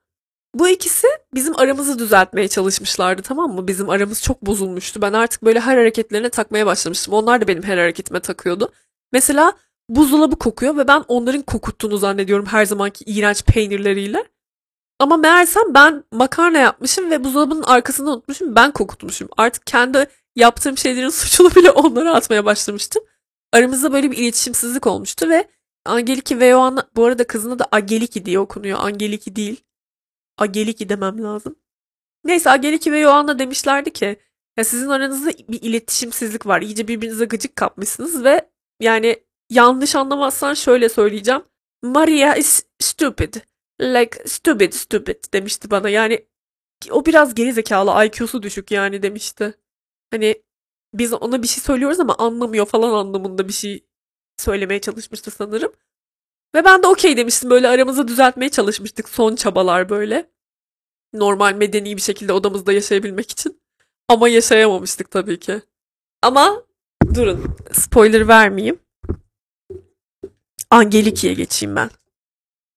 Bu 0.54 0.70
ikisi 0.70 1.08
bizim 1.34 1.60
aramızı 1.60 2.00
düzeltmeye 2.00 2.48
çalışmışlardı 2.48 3.22
tamam 3.22 3.56
mı? 3.56 3.68
Bizim 3.68 3.90
aramız 3.90 4.24
çok 4.24 4.42
bozulmuştu. 4.42 5.02
Ben 5.02 5.14
artık 5.14 5.44
böyle 5.44 5.60
her 5.60 5.78
hareketlerine 5.78 6.30
takmaya 6.30 6.66
başlamıştım. 6.66 7.14
Onlar 7.14 7.42
da 7.42 7.48
benim 7.48 7.64
her 7.64 7.78
hareketime 7.78 8.20
takıyordu. 8.20 8.72
Mesela 9.12 9.54
buzdolabı 9.90 10.36
kokuyor 10.36 10.78
ve 10.78 10.88
ben 10.88 11.06
onların 11.08 11.42
kokuttuğunu 11.42 11.98
zannediyorum 11.98 12.46
her 12.46 12.66
zamanki 12.66 13.06
iğrenç 13.06 13.44
peynirleriyle. 13.44 14.26
Ama 15.00 15.18
meğersem 15.18 15.74
ben 15.74 16.04
makarna 16.12 16.58
yapmışım 16.58 17.12
ve 17.12 17.24
buzdolabının 17.24 17.64
arkasında 17.64 18.12
unutmuşum. 18.12 18.56
Ben 18.56 18.72
kokutmuşum. 18.72 19.30
Artık 19.38 19.68
kendi 19.68 20.08
yaptığım 20.36 20.78
şeylerin 20.78 21.10
suçunu 21.20 21.56
bile 21.56 21.72
onlara 21.72 22.14
atmaya 22.14 22.46
başlamıştım. 22.46 23.04
Aramızda 23.54 23.94
böyle 23.94 24.12
bir 24.12 24.18
iletişimsizlik 24.18 24.88
olmuştu 24.88 25.30
ve 25.30 25.48
Angeliki 25.86 26.40
ve 26.40 26.50
Joanna 26.50 26.90
bu 26.96 27.06
arada 27.06 27.28
kızına 27.28 27.60
da 27.60 27.68
Ageliki 27.72 28.26
diye 28.26 28.40
okunuyor. 28.40 28.80
Angeliki 28.82 29.36
değil. 29.36 29.64
Ageliki 30.38 30.90
demem 30.90 31.24
lazım. 31.24 31.56
Neyse 32.24 32.50
Ageliki 32.50 32.92
ve 32.92 33.02
Joanna 33.02 33.40
demişlerdi 33.40 33.94
ki 33.94 34.20
ya 34.58 34.64
sizin 34.64 34.90
aranızda 34.90 35.30
bir 35.30 35.62
iletişimsizlik 35.62 36.46
var. 36.46 36.62
İyice 36.62 36.88
birbirinize 36.88 37.26
gıcık 37.26 37.56
kapmışsınız 37.56 38.24
ve 38.24 38.50
yani 38.80 39.24
yanlış 39.50 39.96
anlamazsan 39.96 40.54
şöyle 40.54 40.90
söyleyeceğim. 40.90 41.42
Maria 41.84 42.36
is 42.36 42.64
stupid. 42.80 43.36
Like 43.82 44.28
stupid 44.28 44.74
stupid 44.74 45.34
demişti 45.34 45.72
bana. 45.72 45.90
Yani 45.90 46.26
o 46.92 47.06
biraz 47.06 47.36
geri 47.36 47.54
zekalı 47.54 48.06
IQ'su 48.06 48.44
düşük 48.44 48.72
yani 48.72 49.04
demişti. 49.04 49.54
Hani 50.12 50.44
biz 50.94 51.14
ona 51.14 51.44
bir 51.44 51.48
şey 51.48 51.64
söylüyoruz 51.64 52.00
ama 52.00 52.16
anlamıyor 52.18 52.66
falan 52.66 52.94
anlamında 52.94 53.48
bir 53.48 53.54
şey 53.54 53.86
söylemeye 54.38 54.82
çalışmıştı 54.82 55.32
sanırım. 55.32 55.72
Ve 56.56 56.66
ben 56.66 56.84
de 56.84 56.88
okey 56.88 57.18
demiştim 57.18 57.50
böyle 57.50 57.68
aramızı 57.68 58.08
düzeltmeye 58.08 58.50
çalışmıştık 58.50 59.10
son 59.10 59.36
çabalar 59.36 59.90
böyle. 59.90 60.30
Normal 61.14 61.54
medeni 61.54 61.98
bir 61.98 62.02
şekilde 62.02 62.34
odamızda 62.34 62.74
yaşayabilmek 62.74 63.32
için. 63.32 63.62
Ama 64.08 64.30
yaşayamamıştık 64.30 65.12
tabii 65.12 65.40
ki. 65.40 65.62
Ama 66.22 66.64
durun 67.14 67.58
spoiler 67.72 68.28
vermeyeyim. 68.28 68.80
Angeliki'ye 70.72 71.34
geçeyim 71.34 71.76
ben. 71.76 71.90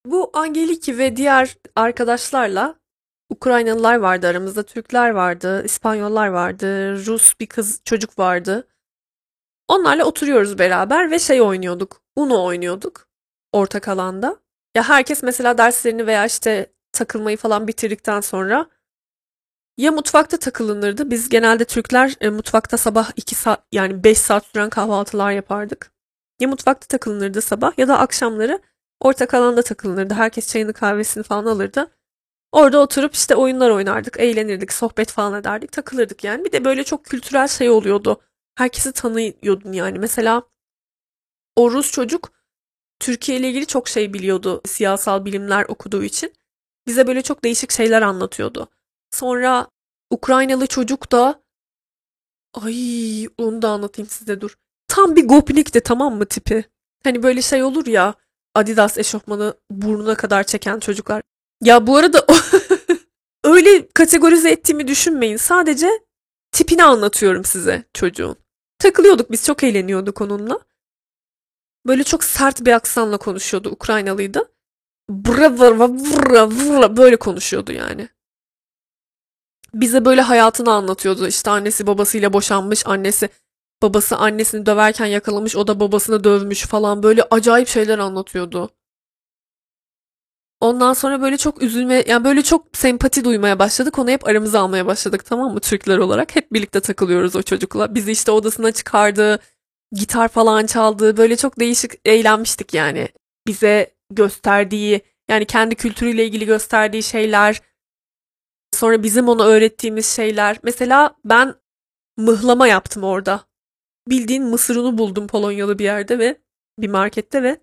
Bu 0.06 0.30
Angeliki 0.32 0.98
ve 0.98 1.16
diğer 1.16 1.56
arkadaşlarla 1.76 2.74
Ukraynalılar 3.30 3.96
vardı 3.96 4.26
aramızda, 4.26 4.62
Türkler 4.62 5.10
vardı, 5.10 5.64
İspanyollar 5.64 6.28
vardı, 6.28 6.96
Rus 7.06 7.40
bir 7.40 7.46
kız 7.46 7.80
çocuk 7.84 8.18
vardı. 8.18 8.68
Onlarla 9.68 10.04
oturuyoruz 10.04 10.58
beraber 10.58 11.10
ve 11.10 11.18
şey 11.18 11.42
oynuyorduk. 11.42 12.02
Uno 12.16 12.44
oynuyorduk 12.44 13.08
ortak 13.52 13.88
alanda. 13.88 14.36
Ya 14.76 14.88
herkes 14.88 15.22
mesela 15.22 15.58
derslerini 15.58 16.06
veya 16.06 16.26
işte 16.26 16.72
takılmayı 16.92 17.36
falan 17.36 17.68
bitirdikten 17.68 18.20
sonra 18.20 18.66
ya 19.78 19.92
mutfakta 19.92 20.36
takılınırdı. 20.36 21.10
Biz 21.10 21.28
genelde 21.28 21.64
Türkler 21.64 22.14
e, 22.20 22.28
mutfakta 22.30 22.76
sabah 22.76 23.10
2 23.16 23.34
saat 23.34 23.64
yani 23.72 24.04
5 24.04 24.18
saat 24.18 24.46
süren 24.46 24.70
kahvaltılar 24.70 25.32
yapardık. 25.32 25.92
Ya 26.40 26.48
mutfakta 26.48 26.86
takılınırdı 26.86 27.42
sabah 27.42 27.78
ya 27.78 27.88
da 27.88 27.98
akşamları 27.98 28.60
ortak 29.00 29.34
alanda 29.34 29.62
takılınırdı. 29.62 30.14
Herkes 30.14 30.48
çayını 30.48 30.72
kahvesini 30.72 31.22
falan 31.22 31.46
alırdı. 31.46 31.90
Orada 32.52 32.78
oturup 32.78 33.14
işte 33.14 33.36
oyunlar 33.36 33.70
oynardık, 33.70 34.20
eğlenirdik, 34.20 34.72
sohbet 34.72 35.12
falan 35.12 35.40
ederdik, 35.40 35.72
takılırdık 35.72 36.24
yani. 36.24 36.44
Bir 36.44 36.52
de 36.52 36.64
böyle 36.64 36.84
çok 36.84 37.04
kültürel 37.04 37.48
şey 37.48 37.70
oluyordu. 37.70 38.20
Herkesi 38.54 38.92
tanıyordun 38.92 39.72
yani. 39.72 39.98
Mesela 39.98 40.42
o 41.56 41.70
Rus 41.70 41.92
çocuk 41.92 42.32
Türkiye 43.00 43.38
ile 43.38 43.48
ilgili 43.48 43.66
çok 43.66 43.88
şey 43.88 44.14
biliyordu 44.14 44.60
siyasal 44.66 45.24
bilimler 45.24 45.64
okuduğu 45.68 46.04
için. 46.04 46.32
Bize 46.86 47.06
böyle 47.06 47.22
çok 47.22 47.44
değişik 47.44 47.72
şeyler 47.72 48.02
anlatıyordu. 48.02 48.68
Sonra 49.10 49.68
Ukraynalı 50.10 50.66
çocuk 50.66 51.12
da 51.12 51.42
ay 52.54 53.28
onu 53.38 53.62
da 53.62 53.68
anlatayım 53.70 54.08
size 54.08 54.40
dur. 54.40 54.56
Tam 54.92 55.16
bir 55.16 55.28
gopnikti 55.28 55.80
tamam 55.80 56.16
mı 56.16 56.26
tipi? 56.26 56.64
Hani 57.04 57.22
böyle 57.22 57.42
şey 57.42 57.62
olur 57.62 57.86
ya 57.86 58.14
Adidas 58.54 58.98
eşofmanı 58.98 59.54
burnuna 59.70 60.14
kadar 60.14 60.44
çeken 60.44 60.80
çocuklar. 60.80 61.22
Ya 61.62 61.86
bu 61.86 61.96
arada 61.96 62.26
öyle 63.44 63.88
kategorize 63.88 64.50
ettiğimi 64.50 64.88
düşünmeyin. 64.88 65.36
Sadece 65.36 65.88
tipini 66.50 66.84
anlatıyorum 66.84 67.44
size 67.44 67.84
çocuğun. 67.94 68.36
Takılıyorduk 68.78 69.30
biz 69.30 69.44
çok 69.44 69.64
eğleniyorduk 69.64 70.20
onunla. 70.20 70.60
Böyle 71.86 72.04
çok 72.04 72.24
sert 72.24 72.60
bir 72.60 72.72
aksanla 72.72 73.16
konuşuyordu 73.18 73.70
Ukraynalıydı. 73.70 74.52
Bra 75.10 75.58
bra 75.58 75.88
bra 75.88 76.96
böyle 76.96 77.16
konuşuyordu 77.16 77.72
yani. 77.72 78.08
Bize 79.74 80.04
böyle 80.04 80.20
hayatını 80.20 80.72
anlatıyordu. 80.72 81.26
İşte 81.26 81.50
annesi 81.50 81.86
babasıyla 81.86 82.32
boşanmış, 82.32 82.86
annesi 82.86 83.28
babası 83.82 84.16
annesini 84.16 84.66
döverken 84.66 85.06
yakalamış, 85.06 85.56
o 85.56 85.66
da 85.66 85.80
babasını 85.80 86.24
dövmüş 86.24 86.66
falan 86.66 87.02
böyle 87.02 87.22
acayip 87.30 87.68
şeyler 87.68 87.98
anlatıyordu. 87.98 88.70
Ondan 90.60 90.92
sonra 90.92 91.22
böyle 91.22 91.36
çok 91.36 91.62
üzülme, 91.62 92.04
yani 92.06 92.24
böyle 92.24 92.42
çok 92.42 92.76
sempati 92.76 93.24
duymaya 93.24 93.58
başladık. 93.58 93.98
Onu 93.98 94.10
hep 94.10 94.28
aramıza 94.28 94.60
almaya 94.60 94.86
başladık 94.86 95.24
tamam 95.26 95.52
mı 95.52 95.60
Türkler 95.60 95.98
olarak. 95.98 96.36
Hep 96.36 96.52
birlikte 96.52 96.80
takılıyoruz 96.80 97.36
o 97.36 97.42
çocukla. 97.42 97.94
Bizi 97.94 98.12
işte 98.12 98.32
odasına 98.32 98.72
çıkardı, 98.72 99.38
gitar 99.92 100.28
falan 100.28 100.66
çaldı. 100.66 101.16
Böyle 101.16 101.36
çok 101.36 101.60
değişik 101.60 101.92
eğlenmiştik 102.04 102.74
yani. 102.74 103.08
Bize 103.46 103.94
gösterdiği, 104.10 105.00
yani 105.28 105.44
kendi 105.46 105.74
kültürüyle 105.74 106.24
ilgili 106.24 106.46
gösterdiği 106.46 107.02
şeyler, 107.02 107.60
sonra 108.74 109.02
bizim 109.02 109.28
ona 109.28 109.44
öğrettiğimiz 109.44 110.06
şeyler. 110.06 110.58
Mesela 110.62 111.14
ben 111.24 111.54
mıhlama 112.16 112.66
yaptım 112.66 113.04
orada. 113.04 113.40
Bildiğin 114.08 114.44
mısır 114.44 114.76
unu 114.76 114.98
buldum 114.98 115.26
Polonyalı 115.26 115.78
bir 115.78 115.84
yerde 115.84 116.18
ve 116.18 116.40
bir 116.78 116.88
markette 116.88 117.42
ve 117.42 117.60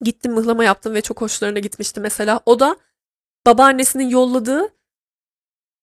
Gittim 0.00 0.32
mıhlama 0.32 0.64
yaptım 0.64 0.94
ve 0.94 1.00
çok 1.00 1.20
hoşlarına 1.20 1.58
gitmişti 1.58 2.00
mesela. 2.00 2.40
O 2.46 2.60
da 2.60 2.76
babaannesinin 3.46 4.08
yolladığı 4.08 4.68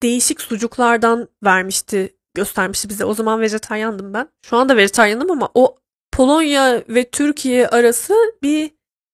değişik 0.02 0.42
sucuklardan 0.42 1.28
vermişti, 1.44 2.18
göstermişti 2.34 2.90
bize. 2.90 3.06
O 3.06 3.14
zaman 3.14 3.42
vejetaryandım 3.42 4.14
ben. 4.14 4.30
Şu 4.46 4.58
anda 4.58 4.78
vejetaryanım 4.78 5.32
ama 5.32 5.50
o 5.54 5.78
Polonya 6.12 6.84
ve 6.90 7.10
Türkiye 7.10 7.68
arası 7.68 8.14
bir 8.44 8.72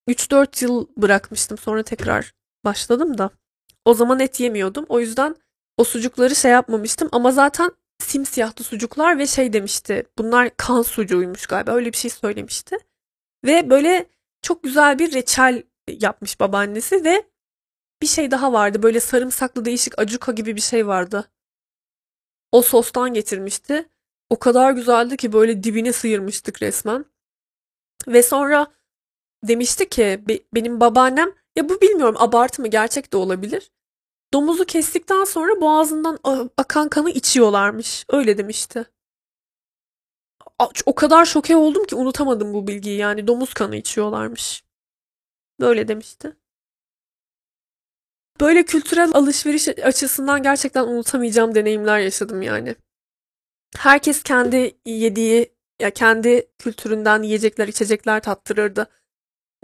3-4 0.08 0.64
yıl 0.64 0.88
bırakmıştım. 0.98 1.58
Sonra 1.58 1.84
tekrar 1.84 2.34
başladım 2.66 3.18
da. 3.18 3.30
O 3.86 3.94
zaman 3.94 4.20
et 4.20 4.40
yemiyordum. 4.40 4.86
O 4.90 5.00
yüzden 5.00 5.36
o 5.78 5.84
sucukları 5.84 6.36
şey 6.36 6.52
yapmamıştım. 6.52 7.10
Ama 7.12 7.32
zaten 7.32 7.72
simsiyahtı 8.00 8.64
sucuklar 8.64 9.20
ve 9.20 9.28
şey 9.28 9.54
demişti. 9.54 10.04
Bunlar 10.18 10.58
kan 10.58 10.82
sucuğuymuş 10.82 11.46
galiba. 11.48 11.72
Öyle 11.72 11.92
bir 11.92 11.98
şey 11.98 12.12
söylemişti. 12.12 12.78
Ve 13.46 13.70
böyle 13.70 14.10
çok 14.42 14.64
güzel 14.64 15.00
bir 15.00 15.14
reçel 15.14 15.64
yapmış 15.88 16.40
babaannesi 16.40 17.04
ve 17.06 17.24
bir 18.02 18.08
şey 18.08 18.32
daha 18.32 18.54
vardı. 18.54 18.84
Böyle 18.84 19.00
sarımsaklı 19.00 19.66
değişik 19.66 20.00
acuka 20.00 20.32
gibi 20.32 20.56
bir 20.56 20.62
şey 20.62 20.88
vardı. 20.88 21.32
O 22.52 22.62
sostan 22.62 23.14
getirmişti. 23.14 23.90
O 24.30 24.40
kadar 24.40 24.72
güzeldi 24.72 25.18
ki 25.18 25.34
böyle 25.34 25.64
dibine 25.64 25.94
sıyırmıştık 25.94 26.62
resmen. 26.62 27.06
Ve 28.08 28.24
sonra 28.24 28.68
demişti 29.44 29.90
ki 29.90 30.24
benim 30.54 30.80
babaannem 30.80 31.30
ya 31.56 31.70
bu 31.70 31.82
bilmiyorum 31.82 32.16
abartı 32.18 32.62
mı 32.62 32.68
gerçek 32.68 33.14
de 33.14 33.18
olabilir. 33.18 33.72
Domuzu 34.34 34.66
kestikten 34.66 35.24
sonra 35.24 35.62
boğazından 35.62 36.20
akan 36.58 36.90
kanı 36.90 37.10
içiyorlarmış. 37.10 38.06
Öyle 38.10 38.38
demişti. 38.38 38.86
O 40.86 40.96
kadar 40.96 41.26
şoke 41.26 41.56
oldum 41.56 41.86
ki 41.86 41.96
unutamadım 41.96 42.54
bu 42.54 42.68
bilgiyi. 42.68 42.98
Yani 42.98 43.28
domuz 43.28 43.54
kanı 43.54 43.76
içiyorlarmış. 43.76 44.64
Böyle 45.60 45.88
demişti. 45.88 46.36
Böyle 48.42 48.64
kültürel 48.66 49.12
alışveriş 49.14 49.68
açısından 49.68 50.44
gerçekten 50.44 50.84
unutamayacağım 50.84 51.56
deneyimler 51.56 52.00
yaşadım 52.00 52.42
yani. 52.42 52.76
Herkes 53.78 54.24
kendi 54.24 54.78
yediği 54.86 55.54
ya 55.82 55.90
kendi 55.92 56.48
kültüründen 56.60 57.24
yiyecekler, 57.24 57.68
içecekler 57.68 58.22
tattırırdı. 58.22 58.88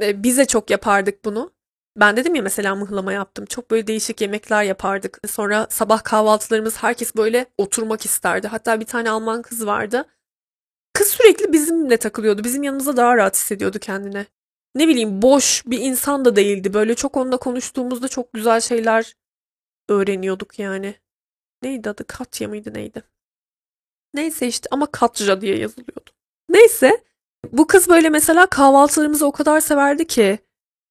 E, 0.02 0.24
biz 0.24 0.38
de 0.38 0.46
çok 0.46 0.70
yapardık 0.70 1.26
bunu. 1.26 1.54
Ben 1.96 2.18
dedim 2.18 2.36
ya 2.36 2.42
mesela 2.42 2.76
mıhlama 2.76 3.14
yaptım. 3.14 3.46
Çok 3.46 3.72
böyle 3.72 3.88
değişik 3.88 4.22
yemekler 4.22 4.64
yapardık. 4.64 5.20
Sonra 5.28 5.68
sabah 5.70 6.04
kahvaltılarımız 6.04 6.78
herkes 6.84 7.16
böyle 7.16 7.46
oturmak 7.58 8.06
isterdi. 8.06 8.48
Hatta 8.48 8.80
bir 8.80 8.86
tane 8.86 9.10
Alman 9.10 9.42
kız 9.42 9.66
vardı. 9.66 10.06
Kız 10.94 11.08
sürekli 11.08 11.54
bizimle 11.54 11.98
takılıyordu. 11.98 12.44
Bizim 12.44 12.64
yanımızda 12.64 12.98
daha 12.98 13.18
rahat 13.18 13.36
hissediyordu 13.36 13.80
kendine. 13.80 14.26
Ne 14.76 14.88
bileyim 14.88 15.22
boş 15.22 15.64
bir 15.68 15.80
insan 15.80 16.26
da 16.26 16.36
değildi. 16.36 16.74
Böyle 16.74 16.96
çok 16.96 17.18
onunla 17.18 17.38
konuştuğumuzda 17.38 18.08
çok 18.08 18.34
güzel 18.34 18.62
şeyler 18.62 19.14
öğreniyorduk 19.90 20.60
yani. 20.60 20.96
Neydi 21.62 21.90
adı? 21.90 22.08
Katya 22.08 22.48
mıydı 22.48 22.74
neydi? 22.74 23.04
Neyse 24.14 24.48
işte 24.48 24.68
ama 24.72 24.86
Katja 24.92 25.42
diye 25.42 25.58
yazılıyordu. 25.58 26.10
Neyse 26.50 27.04
bu 27.52 27.68
kız 27.68 27.90
böyle 27.90 28.10
mesela 28.10 28.46
kahvaltılarımızı 28.46 29.26
o 29.26 29.32
kadar 29.32 29.60
severdi 29.60 30.08
ki 30.08 30.40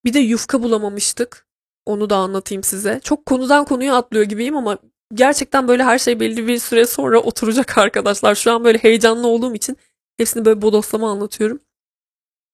bir 0.04 0.14
de 0.14 0.18
yufka 0.18 0.62
bulamamıştık. 0.62 1.46
Onu 1.86 2.10
da 2.10 2.16
anlatayım 2.16 2.64
size. 2.64 3.00
Çok 3.04 3.26
konudan 3.26 3.64
konuya 3.64 3.96
atlıyor 3.96 4.24
gibiyim 4.24 4.56
ama 4.56 4.78
gerçekten 5.14 5.68
böyle 5.68 5.84
her 5.84 5.98
şey 5.98 6.20
belli 6.20 6.46
bir 6.46 6.58
süre 6.58 6.86
sonra 6.86 7.20
oturacak 7.20 7.78
arkadaşlar. 7.78 8.34
Şu 8.34 8.52
an 8.52 8.64
böyle 8.64 8.78
heyecanlı 8.78 9.26
olduğum 9.26 9.54
için 9.54 9.76
hepsini 10.16 10.44
böyle 10.44 10.62
bodoslama 10.62 11.10
anlatıyorum. 11.10 11.60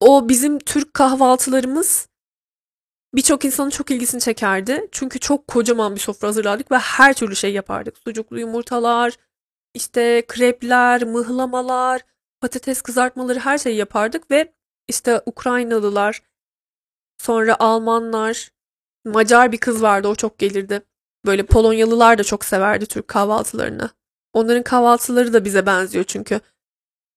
O 0.00 0.28
bizim 0.28 0.58
Türk 0.58 0.94
kahvaltılarımız 0.94 2.08
birçok 3.14 3.44
insanın 3.44 3.70
çok 3.70 3.90
ilgisini 3.90 4.20
çekerdi. 4.20 4.88
Çünkü 4.92 5.18
çok 5.20 5.48
kocaman 5.48 5.94
bir 5.94 6.00
sofra 6.00 6.28
hazırlardık 6.28 6.70
ve 6.70 6.78
her 6.78 7.14
türlü 7.14 7.36
şey 7.36 7.52
yapardık. 7.52 7.98
Sucuklu 7.98 8.40
yumurtalar, 8.40 9.16
işte 9.74 10.24
krepler, 10.28 11.04
mıhlamalar, 11.04 12.02
patates 12.40 12.82
kızartmaları 12.82 13.38
her 13.38 13.58
şeyi 13.58 13.76
yapardık 13.76 14.30
ve 14.30 14.52
işte 14.88 15.22
Ukraynalılar, 15.26 16.22
sonra 17.18 17.56
Almanlar, 17.58 18.50
Macar 19.04 19.52
bir 19.52 19.58
kız 19.58 19.82
vardı 19.82 20.08
o 20.08 20.14
çok 20.14 20.38
gelirdi. 20.38 20.82
Böyle 21.26 21.46
Polonyalılar 21.46 22.18
da 22.18 22.24
çok 22.24 22.44
severdi 22.44 22.86
Türk 22.86 23.08
kahvaltılarını. 23.08 23.90
Onların 24.32 24.62
kahvaltıları 24.62 25.32
da 25.32 25.44
bize 25.44 25.66
benziyor 25.66 26.04
çünkü. 26.04 26.40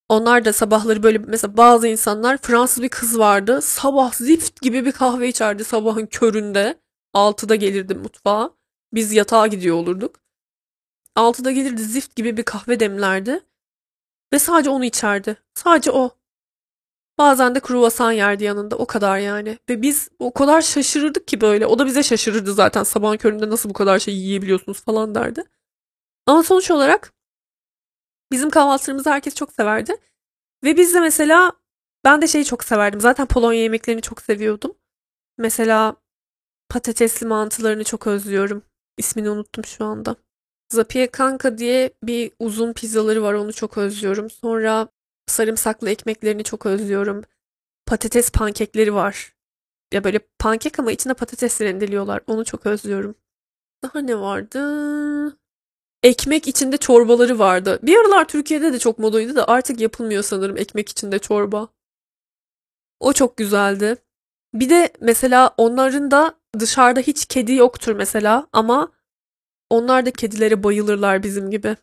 Onlar 0.09 0.45
da 0.45 0.53
sabahları 0.53 1.03
böyle 1.03 1.17
mesela 1.17 1.57
bazı 1.57 1.87
insanlar 1.87 2.37
Fransız 2.37 2.83
bir 2.83 2.89
kız 2.89 3.19
vardı. 3.19 3.61
Sabah 3.61 4.13
zift 4.13 4.61
gibi 4.61 4.85
bir 4.85 4.91
kahve 4.91 5.27
içerdi 5.27 5.63
sabahın 5.63 6.05
köründe. 6.05 6.79
6'da 7.13 7.55
gelirdi 7.55 7.95
mutfağa. 7.95 8.51
Biz 8.93 9.13
yatağa 9.13 9.47
gidiyor 9.47 9.75
olurduk. 9.75 10.19
6'da 11.15 11.51
gelirdi 11.51 11.81
zift 11.83 12.15
gibi 12.15 12.37
bir 12.37 12.43
kahve 12.43 12.79
demlerdi. 12.79 13.39
Ve 14.33 14.39
sadece 14.39 14.69
onu 14.69 14.85
içerdi. 14.85 15.37
Sadece 15.53 15.91
o. 15.91 16.20
Bazen 17.17 17.55
de 17.55 17.59
kruvasan 17.59 18.11
yerdi 18.11 18.43
yanında. 18.43 18.75
O 18.75 18.85
kadar 18.85 19.17
yani. 19.17 19.59
Ve 19.69 19.81
biz 19.81 20.09
o 20.19 20.33
kadar 20.33 20.61
şaşırırdık 20.61 21.27
ki 21.27 21.41
böyle. 21.41 21.65
O 21.65 21.79
da 21.79 21.85
bize 21.85 22.03
şaşırırdı 22.03 22.53
zaten. 22.53 22.83
Sabahın 22.83 23.17
köründe 23.17 23.49
nasıl 23.49 23.69
bu 23.69 23.73
kadar 23.73 23.99
şey 23.99 24.15
yiyebiliyorsunuz 24.15 24.81
falan 24.81 25.15
derdi. 25.15 25.43
Ama 26.27 26.43
sonuç 26.43 26.71
olarak 26.71 27.13
bizim 28.31 28.49
kahvaltılarımızı 28.49 29.09
herkes 29.09 29.35
çok 29.35 29.51
severdi. 29.53 29.95
Ve 30.63 30.77
biz 30.77 30.93
de 30.93 30.99
mesela 30.99 31.51
ben 32.05 32.21
de 32.21 32.27
şeyi 32.27 32.45
çok 32.45 32.63
severdim. 32.63 33.01
Zaten 33.01 33.25
Polonya 33.25 33.61
yemeklerini 33.61 34.01
çok 34.01 34.21
seviyordum. 34.21 34.73
Mesela 35.37 35.95
patatesli 36.69 37.27
mantılarını 37.27 37.83
çok 37.83 38.07
özlüyorum. 38.07 38.63
İsmini 38.97 39.29
unuttum 39.29 39.65
şu 39.65 39.85
anda. 39.85 40.15
Zapiekanka 40.73 41.57
diye 41.57 41.93
bir 42.03 42.31
uzun 42.39 42.73
pizzaları 42.73 43.23
var 43.23 43.33
onu 43.33 43.53
çok 43.53 43.77
özlüyorum. 43.77 44.29
Sonra 44.29 44.87
sarımsaklı 45.27 45.89
ekmeklerini 45.89 46.43
çok 46.43 46.65
özlüyorum. 46.65 47.23
Patates 47.85 48.31
pankekleri 48.31 48.93
var. 48.93 49.35
Ya 49.93 50.03
böyle 50.03 50.19
pankek 50.39 50.79
ama 50.79 50.91
içine 50.91 51.13
patates 51.13 51.61
rendeliyorlar. 51.61 52.21
Onu 52.27 52.45
çok 52.45 52.65
özlüyorum. 52.65 53.15
Daha 53.83 53.99
ne 53.99 54.19
vardı? 54.19 55.37
Ekmek 56.03 56.47
içinde 56.47 56.77
çorbaları 56.77 57.39
vardı. 57.39 57.79
Bir 57.83 57.97
aralar 57.97 58.27
Türkiye'de 58.27 58.73
de 58.73 58.79
çok 58.79 58.99
modaydı 58.99 59.35
da 59.35 59.47
artık 59.47 59.79
yapılmıyor 59.81 60.23
sanırım 60.23 60.57
ekmek 60.57 60.89
içinde 60.89 61.19
çorba. 61.19 61.67
O 62.99 63.13
çok 63.13 63.37
güzeldi. 63.37 63.95
Bir 64.53 64.69
de 64.69 64.93
mesela 65.01 65.53
onların 65.57 66.11
da 66.11 66.35
dışarıda 66.59 66.99
hiç 66.99 67.25
kedi 67.25 67.53
yoktur 67.53 67.95
mesela 67.95 68.47
ama 68.53 68.91
onlar 69.69 70.05
da 70.05 70.11
kedilere 70.11 70.63
bayılırlar 70.63 71.23
bizim 71.23 71.51
gibi. 71.51 71.75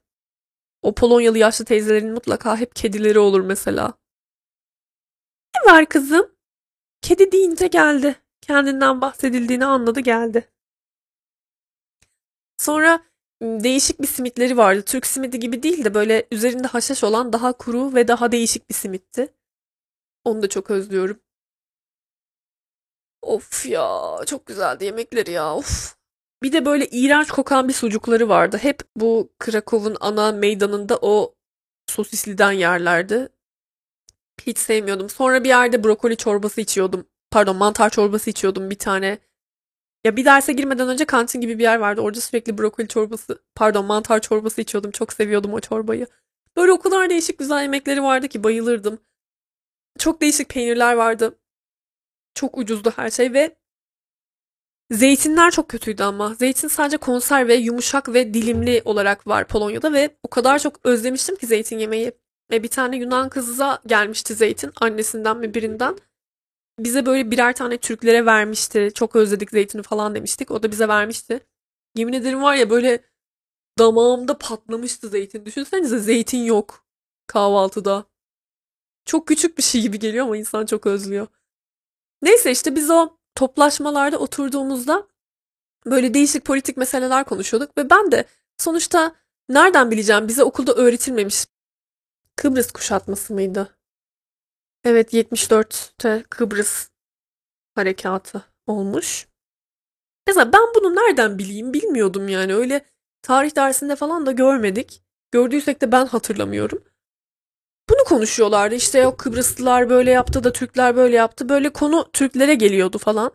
O 0.82 0.94
Polonyalı 0.94 1.38
yaşlı 1.38 1.64
teyzelerin 1.64 2.12
mutlaka 2.12 2.56
hep 2.56 2.76
kedileri 2.76 3.18
olur 3.18 3.40
mesela. 3.40 3.94
Ne 5.54 5.72
var 5.72 5.86
kızım? 5.86 6.30
Kedi 7.02 7.32
deyince 7.32 7.66
geldi. 7.66 8.16
Kendinden 8.40 9.00
bahsedildiğini 9.00 9.64
anladı 9.64 10.00
geldi. 10.00 10.50
Sonra 12.58 13.00
değişik 13.42 14.00
bir 14.00 14.06
simitleri 14.06 14.56
vardı. 14.56 14.82
Türk 14.82 15.06
simidi 15.06 15.40
gibi 15.40 15.62
değil 15.62 15.84
de 15.84 15.94
böyle 15.94 16.26
üzerinde 16.30 16.68
haşhaş 16.68 17.04
olan 17.04 17.32
daha 17.32 17.52
kuru 17.52 17.94
ve 17.94 18.08
daha 18.08 18.32
değişik 18.32 18.68
bir 18.68 18.74
simitti. 18.74 19.34
Onu 20.24 20.42
da 20.42 20.48
çok 20.48 20.70
özlüyorum. 20.70 21.20
Of 23.22 23.66
ya 23.66 24.18
çok 24.26 24.46
güzeldi 24.46 24.84
yemekleri 24.84 25.30
ya 25.30 25.54
of. 25.56 25.97
Bir 26.42 26.52
de 26.52 26.64
böyle 26.64 26.86
iğrenç 26.86 27.28
kokan 27.30 27.68
bir 27.68 27.72
sucukları 27.72 28.28
vardı. 28.28 28.58
Hep 28.58 28.82
bu 28.96 29.32
Krakow'un 29.38 29.96
ana 30.00 30.32
meydanında 30.32 30.98
o 31.02 31.34
sosisliden 31.86 32.52
yerlerdi. 32.52 33.28
Hiç 34.46 34.58
sevmiyordum. 34.58 35.10
Sonra 35.10 35.44
bir 35.44 35.48
yerde 35.48 35.84
brokoli 35.84 36.16
çorbası 36.16 36.60
içiyordum. 36.60 37.06
Pardon 37.30 37.56
mantar 37.56 37.90
çorbası 37.90 38.30
içiyordum 38.30 38.70
bir 38.70 38.78
tane. 38.78 39.18
Ya 40.04 40.16
bir 40.16 40.24
derse 40.24 40.52
girmeden 40.52 40.88
önce 40.88 41.04
kantin 41.04 41.40
gibi 41.40 41.58
bir 41.58 41.62
yer 41.62 41.78
vardı. 41.78 42.00
Orada 42.00 42.20
sürekli 42.20 42.58
brokoli 42.58 42.88
çorbası, 42.88 43.42
pardon 43.54 43.84
mantar 43.84 44.20
çorbası 44.20 44.60
içiyordum. 44.60 44.90
Çok 44.90 45.12
seviyordum 45.12 45.52
o 45.54 45.60
çorbayı. 45.60 46.06
Böyle 46.56 46.72
o 46.72 46.78
kadar 46.80 47.10
değişik 47.10 47.38
güzel 47.38 47.62
yemekleri 47.62 48.02
vardı 48.02 48.28
ki 48.28 48.44
bayılırdım. 48.44 49.00
Çok 49.98 50.20
değişik 50.20 50.48
peynirler 50.48 50.94
vardı. 50.94 51.38
Çok 52.34 52.58
ucuzdu 52.58 52.92
her 52.96 53.10
şey 53.10 53.32
ve 53.32 53.56
Zeytinler 54.90 55.50
çok 55.50 55.68
kötüydü 55.68 56.02
ama. 56.02 56.34
Zeytin 56.34 56.68
sadece 56.68 56.96
konserve, 56.96 57.54
yumuşak 57.54 58.08
ve 58.08 58.34
dilimli 58.34 58.82
olarak 58.84 59.26
var 59.26 59.48
Polonya'da 59.48 59.92
ve 59.92 60.16
o 60.22 60.28
kadar 60.28 60.58
çok 60.58 60.86
özlemiştim 60.86 61.36
ki 61.36 61.46
zeytin 61.46 61.78
yemeği. 61.78 62.12
Ve 62.50 62.62
bir 62.62 62.68
tane 62.68 62.96
Yunan 62.96 63.28
kızıza 63.28 63.82
gelmişti 63.86 64.34
zeytin 64.34 64.72
annesinden 64.80 65.36
mi 65.36 65.54
birinden. 65.54 65.98
Bize 66.78 67.06
böyle 67.06 67.30
birer 67.30 67.54
tane 67.54 67.78
Türklere 67.78 68.26
vermişti. 68.26 68.90
Çok 68.94 69.16
özledik 69.16 69.50
zeytini 69.50 69.82
falan 69.82 70.14
demiştik. 70.14 70.50
O 70.50 70.62
da 70.62 70.70
bize 70.70 70.88
vermişti. 70.88 71.40
Yemin 71.94 72.12
ederim 72.12 72.42
var 72.42 72.54
ya 72.54 72.70
böyle 72.70 73.04
damağımda 73.78 74.38
patlamıştı 74.38 75.08
zeytin. 75.08 75.44
Düşünsenize 75.46 75.98
zeytin 75.98 76.44
yok 76.44 76.86
kahvaltıda. 77.26 78.04
Çok 79.04 79.28
küçük 79.28 79.58
bir 79.58 79.62
şey 79.62 79.82
gibi 79.82 79.98
geliyor 79.98 80.26
ama 80.26 80.36
insan 80.36 80.66
çok 80.66 80.86
özlüyor. 80.86 81.26
Neyse 82.22 82.50
işte 82.50 82.76
biz 82.76 82.90
o 82.90 83.17
toplaşmalarda 83.38 84.18
oturduğumuzda 84.18 85.06
böyle 85.86 86.14
değişik 86.14 86.44
politik 86.44 86.76
meseleler 86.76 87.24
konuşuyorduk 87.24 87.78
ve 87.78 87.90
ben 87.90 88.12
de 88.12 88.24
sonuçta 88.58 89.14
nereden 89.48 89.90
bileceğim 89.90 90.28
bize 90.28 90.44
okulda 90.44 90.74
öğretilmemiş 90.74 91.46
Kıbrıs 92.36 92.70
kuşatması 92.70 93.34
mıydı? 93.34 93.78
Evet 94.84 95.14
74'te 95.14 96.24
Kıbrıs 96.30 96.88
harekatı 97.74 98.44
olmuş. 98.66 99.28
Mesela 100.26 100.52
ben 100.52 100.74
bunu 100.74 100.96
nereden 100.96 101.38
bileyim 101.38 101.72
bilmiyordum 101.72 102.28
yani 102.28 102.54
öyle 102.54 102.84
tarih 103.22 103.56
dersinde 103.56 103.96
falan 103.96 104.26
da 104.26 104.32
görmedik. 104.32 105.02
Gördüysek 105.30 105.80
de 105.80 105.92
ben 105.92 106.06
hatırlamıyorum. 106.06 106.84
Bunu 107.90 108.04
konuşuyorlardı 108.04 108.74
işte 108.74 108.98
yok 108.98 109.18
Kıbrıslılar 109.18 109.90
böyle 109.90 110.10
yaptı 110.10 110.44
da 110.44 110.52
Türkler 110.52 110.96
böyle 110.96 111.16
yaptı. 111.16 111.48
Böyle 111.48 111.68
konu 111.70 112.10
Türklere 112.12 112.54
geliyordu 112.54 112.98
falan. 112.98 113.30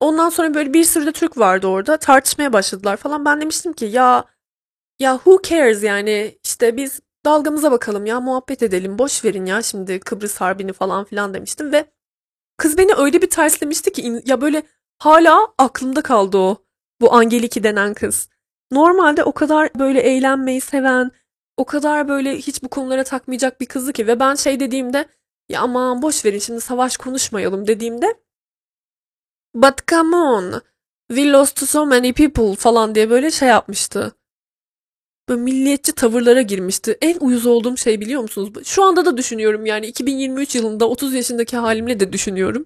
Ondan 0.00 0.28
sonra 0.28 0.54
böyle 0.54 0.72
bir 0.72 0.84
sürü 0.84 1.06
de 1.06 1.12
Türk 1.12 1.38
vardı 1.38 1.66
orada 1.66 1.96
tartışmaya 1.96 2.52
başladılar 2.52 2.96
falan. 2.96 3.24
Ben 3.24 3.40
demiştim 3.40 3.72
ki 3.72 3.84
ya 3.84 4.24
ya 4.98 5.14
who 5.16 5.42
cares 5.42 5.82
yani 5.82 6.38
işte 6.44 6.76
biz 6.76 7.00
dalgamıza 7.24 7.70
bakalım 7.72 8.06
ya 8.06 8.20
muhabbet 8.20 8.62
edelim 8.62 8.98
boş 8.98 9.24
verin 9.24 9.46
ya 9.46 9.62
şimdi 9.62 10.00
Kıbrıs 10.00 10.36
Harbi'ni 10.40 10.72
falan 10.72 11.04
filan 11.04 11.34
demiştim 11.34 11.72
ve 11.72 11.86
kız 12.56 12.78
beni 12.78 12.94
öyle 12.94 13.22
bir 13.22 13.30
terslemişti 13.30 13.92
ki 13.92 14.22
ya 14.26 14.40
böyle 14.40 14.62
hala 14.98 15.48
aklımda 15.58 16.02
kaldı 16.02 16.38
o 16.38 16.56
bu 17.00 17.14
Angeliki 17.14 17.62
denen 17.62 17.94
kız. 17.94 18.28
Normalde 18.72 19.24
o 19.24 19.32
kadar 19.32 19.70
böyle 19.78 20.00
eğlenmeyi 20.00 20.60
seven, 20.60 21.10
o 21.58 21.64
kadar 21.64 22.08
böyle 22.08 22.36
hiç 22.36 22.62
bu 22.62 22.68
konulara 22.68 23.04
takmayacak 23.04 23.60
bir 23.60 23.66
kızdı 23.66 23.92
ki 23.92 24.06
ve 24.06 24.20
ben 24.20 24.34
şey 24.34 24.60
dediğimde 24.60 25.08
ya 25.48 25.60
aman 25.60 26.02
boş 26.02 26.24
verin 26.24 26.38
şimdi 26.38 26.60
savaş 26.60 26.96
konuşmayalım 26.96 27.66
dediğimde 27.66 28.14
But 29.54 29.88
come 29.88 30.16
on, 30.16 30.62
we 31.08 31.30
lost 31.30 31.68
so 31.68 31.86
many 31.86 32.12
people 32.12 32.56
falan 32.56 32.94
diye 32.94 33.10
böyle 33.10 33.30
şey 33.30 33.48
yapmıştı. 33.48 34.12
Böyle 35.28 35.40
milliyetçi 35.40 35.92
tavırlara 35.92 36.42
girmişti. 36.42 36.98
En 37.00 37.18
uyuz 37.20 37.46
olduğum 37.46 37.76
şey 37.76 38.00
biliyor 38.00 38.22
musunuz? 38.22 38.52
Şu 38.64 38.84
anda 38.84 39.04
da 39.04 39.16
düşünüyorum 39.16 39.66
yani 39.66 39.86
2023 39.86 40.54
yılında 40.54 40.88
30 40.88 41.14
yaşındaki 41.14 41.56
halimle 41.56 42.00
de 42.00 42.12
düşünüyorum. 42.12 42.64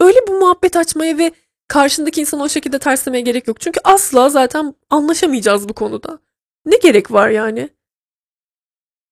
Öyle 0.00 0.18
bu 0.28 0.32
muhabbet 0.32 0.76
açmaya 0.76 1.18
ve 1.18 1.32
karşındaki 1.68 2.20
insanı 2.20 2.42
o 2.42 2.48
şekilde 2.48 2.78
terslemeye 2.78 3.22
gerek 3.22 3.48
yok. 3.48 3.60
Çünkü 3.60 3.80
asla 3.84 4.28
zaten 4.28 4.74
anlaşamayacağız 4.90 5.68
bu 5.68 5.72
konuda. 5.72 6.18
Ne 6.66 6.76
gerek 6.76 7.10
var 7.10 7.28
yani? 7.28 7.77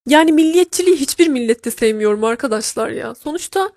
Yani 0.07 0.33
milliyetçiliği 0.33 0.97
hiçbir 0.97 1.29
millette 1.29 1.71
sevmiyorum 1.71 2.25
arkadaşlar 2.25 2.89
ya. 2.89 3.15
Sonuçta 3.15 3.73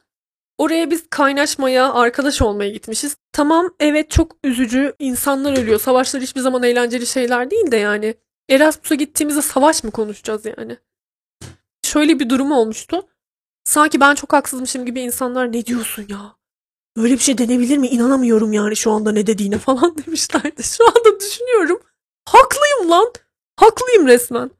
oraya 0.58 0.92
biz 0.92 1.10
kaynaşmaya, 1.10 1.94
arkadaş 1.94 2.42
olmaya 2.42 2.70
gitmişiz. 2.70 3.18
Tamam 3.32 3.76
evet 3.80 4.12
çok 4.12 4.36
üzücü 4.44 4.96
insanlar 5.00 5.58
ölüyor. 5.58 5.80
Savaşlar 5.80 6.22
hiçbir 6.22 6.42
zaman 6.42 6.64
eğlenceli 6.64 7.08
şeyler 7.08 7.52
değil 7.52 7.72
de 7.72 7.78
yani. 7.78 8.16
Erasmus'a 8.50 8.96
gittiğimizde 8.96 9.42
savaş 9.42 9.84
mı 9.84 9.92
konuşacağız 9.92 10.46
yani? 10.46 10.78
Şöyle 11.86 12.20
bir 12.20 12.30
durum 12.30 12.52
olmuştu. 12.52 13.08
Sanki 13.64 14.00
ben 14.00 14.16
çok 14.16 14.34
haksızmışım 14.34 14.86
gibi 14.86 15.02
insanlar 15.02 15.52
ne 15.52 15.66
diyorsun 15.66 16.06
ya? 16.10 16.36
Öyle 16.98 17.14
bir 17.14 17.20
şey 17.20 17.38
denebilir 17.38 17.78
mi? 17.78 17.88
İnanamıyorum 17.88 18.54
yani 18.54 18.76
şu 18.76 18.92
anda 18.92 19.12
ne 19.12 19.28
dediğine 19.28 19.58
falan 19.60 19.98
demişlerdi. 19.98 20.64
Şu 20.64 20.88
anda 20.88 21.20
düşünüyorum. 21.20 21.82
Haklıyım 22.26 22.92
lan. 22.92 23.14
Haklıyım 23.56 24.08
resmen. 24.08 24.52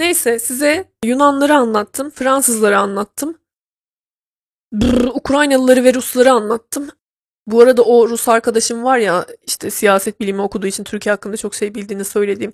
Neyse 0.00 0.38
size 0.38 0.90
Yunanları 1.04 1.54
anlattım. 1.54 2.10
Fransızları 2.10 2.78
anlattım. 2.78 3.38
Brr, 4.72 5.04
Ukraynalıları 5.04 5.84
ve 5.84 5.94
Rusları 5.94 6.32
anlattım. 6.32 6.88
Bu 7.46 7.60
arada 7.60 7.82
o 7.82 8.08
Rus 8.08 8.28
arkadaşım 8.28 8.84
var 8.84 8.98
ya 8.98 9.26
işte 9.46 9.70
siyaset 9.70 10.20
bilimi 10.20 10.42
okuduğu 10.42 10.66
için 10.66 10.84
Türkiye 10.84 11.12
hakkında 11.12 11.36
çok 11.36 11.54
şey 11.54 11.74
bildiğini 11.74 12.04
söylediğim. 12.04 12.52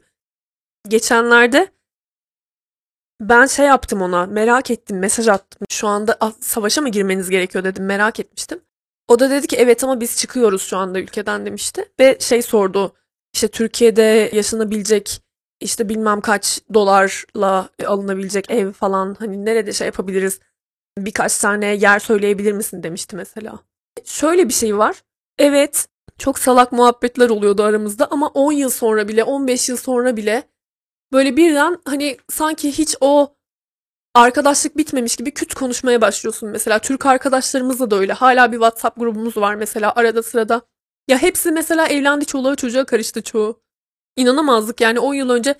Geçenlerde 0.89 1.73
ben 3.21 3.47
şey 3.47 3.67
yaptım 3.67 4.03
ona 4.03 4.27
merak 4.27 4.71
ettim 4.71 4.99
mesaj 4.99 5.29
attım. 5.29 5.67
Şu 5.71 5.89
anda 5.89 6.19
savaşa 6.41 6.81
mı 6.81 6.89
girmeniz 6.89 7.31
gerekiyor 7.31 7.65
dedim 7.65 7.85
merak 7.85 8.21
etmiştim. 8.21 8.61
O 9.09 9.19
da 9.19 9.31
dedi 9.31 9.47
ki 9.47 9.57
evet 9.57 9.85
ama 9.85 10.01
biz 10.01 10.17
çıkıyoruz 10.17 10.63
şu 10.63 10.77
anda 10.77 11.01
ülkeden 11.01 11.47
demişti. 11.47 11.93
Ve 12.01 12.17
şey 12.21 12.43
sordu 12.43 12.93
işte 13.35 13.49
Türkiye'de 13.49 14.31
yaşanabilecek 14.33 15.26
işte 15.61 15.89
bilmem 15.89 16.21
kaç 16.21 16.61
dolarla 16.75 17.69
alınabilecek 17.87 18.51
ev 18.51 18.73
falan 18.73 19.17
hani 19.19 19.45
nerede 19.45 19.73
şey 19.73 19.87
yapabiliriz 19.87 20.41
birkaç 20.99 21.39
tane 21.39 21.67
yer 21.67 21.99
söyleyebilir 21.99 22.53
misin 22.53 22.83
demişti 22.83 23.17
mesela. 23.17 23.59
Şöyle 24.05 24.49
bir 24.49 24.55
şey 24.55 24.79
var. 24.79 25.03
Evet 25.39 25.89
çok 26.19 26.39
salak 26.39 26.73
muhabbetler 26.73 27.31
oluyordu 27.31 27.63
aramızda 27.63 28.07
ama 28.11 28.29
10 28.29 28.53
yıl 28.53 28.71
sonra 28.71 29.09
bile 29.09 29.25
15 29.25 29.69
yıl 29.69 29.77
sonra 29.77 30.17
bile 30.17 30.43
böyle 31.13 31.37
birden 31.37 31.79
hani 31.85 32.17
sanki 32.29 32.79
hiç 32.79 32.97
o 33.01 33.37
arkadaşlık 34.15 34.77
bitmemiş 34.77 35.17
gibi 35.17 35.31
küt 35.31 35.55
konuşmaya 35.55 36.01
başlıyorsun 36.01 36.49
mesela. 36.49 36.79
Türk 36.79 37.07
arkadaşlarımızla 37.07 37.91
da 37.91 37.97
öyle. 37.97 38.13
Hala 38.13 38.53
bir 38.53 38.57
WhatsApp 38.57 39.01
grubumuz 39.01 39.37
var 39.37 39.55
mesela 39.55 39.93
arada 39.97 40.23
sırada. 40.23 40.63
Ya 41.09 41.23
hepsi 41.23 41.53
mesela 41.53 41.87
evlendi 41.89 42.27
çoluğa 42.27 42.57
çocuğa 42.57 42.85
karıştı 42.85 43.23
çoğu. 43.23 43.61
İnanamazdık 44.17 44.81
yani 44.81 45.01
10 45.01 45.15
yıl 45.15 45.31
önce 45.31 45.55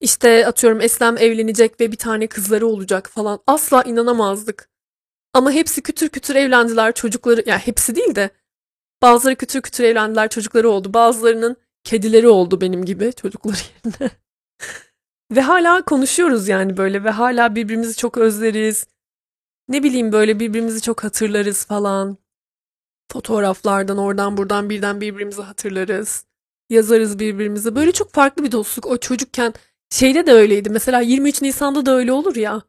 işte 0.00 0.46
atıyorum 0.46 0.80
Eslem 0.80 1.18
evlenecek 1.18 1.80
ve 1.80 1.92
bir 1.92 1.96
tane 1.96 2.26
kızları 2.26 2.66
olacak 2.66 3.10
falan. 3.10 3.40
Asla 3.46 3.82
inanamazdık. 3.82 4.68
Ama 5.32 5.50
hepsi 5.52 5.82
kütür 5.82 6.08
kütür 6.08 6.34
evlendiler 6.34 6.94
çocukları. 6.94 7.40
Ya 7.40 7.44
yani 7.46 7.60
hepsi 7.60 7.96
değil 7.96 8.14
de 8.14 8.30
bazıları 9.02 9.36
kütür 9.36 9.62
kütür 9.62 9.84
evlendiler 9.84 10.28
çocukları 10.28 10.70
oldu. 10.70 10.94
Bazılarının 10.94 11.56
kedileri 11.84 12.28
oldu 12.28 12.60
benim 12.60 12.84
gibi 12.84 13.12
çocukları 13.12 13.56
yerine. 13.56 14.10
ve 15.32 15.40
hala 15.40 15.82
konuşuyoruz 15.84 16.48
yani 16.48 16.76
böyle 16.76 17.04
ve 17.04 17.10
hala 17.10 17.54
birbirimizi 17.54 17.96
çok 17.96 18.18
özleriz. 18.18 18.86
Ne 19.68 19.82
bileyim 19.82 20.12
böyle 20.12 20.40
birbirimizi 20.40 20.80
çok 20.80 21.04
hatırlarız 21.04 21.64
falan. 21.64 22.18
Fotoğraflardan 23.12 23.98
oradan 23.98 24.36
buradan 24.36 24.70
birden 24.70 25.00
birbirimizi 25.00 25.42
hatırlarız. 25.42 26.26
Yazarız 26.72 27.18
birbirimize. 27.18 27.74
Böyle 27.74 27.92
çok 27.92 28.12
farklı 28.12 28.44
bir 28.44 28.52
dostluk. 28.52 28.86
O 28.86 28.96
çocukken 28.96 29.54
şeyde 29.90 30.26
de 30.26 30.32
öyleydi. 30.32 30.70
Mesela 30.70 31.00
23 31.00 31.42
Nisan'da 31.42 31.86
da 31.86 31.96
öyle 31.96 32.12
olur 32.12 32.36
ya. 32.36 32.62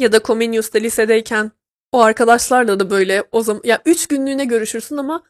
Ya 0.00 0.12
da 0.12 0.20
Comenius'ta 0.20 0.78
lisedeyken 0.78 1.50
o 1.92 2.00
arkadaşlarla 2.00 2.80
da 2.80 2.90
böyle 2.90 3.24
o 3.32 3.42
zaman 3.42 3.62
ya 3.64 3.82
3 3.84 4.06
günlüğüne 4.06 4.44
görüşürsün 4.44 4.96
ama 4.96 5.22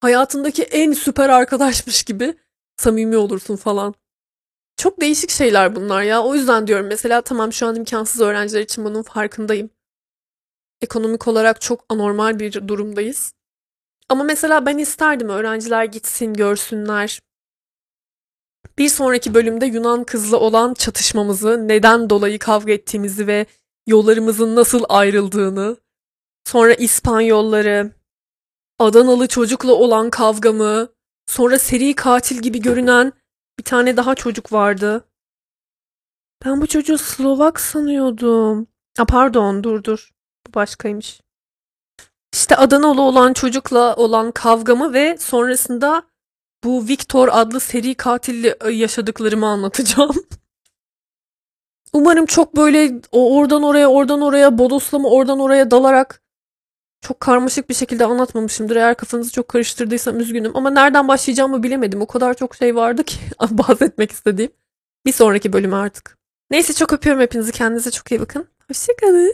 hayatındaki 0.00 0.62
en 0.62 0.92
süper 0.92 1.28
arkadaşmış 1.28 2.02
gibi 2.02 2.34
samimi 2.76 3.16
olursun 3.16 3.56
falan. 3.56 3.94
Çok 4.76 5.00
değişik 5.00 5.30
şeyler 5.30 5.76
bunlar 5.76 6.02
ya. 6.02 6.22
O 6.22 6.34
yüzden 6.34 6.66
diyorum 6.66 6.86
mesela 6.86 7.20
tamam 7.20 7.52
şu 7.52 7.66
an 7.66 7.76
imkansız 7.76 8.20
öğrenciler 8.20 8.60
için 8.60 8.84
bunun 8.84 9.02
farkındayım. 9.02 9.70
Ekonomik 10.80 11.28
olarak 11.28 11.60
çok 11.60 11.84
anormal 11.88 12.38
bir 12.38 12.68
durumdayız. 12.68 13.34
Ama 14.08 14.24
mesela 14.24 14.66
ben 14.66 14.78
isterdim 14.78 15.28
öğrenciler 15.28 15.84
gitsin, 15.84 16.34
görsünler. 16.34 17.20
Bir 18.78 18.88
sonraki 18.88 19.34
bölümde 19.34 19.66
Yunan 19.66 20.04
kızla 20.04 20.36
olan 20.36 20.74
çatışmamızı, 20.74 21.68
neden 21.68 22.10
dolayı 22.10 22.38
kavga 22.38 22.72
ettiğimizi 22.72 23.26
ve 23.26 23.46
yollarımızın 23.86 24.56
nasıl 24.56 24.84
ayrıldığını, 24.88 25.76
sonra 26.44 26.74
İspanyolları, 26.74 27.92
Adanalı 28.78 29.28
çocukla 29.28 29.72
olan 29.72 30.10
kavgamı, 30.10 30.88
sonra 31.26 31.58
seri 31.58 31.94
katil 31.94 32.38
gibi 32.38 32.60
görünen 32.60 33.12
bir 33.58 33.64
tane 33.64 33.96
daha 33.96 34.14
çocuk 34.14 34.52
vardı. 34.52 35.04
Ben 36.44 36.60
bu 36.60 36.66
çocuğu 36.66 36.98
Slovak 36.98 37.60
sanıyordum. 37.60 38.66
A 38.98 39.04
pardon 39.04 39.64
dur 39.64 39.84
dur. 39.84 40.10
Bu 40.46 40.54
başkaymış. 40.54 41.20
İşte 42.32 42.56
Adanalı 42.56 43.02
olan 43.02 43.32
çocukla 43.32 43.96
olan 43.96 44.32
kavgamı 44.32 44.92
ve 44.92 45.16
sonrasında 45.18 46.02
bu 46.64 46.88
Victor 46.88 47.28
adlı 47.32 47.60
seri 47.60 47.94
katille 47.94 48.56
yaşadıklarımı 48.70 49.46
anlatacağım. 49.46 50.14
Umarım 51.92 52.26
çok 52.26 52.56
böyle 52.56 53.00
oradan 53.12 53.62
oraya 53.62 53.88
oradan 53.88 54.20
oraya 54.20 54.58
bodoslama 54.58 55.08
oradan 55.08 55.38
oraya 55.38 55.70
dalarak 55.70 56.22
çok 57.02 57.20
karmaşık 57.20 57.68
bir 57.68 57.74
şekilde 57.74 58.04
anlatmamışımdır. 58.04 58.76
Eğer 58.76 58.94
kafanızı 58.96 59.32
çok 59.32 59.48
karıştırdıysam 59.48 60.20
üzgünüm. 60.20 60.56
Ama 60.56 60.70
nereden 60.70 61.08
başlayacağımı 61.08 61.62
bilemedim. 61.62 62.02
O 62.02 62.06
kadar 62.06 62.34
çok 62.34 62.54
şey 62.54 62.76
vardı 62.76 63.04
ki 63.04 63.16
bahsetmek 63.50 64.12
istediğim. 64.12 64.50
Bir 65.06 65.12
sonraki 65.12 65.52
bölüme 65.52 65.76
artık. 65.76 66.18
Neyse 66.50 66.72
çok 66.72 66.92
öpüyorum 66.92 67.22
hepinizi. 67.22 67.52
Kendinize 67.52 67.90
çok 67.90 68.10
iyi 68.10 68.20
bakın. 68.20 68.48
Hoşçakalın. 68.68 69.32